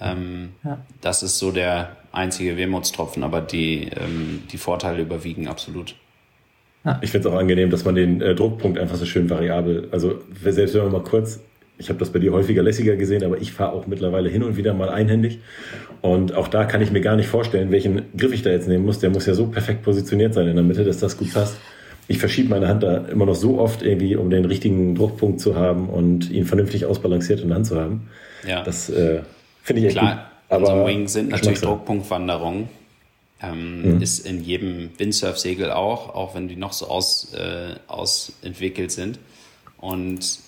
Ähm, 0.00 0.54
das 1.02 1.22
ist 1.22 1.38
so 1.38 1.52
der 1.52 1.96
einzige 2.12 2.56
Wehmutstropfen, 2.56 3.22
aber 3.22 3.40
die, 3.40 3.90
ähm, 3.96 4.42
die 4.50 4.58
Vorteile 4.58 5.02
überwiegen 5.02 5.48
absolut. 5.48 5.94
Ja. 6.84 6.98
Ich 7.02 7.10
finde 7.10 7.28
es 7.28 7.34
auch 7.34 7.38
angenehm, 7.38 7.70
dass 7.70 7.84
man 7.84 7.94
den 7.94 8.20
äh, 8.20 8.34
Druckpunkt 8.34 8.78
einfach 8.78 8.96
so 8.96 9.04
schön 9.04 9.28
variabel, 9.28 9.88
also 9.92 10.20
selbst 10.40 10.74
wenn 10.74 10.82
man 10.84 10.92
mal 10.92 11.02
kurz, 11.02 11.40
ich 11.78 11.88
habe 11.88 11.98
das 11.98 12.10
bei 12.10 12.18
dir 12.18 12.32
häufiger 12.32 12.62
lässiger 12.62 12.96
gesehen, 12.96 13.24
aber 13.24 13.40
ich 13.40 13.52
fahre 13.52 13.72
auch 13.72 13.86
mittlerweile 13.86 14.28
hin 14.28 14.42
und 14.42 14.56
wieder 14.56 14.74
mal 14.74 14.90
einhändig. 14.90 15.38
Und 16.02 16.34
auch 16.34 16.48
da 16.48 16.64
kann 16.64 16.82
ich 16.82 16.90
mir 16.90 17.00
gar 17.00 17.16
nicht 17.16 17.28
vorstellen, 17.28 17.70
welchen 17.70 18.02
Griff 18.16 18.32
ich 18.32 18.42
da 18.42 18.50
jetzt 18.50 18.68
nehmen 18.68 18.84
muss. 18.84 18.98
Der 18.98 19.10
muss 19.10 19.26
ja 19.26 19.34
so 19.34 19.46
perfekt 19.46 19.82
positioniert 19.82 20.34
sein 20.34 20.46
in 20.46 20.56
der 20.56 20.64
Mitte, 20.64 20.84
dass 20.84 20.98
das 20.98 21.16
gut 21.16 21.32
passt. 21.32 21.56
Ich 22.06 22.18
verschiebe 22.18 22.50
meine 22.50 22.68
Hand 22.68 22.82
da 22.82 23.06
immer 23.06 23.24
noch 23.24 23.34
so 23.34 23.58
oft 23.58 23.82
irgendwie, 23.82 24.16
um 24.16 24.30
den 24.30 24.44
richtigen 24.44 24.94
Druckpunkt 24.94 25.40
zu 25.40 25.56
haben 25.56 25.88
und 25.88 26.30
ihn 26.30 26.44
vernünftig 26.44 26.84
ausbalanciert 26.84 27.40
in 27.40 27.48
der 27.48 27.56
Hand 27.56 27.66
zu 27.66 27.80
haben. 27.80 28.08
Ja. 28.46 28.62
Das 28.62 28.90
äh, 28.90 29.20
finde 29.62 29.80
ich 29.80 29.86
echt 29.86 29.96
Klar, 29.98 30.14
gut. 30.14 30.29
Aber 30.50 30.68
also 30.68 30.86
Wing 30.86 31.08
sind 31.08 31.30
natürlich 31.30 31.60
Druckpunktwanderungen 31.60 32.68
ähm, 33.42 33.96
mhm. 33.96 34.02
Ist 34.02 34.26
in 34.26 34.44
jedem 34.44 34.90
Windsurf-Segel 34.98 35.70
auch, 35.70 36.14
auch 36.14 36.34
wenn 36.34 36.48
die 36.48 36.56
noch 36.56 36.72
so 36.72 36.88
aus, 36.88 37.32
äh, 37.32 37.74
ausentwickelt 37.86 38.92
sind. 38.92 39.18
Und 39.78 40.40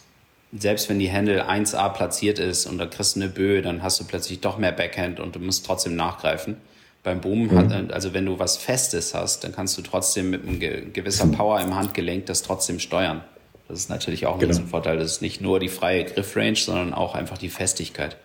selbst 0.52 0.90
wenn 0.90 0.98
die 0.98 1.10
Handle 1.10 1.48
1A 1.48 1.88
platziert 1.88 2.38
ist 2.38 2.66
und 2.66 2.76
da 2.76 2.86
kriegst 2.86 3.16
du 3.16 3.20
eine 3.20 3.30
Böe, 3.30 3.62
dann 3.62 3.82
hast 3.82 3.98
du 4.00 4.04
plötzlich 4.04 4.40
doch 4.40 4.58
mehr 4.58 4.72
Backhand 4.72 5.20
und 5.20 5.34
du 5.34 5.40
musst 5.40 5.64
trotzdem 5.64 5.96
nachgreifen. 5.96 6.56
Beim 7.02 7.20
Boom, 7.20 7.46
mhm. 7.46 7.56
hat, 7.56 7.92
also 7.92 8.12
wenn 8.12 8.26
du 8.26 8.38
was 8.38 8.58
Festes 8.58 9.14
hast, 9.14 9.42
dann 9.42 9.52
kannst 9.52 9.76
du 9.78 9.82
trotzdem 9.82 10.30
mit 10.30 10.46
einem 10.46 10.92
gewisser 10.92 11.26
Power 11.26 11.60
im 11.60 11.74
Handgelenk 11.74 12.26
das 12.26 12.42
trotzdem 12.42 12.78
steuern. 12.78 13.24
Das 13.68 13.78
ist 13.78 13.88
natürlich 13.88 14.26
auch 14.26 14.34
ein 14.34 14.40
genau. 14.40 14.66
Vorteil. 14.66 14.98
Das 14.98 15.12
ist 15.12 15.22
nicht 15.22 15.40
nur 15.40 15.58
die 15.58 15.70
freie 15.70 16.04
Griffrange, 16.04 16.56
sondern 16.56 16.92
auch 16.92 17.14
einfach 17.14 17.38
die 17.38 17.48
Festigkeit. 17.48 18.18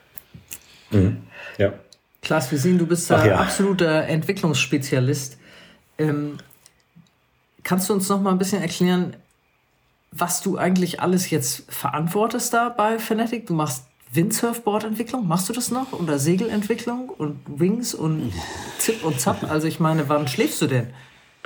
Mhm. 0.92 1.24
Ja. 1.58 1.74
Klaas, 2.22 2.52
wir 2.52 2.58
sehen, 2.58 2.78
du 2.78 2.86
bist 2.86 3.10
da 3.10 3.26
ja. 3.26 3.38
absoluter 3.38 4.04
Entwicklungsspezialist. 4.08 5.38
Ähm, 5.98 6.38
kannst 7.64 7.90
du 7.90 7.94
uns 7.94 8.10
noch 8.10 8.22
mal 8.22 8.32
ein 8.32 8.38
bisschen 8.38 8.62
erklären, 8.62 9.16
was 10.12 10.42
du 10.42 10.58
eigentlich 10.58 11.02
alles 11.02 11.30
jetzt 11.30 11.72
verantwortest 11.72 12.54
da 12.54 12.70
bei 12.70 13.00
Fnatic? 13.00 13.48
Du 13.48 13.54
machst 13.54 13.86
Windsurfboard-Entwicklung, 14.14 15.28
machst 15.28 15.50
du 15.50 15.54
das 15.54 15.70
noch? 15.70 15.94
Oder 15.94 16.18
Segelentwicklung 16.18 17.10
und 17.10 17.40
Wings 17.48 17.94
und 17.94 18.32
Zip 18.78 19.04
und 19.04 19.20
Zap? 19.20 19.50
Also 19.50 19.68
ich 19.68 19.80
meine, 19.80 20.08
wann 20.10 20.28
schläfst 20.28 20.62
du 20.62 20.68
denn? 20.68 20.88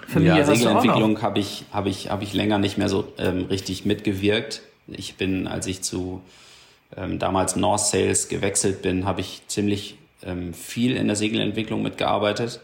Familie 0.08 0.40
ja, 0.40 0.46
Segelentwicklung 0.46 1.22
habe 1.22 1.40
ich, 1.40 1.66
hab 1.72 1.86
ich, 1.86 2.10
hab 2.10 2.22
ich 2.22 2.34
länger 2.34 2.58
nicht 2.58 2.78
mehr 2.78 2.90
so 2.90 3.12
ähm, 3.18 3.46
richtig 3.46 3.86
mitgewirkt. 3.86 4.62
Ich 4.88 5.16
bin, 5.16 5.48
als 5.48 5.68
ich 5.68 5.82
zu 5.82 6.22
ähm, 6.96 7.20
damals 7.20 7.56
North 7.56 7.82
Sales 7.82 8.30
gewechselt 8.30 8.82
bin, 8.82 9.06
habe 9.06 9.22
ich 9.22 9.44
ziemlich 9.48 9.98
ähm, 10.26 10.54
viel 10.54 10.96
in 10.96 11.08
der 11.08 11.16
Segelentwicklung 11.16 11.82
mitgearbeitet. 11.82 12.60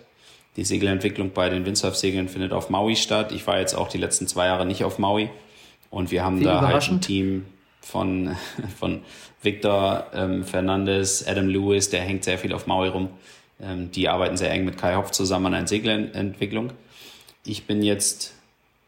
Die 0.55 0.63
Segelentwicklung 0.63 1.31
bei 1.31 1.49
den 1.49 1.65
Windsurf-Segeln 1.65 2.29
findet 2.29 2.51
auf 2.51 2.69
Maui 2.69 2.95
statt. 2.95 3.31
Ich 3.31 3.45
war 3.45 3.59
jetzt 3.59 3.75
auch 3.75 3.89
die 3.89 3.99
letzten 3.99 4.27
zwei 4.27 4.47
Jahre 4.47 4.65
nicht 4.65 4.83
auf 4.83 4.97
Maui. 4.97 5.29
Und 5.89 6.11
wir 6.11 6.23
haben 6.23 6.39
Wie 6.39 6.45
da 6.45 6.61
halt 6.61 6.89
ein 6.89 7.01
Team 7.01 7.45
von, 7.79 8.35
von 8.79 9.01
Victor 9.41 10.07
ähm, 10.13 10.43
Fernandes, 10.43 11.25
Adam 11.27 11.47
Lewis, 11.47 11.89
der 11.89 12.01
hängt 12.01 12.23
sehr 12.23 12.37
viel 12.37 12.53
auf 12.53 12.67
Maui 12.67 12.89
rum. 12.89 13.09
Ähm, 13.61 13.91
die 13.91 14.09
arbeiten 14.09 14.37
sehr 14.37 14.51
eng 14.51 14.65
mit 14.65 14.77
Kai 14.77 14.95
Hopf 14.95 15.11
zusammen 15.11 15.47
an 15.47 15.53
einer 15.53 15.67
Segelentwicklung. 15.67 16.71
Ich 17.45 17.65
bin 17.65 17.83
jetzt 17.83 18.33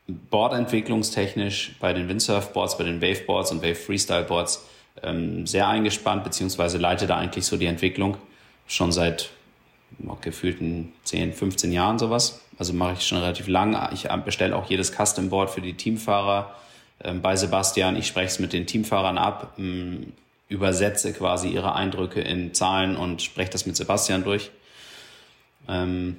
Boardentwicklungstechnisch 0.07 1.75
bei 1.79 1.93
den 1.93 2.09
Windsurfboards, 2.09 2.77
bei 2.77 2.83
den 2.83 3.01
Waveboards 3.01 3.51
und 3.51 3.61
Wave 3.61 3.75
Freestyle 3.75 4.23
Boards 4.23 4.65
ähm, 5.03 5.45
sehr 5.45 5.67
eingespannt, 5.67 6.23
beziehungsweise 6.23 6.77
leite 6.77 7.07
da 7.07 7.17
eigentlich 7.17 7.45
so 7.45 7.57
die 7.57 7.67
Entwicklung 7.67 8.17
schon 8.69 8.91
seit 8.93 9.31
noch 9.97 10.21
gefühlten 10.21 10.93
10, 11.03 11.33
15 11.33 11.71
Jahren 11.73 11.99
sowas. 11.99 12.41
Also 12.57 12.73
mache 12.73 12.93
ich 12.93 13.05
schon 13.05 13.17
relativ 13.17 13.47
lang. 13.47 13.77
Ich 13.93 14.07
bestelle 14.23 14.55
auch 14.55 14.69
jedes 14.69 14.93
Custom 14.93 15.29
Board 15.29 15.49
für 15.49 15.61
die 15.61 15.73
Teamfahrer 15.73 16.55
ähm, 17.03 17.21
bei 17.21 17.35
Sebastian. 17.35 17.97
Ich 17.97 18.07
spreche 18.07 18.27
es 18.27 18.39
mit 18.39 18.53
den 18.53 18.67
Teamfahrern 18.67 19.17
ab, 19.17 19.55
ähm, 19.57 20.13
übersetze 20.47 21.13
quasi 21.13 21.49
ihre 21.49 21.75
Eindrücke 21.75 22.21
in 22.21 22.53
Zahlen 22.53 22.95
und 22.95 23.21
spreche 23.21 23.51
das 23.51 23.65
mit 23.65 23.75
Sebastian 23.75 24.23
durch. 24.23 24.51
Ähm, 25.67 26.17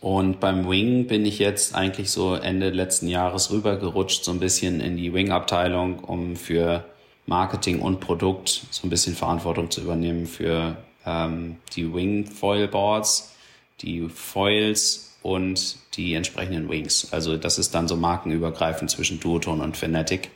und 0.00 0.40
beim 0.40 0.68
Wing 0.68 1.06
bin 1.06 1.24
ich 1.24 1.38
jetzt 1.38 1.74
eigentlich 1.74 2.10
so 2.10 2.34
Ende 2.34 2.70
letzten 2.70 3.08
Jahres 3.08 3.50
rübergerutscht, 3.50 4.24
so 4.24 4.30
ein 4.30 4.40
bisschen 4.40 4.80
in 4.80 4.96
die 4.96 5.12
Wing-Abteilung, 5.12 6.00
um 6.00 6.36
für 6.36 6.84
Marketing 7.26 7.80
und 7.80 8.00
Produkt 8.00 8.62
so 8.70 8.86
ein 8.86 8.90
bisschen 8.90 9.16
Verantwortung 9.16 9.70
zu 9.70 9.80
übernehmen 9.80 10.26
für 10.26 10.76
ähm, 11.06 11.56
die 11.74 11.92
Wing-Foil-Boards, 11.92 13.34
die 13.80 14.08
Foils 14.08 15.16
und 15.22 15.76
die 15.94 16.14
entsprechenden 16.14 16.68
Wings. 16.68 17.12
Also 17.12 17.36
das 17.36 17.58
ist 17.58 17.74
dann 17.74 17.88
so 17.88 17.96
markenübergreifend 17.96 18.90
zwischen 18.90 19.20
Duoton 19.20 19.60
und 19.60 19.76
Fnatic. 19.76 20.30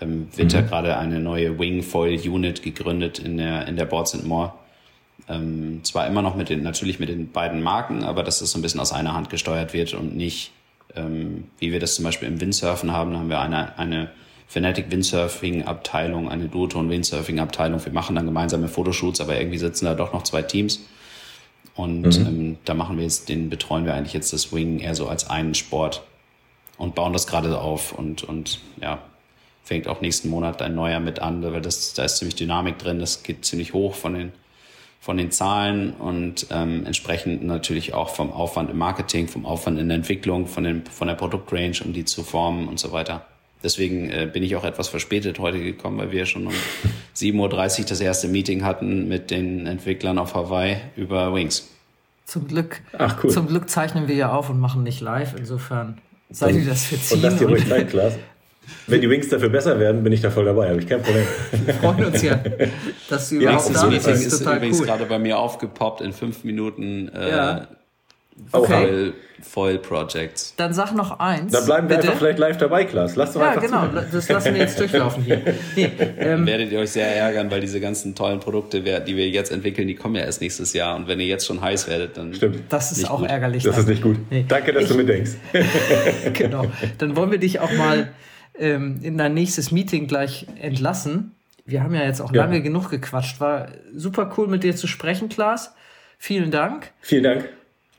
Ähm, 0.00 0.28
wird 0.34 0.52
mhm. 0.52 0.58
ja 0.58 0.60
gerade 0.62 0.96
eine 0.96 1.20
neue 1.20 1.58
Wing-Foil-Unit 1.58 2.62
gegründet 2.62 3.18
in 3.18 3.36
der, 3.36 3.66
in 3.66 3.76
der 3.76 3.84
Boards 3.84 4.14
and 4.14 4.26
More 4.26 4.52
ähm, 5.28 5.80
zwar 5.84 6.06
immer 6.06 6.22
noch 6.22 6.34
mit 6.34 6.48
den, 6.48 6.62
natürlich 6.62 6.98
mit 6.98 7.08
den 7.08 7.30
beiden 7.30 7.62
Marken, 7.62 8.04
aber 8.04 8.22
dass 8.22 8.40
das 8.40 8.50
so 8.50 8.58
ein 8.58 8.62
bisschen 8.62 8.80
aus 8.80 8.92
einer 8.92 9.14
Hand 9.14 9.30
gesteuert 9.30 9.72
wird 9.72 9.94
und 9.94 10.16
nicht, 10.16 10.52
ähm, 10.94 11.44
wie 11.58 11.72
wir 11.72 11.80
das 11.80 11.94
zum 11.94 12.04
Beispiel 12.04 12.28
im 12.28 12.40
Windsurfen 12.40 12.92
haben, 12.92 13.12
da 13.12 13.18
haben 13.18 13.30
wir 13.30 13.40
eine, 13.40 13.78
eine 13.78 14.10
Fanatic 14.46 14.90
Windsurfing 14.90 15.64
Abteilung, 15.64 16.28
eine 16.28 16.48
Duoton 16.48 16.90
Windsurfing 16.90 17.40
Abteilung. 17.40 17.84
Wir 17.84 17.92
machen 17.92 18.16
dann 18.16 18.26
gemeinsame 18.26 18.68
Fotoshoots, 18.68 19.20
aber 19.20 19.38
irgendwie 19.38 19.58
sitzen 19.58 19.86
da 19.86 19.94
doch 19.94 20.12
noch 20.12 20.22
zwei 20.22 20.42
Teams. 20.42 20.80
Und 21.74 22.18
mhm. 22.20 22.26
ähm, 22.26 22.58
da 22.64 22.74
machen 22.74 22.96
wir 22.96 23.04
jetzt, 23.04 23.28
den 23.28 23.50
betreuen 23.50 23.84
wir 23.84 23.94
eigentlich 23.94 24.12
jetzt 24.12 24.32
das 24.32 24.52
Wing 24.52 24.78
eher 24.78 24.94
so 24.94 25.08
als 25.08 25.28
einen 25.28 25.54
Sport 25.54 26.02
und 26.78 26.94
bauen 26.94 27.12
das 27.12 27.26
gerade 27.26 27.58
auf 27.58 27.92
und, 27.92 28.22
und 28.22 28.60
ja, 28.80 28.98
fängt 29.64 29.88
auch 29.88 30.00
nächsten 30.00 30.28
Monat 30.28 30.62
ein 30.62 30.74
neuer 30.74 31.00
mit 31.00 31.18
an, 31.18 31.42
weil 31.42 31.60
das, 31.60 31.94
da 31.94 32.04
ist 32.04 32.18
ziemlich 32.18 32.36
Dynamik 32.36 32.78
drin, 32.78 33.00
das 33.00 33.22
geht 33.22 33.44
ziemlich 33.44 33.72
hoch 33.72 33.94
von 33.94 34.14
den 34.14 34.32
von 35.04 35.18
den 35.18 35.30
Zahlen 35.30 35.92
und 35.92 36.46
ähm, 36.50 36.86
entsprechend 36.86 37.44
natürlich 37.44 37.92
auch 37.92 38.08
vom 38.08 38.32
Aufwand 38.32 38.70
im 38.70 38.78
Marketing, 38.78 39.28
vom 39.28 39.44
Aufwand 39.44 39.78
in 39.78 39.88
der 39.88 39.98
Entwicklung, 39.98 40.46
von, 40.46 40.64
den, 40.64 40.86
von 40.86 41.08
der 41.08 41.14
Produktrange, 41.14 41.74
um 41.84 41.92
die 41.92 42.06
zu 42.06 42.22
formen 42.22 42.68
und 42.68 42.80
so 42.80 42.90
weiter. 42.90 43.26
Deswegen 43.64 44.10
äh, 44.10 44.28
bin 44.30 44.42
ich 44.42 44.54
auch 44.56 44.64
etwas 44.64 44.88
verspätet 44.88 45.38
heute 45.38 45.58
gekommen, 45.58 45.98
weil 45.98 46.12
wir 46.12 46.26
schon 46.26 46.46
um 46.46 46.52
7.30 47.16 47.80
Uhr 47.80 47.86
das 47.86 48.00
erste 48.00 48.28
Meeting 48.28 48.62
hatten 48.62 49.08
mit 49.08 49.30
den 49.30 49.66
Entwicklern 49.66 50.18
auf 50.18 50.34
Hawaii 50.34 50.76
über 50.96 51.34
Wings. 51.34 51.68
Zum 52.26 52.46
Glück, 52.46 52.80
Ach, 52.96 53.22
cool. 53.24 53.30
zum 53.30 53.48
Glück 53.48 53.68
zeichnen 53.68 54.06
wir 54.06 54.14
ja 54.14 54.32
auf 54.32 54.50
und 54.50 54.60
machen 54.60 54.82
nicht 54.82 55.00
live. 55.00 55.34
Insofern 55.36 55.98
seid 56.30 56.54
ihr 56.54 56.64
das 56.64 56.84
verziehen. 56.84 57.16
Und 57.16 57.22
lasst 57.22 57.40
ihr 57.40 57.48
ruhig 57.48 57.68
Zeit, 57.68 57.88
Klaas. 57.90 58.14
Wenn 58.86 59.00
die 59.00 59.10
Wings 59.10 59.28
dafür 59.28 59.50
besser 59.50 59.78
werden, 59.78 60.02
bin 60.02 60.12
ich 60.12 60.22
da 60.22 60.30
voll 60.30 60.46
dabei, 60.46 60.70
habe 60.70 60.80
ich 60.80 60.86
kein 60.86 61.02
Problem. 61.02 61.26
Wir 61.66 61.74
freuen 61.74 62.04
uns 62.06 62.22
ja, 62.22 62.40
dass 63.10 63.28
du 63.28 63.36
überhaupt 63.36 63.66
ja, 63.66 63.72
das 63.72 63.86
Meeting 63.88 64.14
ist, 64.14 64.26
ist 64.26 64.40
übrigens 64.40 64.80
cool. 64.80 64.86
gerade 64.86 65.04
bei 65.04 65.18
mir 65.18 65.38
aufgepoppt 65.38 66.00
in 66.00 66.12
fünf 66.12 66.44
Minuten. 66.44 67.08
Äh, 67.08 67.30
ja. 67.30 67.68
Okay. 68.50 68.66
Foil, 68.66 69.12
Foil 69.42 69.78
Projects. 69.78 70.54
Dann 70.56 70.72
sag 70.72 70.92
noch 70.92 71.20
eins. 71.20 71.52
Dann 71.52 71.64
bleiben 71.64 71.88
wir 71.88 71.96
bitte. 71.96 72.08
einfach 72.08 72.20
vielleicht 72.20 72.38
live 72.38 72.56
dabei, 72.56 72.84
Klaas. 72.84 73.14
Lass 73.14 73.32
doch 73.32 73.40
ja, 73.40 73.48
einfach 73.50 73.62
genau. 73.62 73.86
Zuhören. 73.86 74.06
Das 74.10 74.28
lassen 74.28 74.54
wir 74.54 74.60
jetzt 74.60 74.80
durchlaufen 74.80 75.22
hier. 75.22 75.40
Nee, 75.76 75.90
ähm, 76.18 76.46
werdet 76.46 76.72
ihr 76.72 76.78
euch 76.78 76.90
sehr 76.90 77.14
ärgern, 77.14 77.50
weil 77.50 77.60
diese 77.60 77.80
ganzen 77.80 78.14
tollen 78.14 78.40
Produkte, 78.40 78.80
die 78.80 79.16
wir 79.16 79.28
jetzt 79.28 79.52
entwickeln, 79.52 79.88
die 79.88 79.94
kommen 79.94 80.16
ja 80.16 80.22
erst 80.22 80.40
nächstes 80.40 80.72
Jahr. 80.72 80.96
Und 80.96 81.08
wenn 81.08 81.20
ihr 81.20 81.26
jetzt 81.26 81.46
schon 81.46 81.60
heiß 81.60 81.88
werdet, 81.88 82.16
dann. 82.16 82.34
Stimmt. 82.34 82.62
Das 82.68 82.92
ist 82.92 83.08
auch 83.10 83.20
gut. 83.20 83.28
ärgerlich. 83.28 83.62
Das 83.62 83.78
ist 83.78 83.88
nicht 83.88 84.02
gut. 84.02 84.16
Nee. 84.30 84.44
Danke, 84.48 84.72
dass 84.72 84.84
ich, 84.84 84.88
du 84.88 84.96
mitdenkst. 84.96 85.32
genau. 86.32 86.66
Dann 86.98 87.16
wollen 87.16 87.30
wir 87.30 87.38
dich 87.38 87.60
auch 87.60 87.72
mal 87.72 88.12
ähm, 88.58 89.00
in 89.02 89.18
dein 89.18 89.34
nächstes 89.34 89.70
Meeting 89.70 90.06
gleich 90.06 90.46
entlassen. 90.60 91.34
Wir 91.66 91.82
haben 91.82 91.94
ja 91.94 92.02
jetzt 92.02 92.20
auch 92.20 92.32
ja. 92.32 92.44
lange 92.44 92.62
genug 92.62 92.90
gequatscht. 92.90 93.40
War 93.40 93.68
super 93.94 94.32
cool 94.36 94.48
mit 94.48 94.64
dir 94.64 94.76
zu 94.76 94.86
sprechen, 94.86 95.28
Klaas. 95.28 95.74
Vielen 96.18 96.50
Dank. 96.50 96.92
Vielen 97.00 97.24
Dank. 97.24 97.48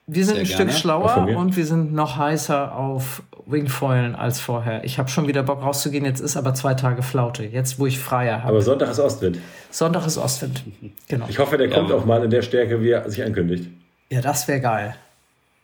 Wir 0.07 0.23
sind 0.23 0.35
Sehr 0.35 0.43
ein 0.43 0.47
gerne. 0.47 0.71
Stück 0.71 0.81
schlauer 0.81 1.27
und 1.35 1.55
wir 1.57 1.65
sind 1.65 1.93
noch 1.93 2.17
heißer 2.17 2.75
auf 2.75 3.23
Wingfoilen 3.47 4.15
als 4.15 4.39
vorher. 4.39 4.83
Ich 4.83 4.99
habe 4.99 5.09
schon 5.09 5.27
wieder 5.27 5.41
Bock 5.41 5.63
rauszugehen. 5.63 6.05
Jetzt 6.05 6.19
ist 6.19 6.37
aber 6.37 6.53
zwei 6.53 6.75
Tage 6.75 7.01
Flaute. 7.01 7.43
Jetzt, 7.43 7.79
wo 7.79 7.87
ich 7.87 7.97
freier 7.97 8.43
habe. 8.43 8.49
Aber 8.49 8.61
Sonntag 8.61 8.91
ist 8.91 8.99
Ostwind. 8.99 9.39
Sonntag 9.71 10.05
ist 10.05 10.19
Ostwind. 10.19 10.63
Genau. 11.07 11.25
Ich 11.27 11.39
hoffe, 11.39 11.57
der 11.57 11.69
kommt 11.69 11.89
ja. 11.89 11.95
auch 11.95 12.05
mal 12.05 12.23
in 12.23 12.29
der 12.29 12.43
Stärke, 12.43 12.81
wie 12.81 12.91
er 12.91 13.09
sich 13.09 13.23
ankündigt. 13.23 13.67
Ja, 14.11 14.21
das 14.21 14.47
wäre 14.47 14.61
geil. 14.61 14.95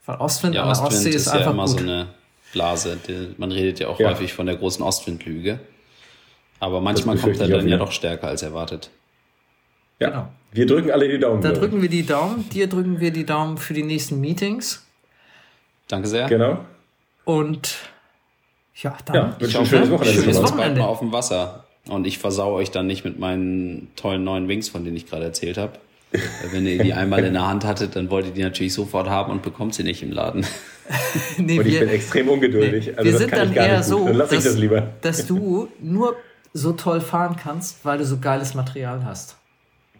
Weil 0.07 0.17
Ostwind 0.17 0.55
ja, 0.55 0.63
an 0.63 0.73
der 0.73 0.83
Ostsee 0.83 1.09
ist, 1.09 1.15
ist 1.15 1.27
einfach 1.27 1.45
ja 1.45 1.51
immer 1.51 1.65
gut. 1.65 1.79
so 1.79 1.83
eine 1.83 2.07
Blase. 2.51 2.97
Man 3.37 3.51
redet 3.51 3.79
ja 3.79 3.89
auch 3.89 3.99
ja. 3.99 4.09
häufig 4.09 4.33
von 4.33 4.47
der 4.47 4.55
großen 4.55 4.83
Ostwindlüge. 4.83 5.59
Aber 6.59 6.81
manchmal 6.81 7.17
kommt 7.17 7.39
er 7.39 7.47
dann 7.47 7.67
ja 7.67 7.77
doch 7.77 7.91
stärker 7.91 8.27
als 8.27 8.41
erwartet. 8.41 8.89
Ja, 10.01 10.09
genau. 10.09 10.27
wir 10.51 10.65
drücken 10.65 10.91
alle 10.91 11.07
die 11.07 11.19
Daumen. 11.19 11.41
Da 11.41 11.51
drücken 11.51 11.81
wir 11.81 11.89
die 11.89 12.05
Daumen. 12.05 12.49
Dir 12.49 12.67
drücken 12.67 12.99
wir 12.99 13.11
die 13.11 13.25
Daumen 13.25 13.57
für 13.57 13.75
die 13.75 13.83
nächsten 13.83 14.19
Meetings. 14.19 14.83
Danke 15.87 16.07
sehr. 16.07 16.27
Genau. 16.27 16.65
Und 17.23 17.77
ja, 18.75 18.97
dann 19.05 19.15
ja, 19.15 19.37
ich 19.39 19.55
ein 19.55 19.65
schönes 19.65 19.91
Wochenende. 19.91 20.21
Schönes 20.21 20.41
Wochenende. 20.41 20.81
Mal 20.81 20.87
auf 20.87 20.99
dem 20.99 21.13
Wasser. 21.13 21.65
Und 21.87 22.07
ich 22.07 22.17
versau 22.17 22.53
euch 22.53 22.71
dann 22.71 22.87
nicht 22.87 23.05
mit 23.05 23.19
meinen 23.19 23.89
tollen 23.95 24.23
neuen 24.23 24.47
Wings, 24.47 24.69
von 24.69 24.83
denen 24.83 24.97
ich 24.97 25.07
gerade 25.07 25.25
erzählt 25.25 25.57
habe. 25.57 25.73
Wenn 26.51 26.65
ihr 26.65 26.81
die 26.81 26.93
einmal 26.93 27.23
in 27.23 27.33
der 27.33 27.47
Hand 27.47 27.63
hattet, 27.63 27.95
dann 27.95 28.09
wollt 28.09 28.25
ihr 28.25 28.31
die 28.31 28.41
natürlich 28.41 28.73
sofort 28.73 29.07
haben 29.07 29.31
und 29.31 29.43
bekommt 29.43 29.75
sie 29.75 29.83
nicht 29.83 30.01
im 30.01 30.11
Laden. 30.11 30.45
nee, 31.37 31.59
und 31.59 31.67
ich 31.67 31.73
wir, 31.73 31.79
bin 31.81 31.89
extrem 31.89 32.27
ungeduldig. 32.27 32.87
Nee, 32.87 32.93
also 32.95 33.11
wir 33.11 33.17
sind 33.17 33.31
dann 33.31 33.53
eher 33.53 33.83
so, 33.83 34.05
dann 34.07 34.17
dass, 34.17 34.29
das 34.29 34.57
dass 35.01 35.27
du 35.27 35.69
nur 35.79 36.15
so 36.53 36.73
toll 36.73 37.01
fahren 37.01 37.37
kannst, 37.41 37.85
weil 37.85 37.99
du 37.99 38.05
so 38.05 38.17
geiles 38.17 38.55
Material 38.55 39.05
hast. 39.05 39.37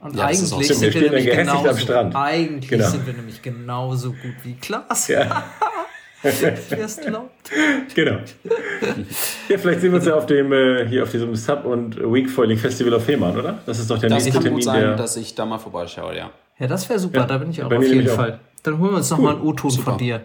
Und 0.01 0.15
ja, 0.15 0.25
eigentlich 0.25 0.39
sind 0.39 0.81
wir, 0.81 0.93
wir 0.93 1.11
nämlich 1.11 1.25
genauso, 1.29 1.93
eigentlich 2.15 2.69
genau. 2.69 2.89
sind 2.89 3.05
wir 3.05 3.13
nämlich 3.13 3.41
genauso 3.41 4.11
gut 4.11 4.33
wie 4.43 4.55
Klaas. 4.55 5.07
Ja. 5.07 5.43
Wer 6.23 6.85
es 6.85 6.97
glaubt. 6.97 7.51
Genau. 7.95 8.19
Ja, 9.49 9.57
vielleicht 9.57 9.81
sehen 9.81 9.91
wir 9.91 9.97
uns 9.97 10.05
ja 10.05 10.15
auf 10.15 10.27
dem, 10.27 10.51
äh, 10.53 10.87
hier 10.87 11.03
auf 11.03 11.11
diesem 11.11 11.35
Sub- 11.35 11.65
und 11.65 11.97
Weekfoiling 11.97 12.57
Festival 12.57 12.93
auf 12.93 13.05
Fehmarn, 13.05 13.37
oder? 13.37 13.59
Das 13.65 13.79
ist 13.79 13.89
doch 13.89 13.97
der 13.97 14.09
das 14.09 14.25
nächste 14.25 14.41
Termin. 14.41 14.59
Das 14.59 14.65
kann 14.65 14.75
gut 14.75 14.87
sein, 14.87 14.97
dass 14.97 15.17
ich 15.17 15.33
da 15.33 15.45
mal 15.45 15.57
vorbeischaue, 15.57 16.15
ja. 16.15 16.31
Ja, 16.59 16.67
das 16.67 16.87
wäre 16.89 16.99
super, 16.99 17.21
ja, 17.21 17.25
da 17.25 17.37
bin 17.39 17.49
ich 17.49 17.63
auch 17.63 17.71
auf 17.71 17.83
jeden 17.83 18.07
Fall. 18.07 18.33
Auch. 18.33 18.61
Dann 18.63 18.77
holen 18.79 18.91
wir 18.91 18.97
uns 18.97 19.11
cool. 19.11 19.17
nochmal 19.17 19.35
einen 19.35 19.43
O-Ton 19.43 19.71
von 19.71 19.97
dir. 19.97 20.23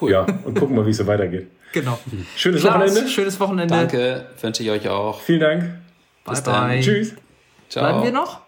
Cool. 0.00 0.10
Ja, 0.10 0.26
und 0.44 0.58
gucken 0.58 0.74
mal, 0.74 0.84
wie 0.86 0.90
es 0.90 0.96
so 0.96 1.06
weitergeht. 1.06 1.48
Genau. 1.72 1.98
Schönes 2.36 2.62
Klaas, 2.62 2.74
Wochenende. 2.74 3.10
Schönes 3.10 3.40
Wochenende. 3.40 3.74
Danke, 3.74 4.26
wünsche 4.40 4.62
ich 4.62 4.70
euch 4.70 4.88
auch. 4.88 5.20
Vielen 5.20 5.40
Dank. 5.40 5.62
Bye, 5.62 6.34
Bis 6.34 6.42
dann. 6.42 6.68
Bye. 6.68 6.80
Tschüss. 6.80 7.14
Ciao. 7.68 7.84
Bleiben 7.84 8.04
wir 8.04 8.12
noch? 8.12 8.42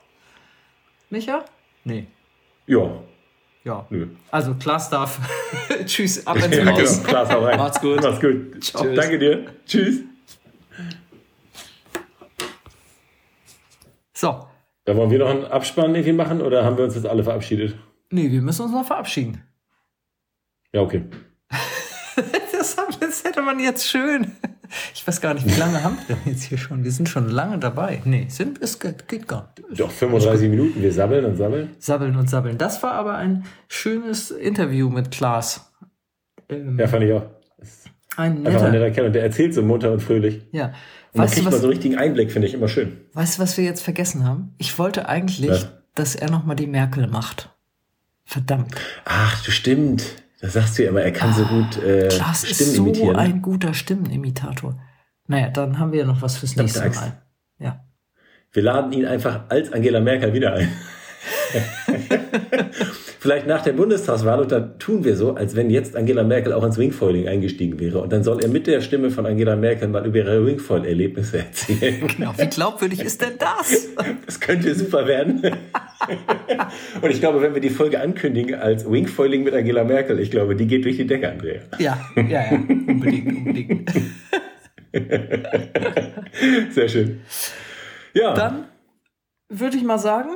Micha? 1.11 1.45
Nee. 1.85 2.07
Ja. 2.67 2.91
Ja. 3.65 3.87
Nö. 3.91 4.09
Also, 4.31 4.55
Klaas 4.55 4.89
darf. 4.89 5.21
Tschüss, 5.85 6.27
ab 6.27 6.37
ins 6.45 6.57
ja, 6.57 6.67
Haus. 6.67 7.05
Genau. 7.05 7.29
Hau 7.29 7.45
rein. 7.45 7.59
Macht's 7.59 7.81
gut. 7.81 8.03
Macht's 8.03 8.21
gut. 8.21 8.65
Ciao. 8.65 8.95
Danke 8.95 9.19
dir. 9.19 9.47
Tschüss. 9.67 10.01
So. 14.15 14.47
Da 14.85 14.97
wollen 14.97 15.11
wir 15.11 15.19
noch 15.19 15.31
einen 15.31 15.45
Abspann 15.45 15.95
irgendwie 15.95 16.13
machen 16.13 16.41
oder 16.41 16.65
haben 16.65 16.77
wir 16.77 16.85
uns 16.85 16.95
jetzt 16.95 17.07
alle 17.07 17.23
verabschiedet? 17.23 17.77
Nee, 18.11 18.31
wir 18.31 18.43
müssen 18.43 18.63
uns 18.63 18.73
noch 18.73 18.87
verabschieden. 18.87 19.43
Ja, 20.73 20.83
okay. 20.83 21.05
das, 22.53 22.77
das 22.99 23.25
hätte 23.25 23.43
man 23.43 23.59
jetzt 23.61 23.89
schön. 23.89 24.37
Ich 24.95 25.07
weiß 25.07 25.21
gar 25.21 25.35
nicht, 25.35 25.47
wie 25.47 25.59
lange 25.59 25.83
haben 25.83 25.99
wir 26.07 26.17
denn 26.17 26.33
jetzt 26.33 26.45
hier 26.45 26.59
schon? 26.59 26.85
Wir 26.85 26.93
sind 26.93 27.09
schon 27.09 27.29
lange 27.29 27.59
dabei. 27.59 28.03
Nee, 28.05 28.27
sind, 28.29 28.61
es 28.63 28.79
geht, 28.79 29.09
geht 29.09 29.27
gar 29.27 29.53
nicht. 29.57 29.81
Doch, 29.81 29.91
35 29.91 30.49
Minuten. 30.49 30.83
Wir 30.83 30.93
sabbeln 30.93 31.25
und 31.25 31.37
sabbeln. 31.37 31.71
Sabbeln 31.79 32.17
und 32.17 32.31
sabbeln. 32.31 32.59
Das 32.59 32.83
war 32.83 32.93
aber 32.93 33.15
ein 33.15 33.45
schönes 33.69 34.31
Interview 34.31 34.89
mit 34.89 35.11
Klaas. 35.11 35.73
Ähm, 36.49 36.79
ja, 36.79 36.87
fand 36.87 37.05
ich 37.05 37.13
auch. 37.13 37.27
Ein 38.17 38.43
netter. 38.43 38.51
Einfach 38.51 38.67
ein 38.67 38.73
netter 38.73 38.91
Kerl 38.91 39.07
und 39.07 39.13
der 39.15 39.23
erzählt 39.23 39.55
so 39.55 39.63
munter 39.63 39.93
und 39.93 40.01
fröhlich. 40.01 40.43
Ja. 40.53 40.67
Und 40.67 40.75
man 41.15 41.25
weißt 41.25 41.35
kriegt 41.35 41.47
du, 41.47 41.47
was, 41.47 41.55
mal 41.55 41.61
so 41.61 41.67
einen 41.67 41.73
richtigen 41.73 41.97
Einblick, 41.97 42.33
finde 42.33 42.49
ich 42.49 42.55
immer 42.55 42.69
schön. 42.69 42.99
Weißt 43.15 43.39
du, 43.39 43.43
was 43.43 43.57
wir 43.57 43.65
jetzt 43.65 43.83
vergessen 43.83 44.25
haben? 44.25 44.55
Ich 44.59 44.79
wollte 44.79 45.09
eigentlich, 45.09 45.63
ja. 45.63 45.69
dass 45.95 46.15
er 46.15 46.31
nochmal 46.31 46.57
die 46.57 46.67
Merkel 46.67 47.07
macht. 47.07 47.51
Verdammt. 48.25 48.75
Ach, 49.05 49.43
du 49.45 49.51
stimmt. 49.51 50.05
Das 50.41 50.55
sagst 50.55 50.79
du 50.79 50.85
ja 50.85 50.89
immer, 50.89 51.03
er 51.03 51.13
kann 51.13 51.31
ah, 51.31 51.35
so 51.35 51.45
gut 51.45 51.83
äh, 51.83 52.09
Klaas 52.09 52.39
Stimmen 52.39 52.51
ist 52.51 52.75
so 52.77 52.83
imitieren. 52.83 53.17
ein 53.17 53.43
guter 53.43 53.75
Stimmenimitator. 53.75 54.81
Naja, 55.27 55.51
dann 55.51 55.79
haben 55.79 55.93
wir 55.93 56.01
ja 56.01 56.07
noch 56.07 56.23
was 56.23 56.39
fürs 56.39 56.57
nächste 56.57 56.89
Mal. 56.89 57.23
Ja. 57.59 57.85
Wir 58.53 58.63
laden 58.63 58.93
ihn 58.93 59.07
einfach 59.07 59.43
als 59.49 59.73
Angela 59.73 60.01
Merkel 60.01 60.33
wieder 60.33 60.55
ein. 60.55 60.73
Vielleicht 63.21 63.47
nach 63.47 63.63
der 63.63 63.73
Bundestagswahl 63.75 64.41
und 64.41 64.51
dann 64.51 64.79
tun 64.79 65.05
wir 65.05 65.15
so, 65.15 65.35
als 65.35 65.55
wenn 65.55 65.69
jetzt 65.69 65.95
Angela 65.95 66.25
Merkel 66.25 66.55
auch 66.55 66.65
ins 66.65 66.79
Wingfoiling 66.79 67.29
eingestiegen 67.29 67.79
wäre. 67.79 68.01
Und 68.01 68.13
dann 68.13 68.25
soll 68.25 68.41
er 68.43 68.49
mit 68.49 68.67
der 68.67 68.81
Stimme 68.81 69.11
von 69.11 69.27
Angela 69.27 69.57
Merkel 69.57 69.89
mal 69.89 70.07
über 70.07 70.19
ihre 70.19 70.47
Wingfoil-Erlebnisse 70.47 71.39
erzählen. 71.39 72.09
Genau, 72.21 72.33
wie 72.37 72.47
glaubwürdig 72.47 73.01
ist 73.01 73.21
denn 73.21 73.35
das? 73.39 73.89
Das 74.27 74.41
könnte 74.41 74.75
super 74.75 75.07
werden. 75.07 75.43
und 77.03 77.11
ich 77.11 77.21
glaube, 77.21 77.43
wenn 77.43 77.55
wir 77.55 77.61
die 77.61 77.71
Folge 77.71 78.01
ankündigen 78.01 78.55
als 78.55 78.91
Wingfoiling 78.91 79.43
mit 79.43 79.55
Angela 79.55 79.85
Merkel, 79.85 80.19
ich 80.19 80.31
glaube, 80.31 80.57
die 80.57 80.67
geht 80.67 80.85
durch 80.85 80.97
die 80.97 81.07
Decke, 81.07 81.31
Andrea. 81.31 81.61
Ja, 81.79 81.99
ja, 82.17 82.23
ja, 82.23 82.51
unbedingt, 82.53 83.37
unbedingt. 83.37 83.91
Sehr 86.71 86.89
schön. 86.89 87.21
Ja. 88.15 88.35
Dann 88.35 88.65
würde 89.49 89.77
ich 89.77 89.85
mal 89.85 89.99
sagen, 89.99 90.31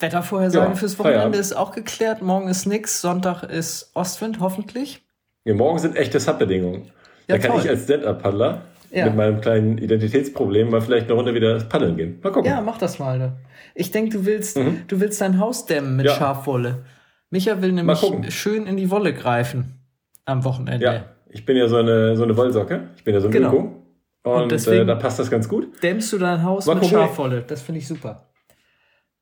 Wettervorhersage 0.00 0.70
ja, 0.70 0.74
fürs 0.74 0.98
Wochenende 0.98 1.20
Feierabend. 1.20 1.40
ist 1.40 1.56
auch 1.56 1.72
geklärt. 1.72 2.22
Morgen 2.22 2.48
ist 2.48 2.66
nix, 2.66 3.00
Sonntag 3.00 3.42
ist 3.44 3.90
Ostwind, 3.94 4.40
hoffentlich. 4.40 5.02
Ja, 5.44 5.54
morgen 5.54 5.78
sind 5.78 5.96
echte 5.96 6.20
Subbedingungen. 6.20 6.90
Ja, 7.28 7.36
da 7.36 7.38
kann 7.38 7.52
toll. 7.52 7.60
ich 7.64 7.68
als 7.70 7.84
Stand-Up-Paddler 7.84 8.62
ja. 8.90 9.06
mit 9.06 9.16
meinem 9.16 9.40
kleinen 9.40 9.78
Identitätsproblem 9.78 10.70
mal 10.70 10.80
vielleicht 10.80 11.06
eine 11.06 11.14
Runde 11.14 11.34
wieder 11.34 11.58
paddeln 11.60 11.96
gehen. 11.96 12.18
Mal 12.22 12.30
gucken. 12.30 12.50
Ja, 12.50 12.60
mach 12.60 12.78
das 12.78 12.98
mal. 12.98 13.18
Ne? 13.18 13.32
Ich 13.74 13.90
denke, 13.90 14.16
du 14.16 14.26
willst, 14.26 14.56
mhm. 14.56 14.82
du 14.88 15.00
willst 15.00 15.20
dein 15.20 15.38
Haus 15.38 15.66
dämmen 15.66 15.96
mit 15.96 16.06
ja. 16.06 16.14
Schafwolle. 16.14 16.84
Micha 17.30 17.60
will 17.60 17.72
nämlich 17.72 18.00
schön 18.34 18.66
in 18.66 18.76
die 18.76 18.90
Wolle 18.90 19.12
greifen 19.12 19.80
am 20.24 20.44
Wochenende. 20.44 20.84
Ja, 20.84 21.04
ich 21.28 21.44
bin 21.44 21.56
ja 21.56 21.68
so 21.68 21.76
eine, 21.76 22.16
so 22.16 22.22
eine 22.22 22.36
Wollsocke. 22.36 22.88
Ich 22.96 23.04
bin 23.04 23.14
ja 23.14 23.20
so 23.20 23.28
ein 23.28 23.32
genau. 23.32 23.48
Öko. 23.48 23.82
Und, 24.22 24.42
Und 24.42 24.52
deswegen 24.52 24.82
äh, 24.82 24.86
da 24.86 24.96
passt 24.96 25.18
das 25.18 25.30
ganz 25.30 25.48
gut. 25.48 25.82
Dämmst 25.82 26.12
du 26.12 26.18
dein 26.18 26.42
Haus 26.42 26.66
mal 26.66 26.74
mit 26.74 26.84
gucken. 26.84 26.98
Schafwolle. 26.98 27.42
Das 27.46 27.62
finde 27.62 27.78
ich 27.78 27.86
super. 27.86 28.25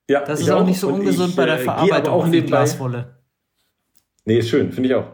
Ja, 0.08 0.24
das 0.24 0.40
ist 0.40 0.50
auch, 0.50 0.60
auch 0.60 0.66
nicht 0.66 0.78
so 0.78 0.88
ungesund 0.88 1.30
ich, 1.30 1.36
bei 1.36 1.46
der 1.46 1.60
äh, 1.60 1.64
Verarbeitung 1.64 2.14
auch 2.14 2.30
wie 2.30 2.42
Glaswolle. 2.42 3.18
Nee, 4.24 4.38
ist 4.38 4.48
schön, 4.48 4.72
finde 4.72 4.88
ich 4.88 4.94
auch. 4.94 5.06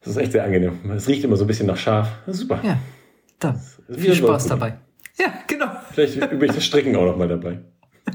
Das 0.00 0.12
ist 0.12 0.16
echt 0.16 0.32
sehr 0.32 0.44
angenehm. 0.44 0.90
Es 0.92 1.08
riecht 1.08 1.24
immer 1.24 1.36
so 1.36 1.44
ein 1.44 1.46
bisschen 1.46 1.66
nach 1.66 1.76
Schaf. 1.76 2.08
super. 2.26 2.60
Ja, 2.62 2.78
dann 3.38 3.60
viel 3.88 4.14
Spaß 4.14 4.46
dabei. 4.46 4.78
Ja, 5.18 5.34
genau. 5.46 5.66
Vielleicht 5.92 6.16
übe 6.16 6.46
ich 6.46 6.52
das 6.52 6.64
Stricken 6.64 6.96
auch 6.96 7.04
noch 7.04 7.16
mal 7.16 7.28
dabei. 7.28 7.60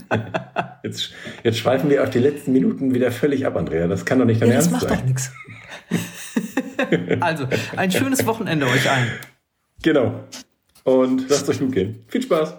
Jetzt, 0.84 1.14
jetzt 1.44 1.60
schweifen 1.60 1.90
wir 1.90 2.04
auf 2.04 2.10
die 2.10 2.20
letzten 2.20 2.52
Minuten 2.52 2.94
wieder 2.94 3.10
völlig 3.10 3.46
ab, 3.46 3.56
Andrea. 3.56 3.88
Das 3.88 4.04
kann 4.04 4.20
doch 4.20 4.26
nicht 4.26 4.42
dein 4.42 4.50
ja, 4.50 4.56
Ernst 4.56 4.72
sein. 4.72 4.80
Das 4.82 4.90
macht 4.90 5.00
doch 5.00 5.06
nichts. 5.06 5.32
Also, 7.22 7.48
ein 7.78 7.92
schönes 7.92 8.26
Wochenende 8.26 8.66
euch 8.66 8.90
allen. 8.90 9.12
Genau. 9.82 10.26
Und 10.84 11.30
lasst 11.30 11.48
euch 11.50 11.60
gut 11.60 11.72
gehen. 11.72 12.04
Viel 12.08 12.22
Spaß. 12.22 12.56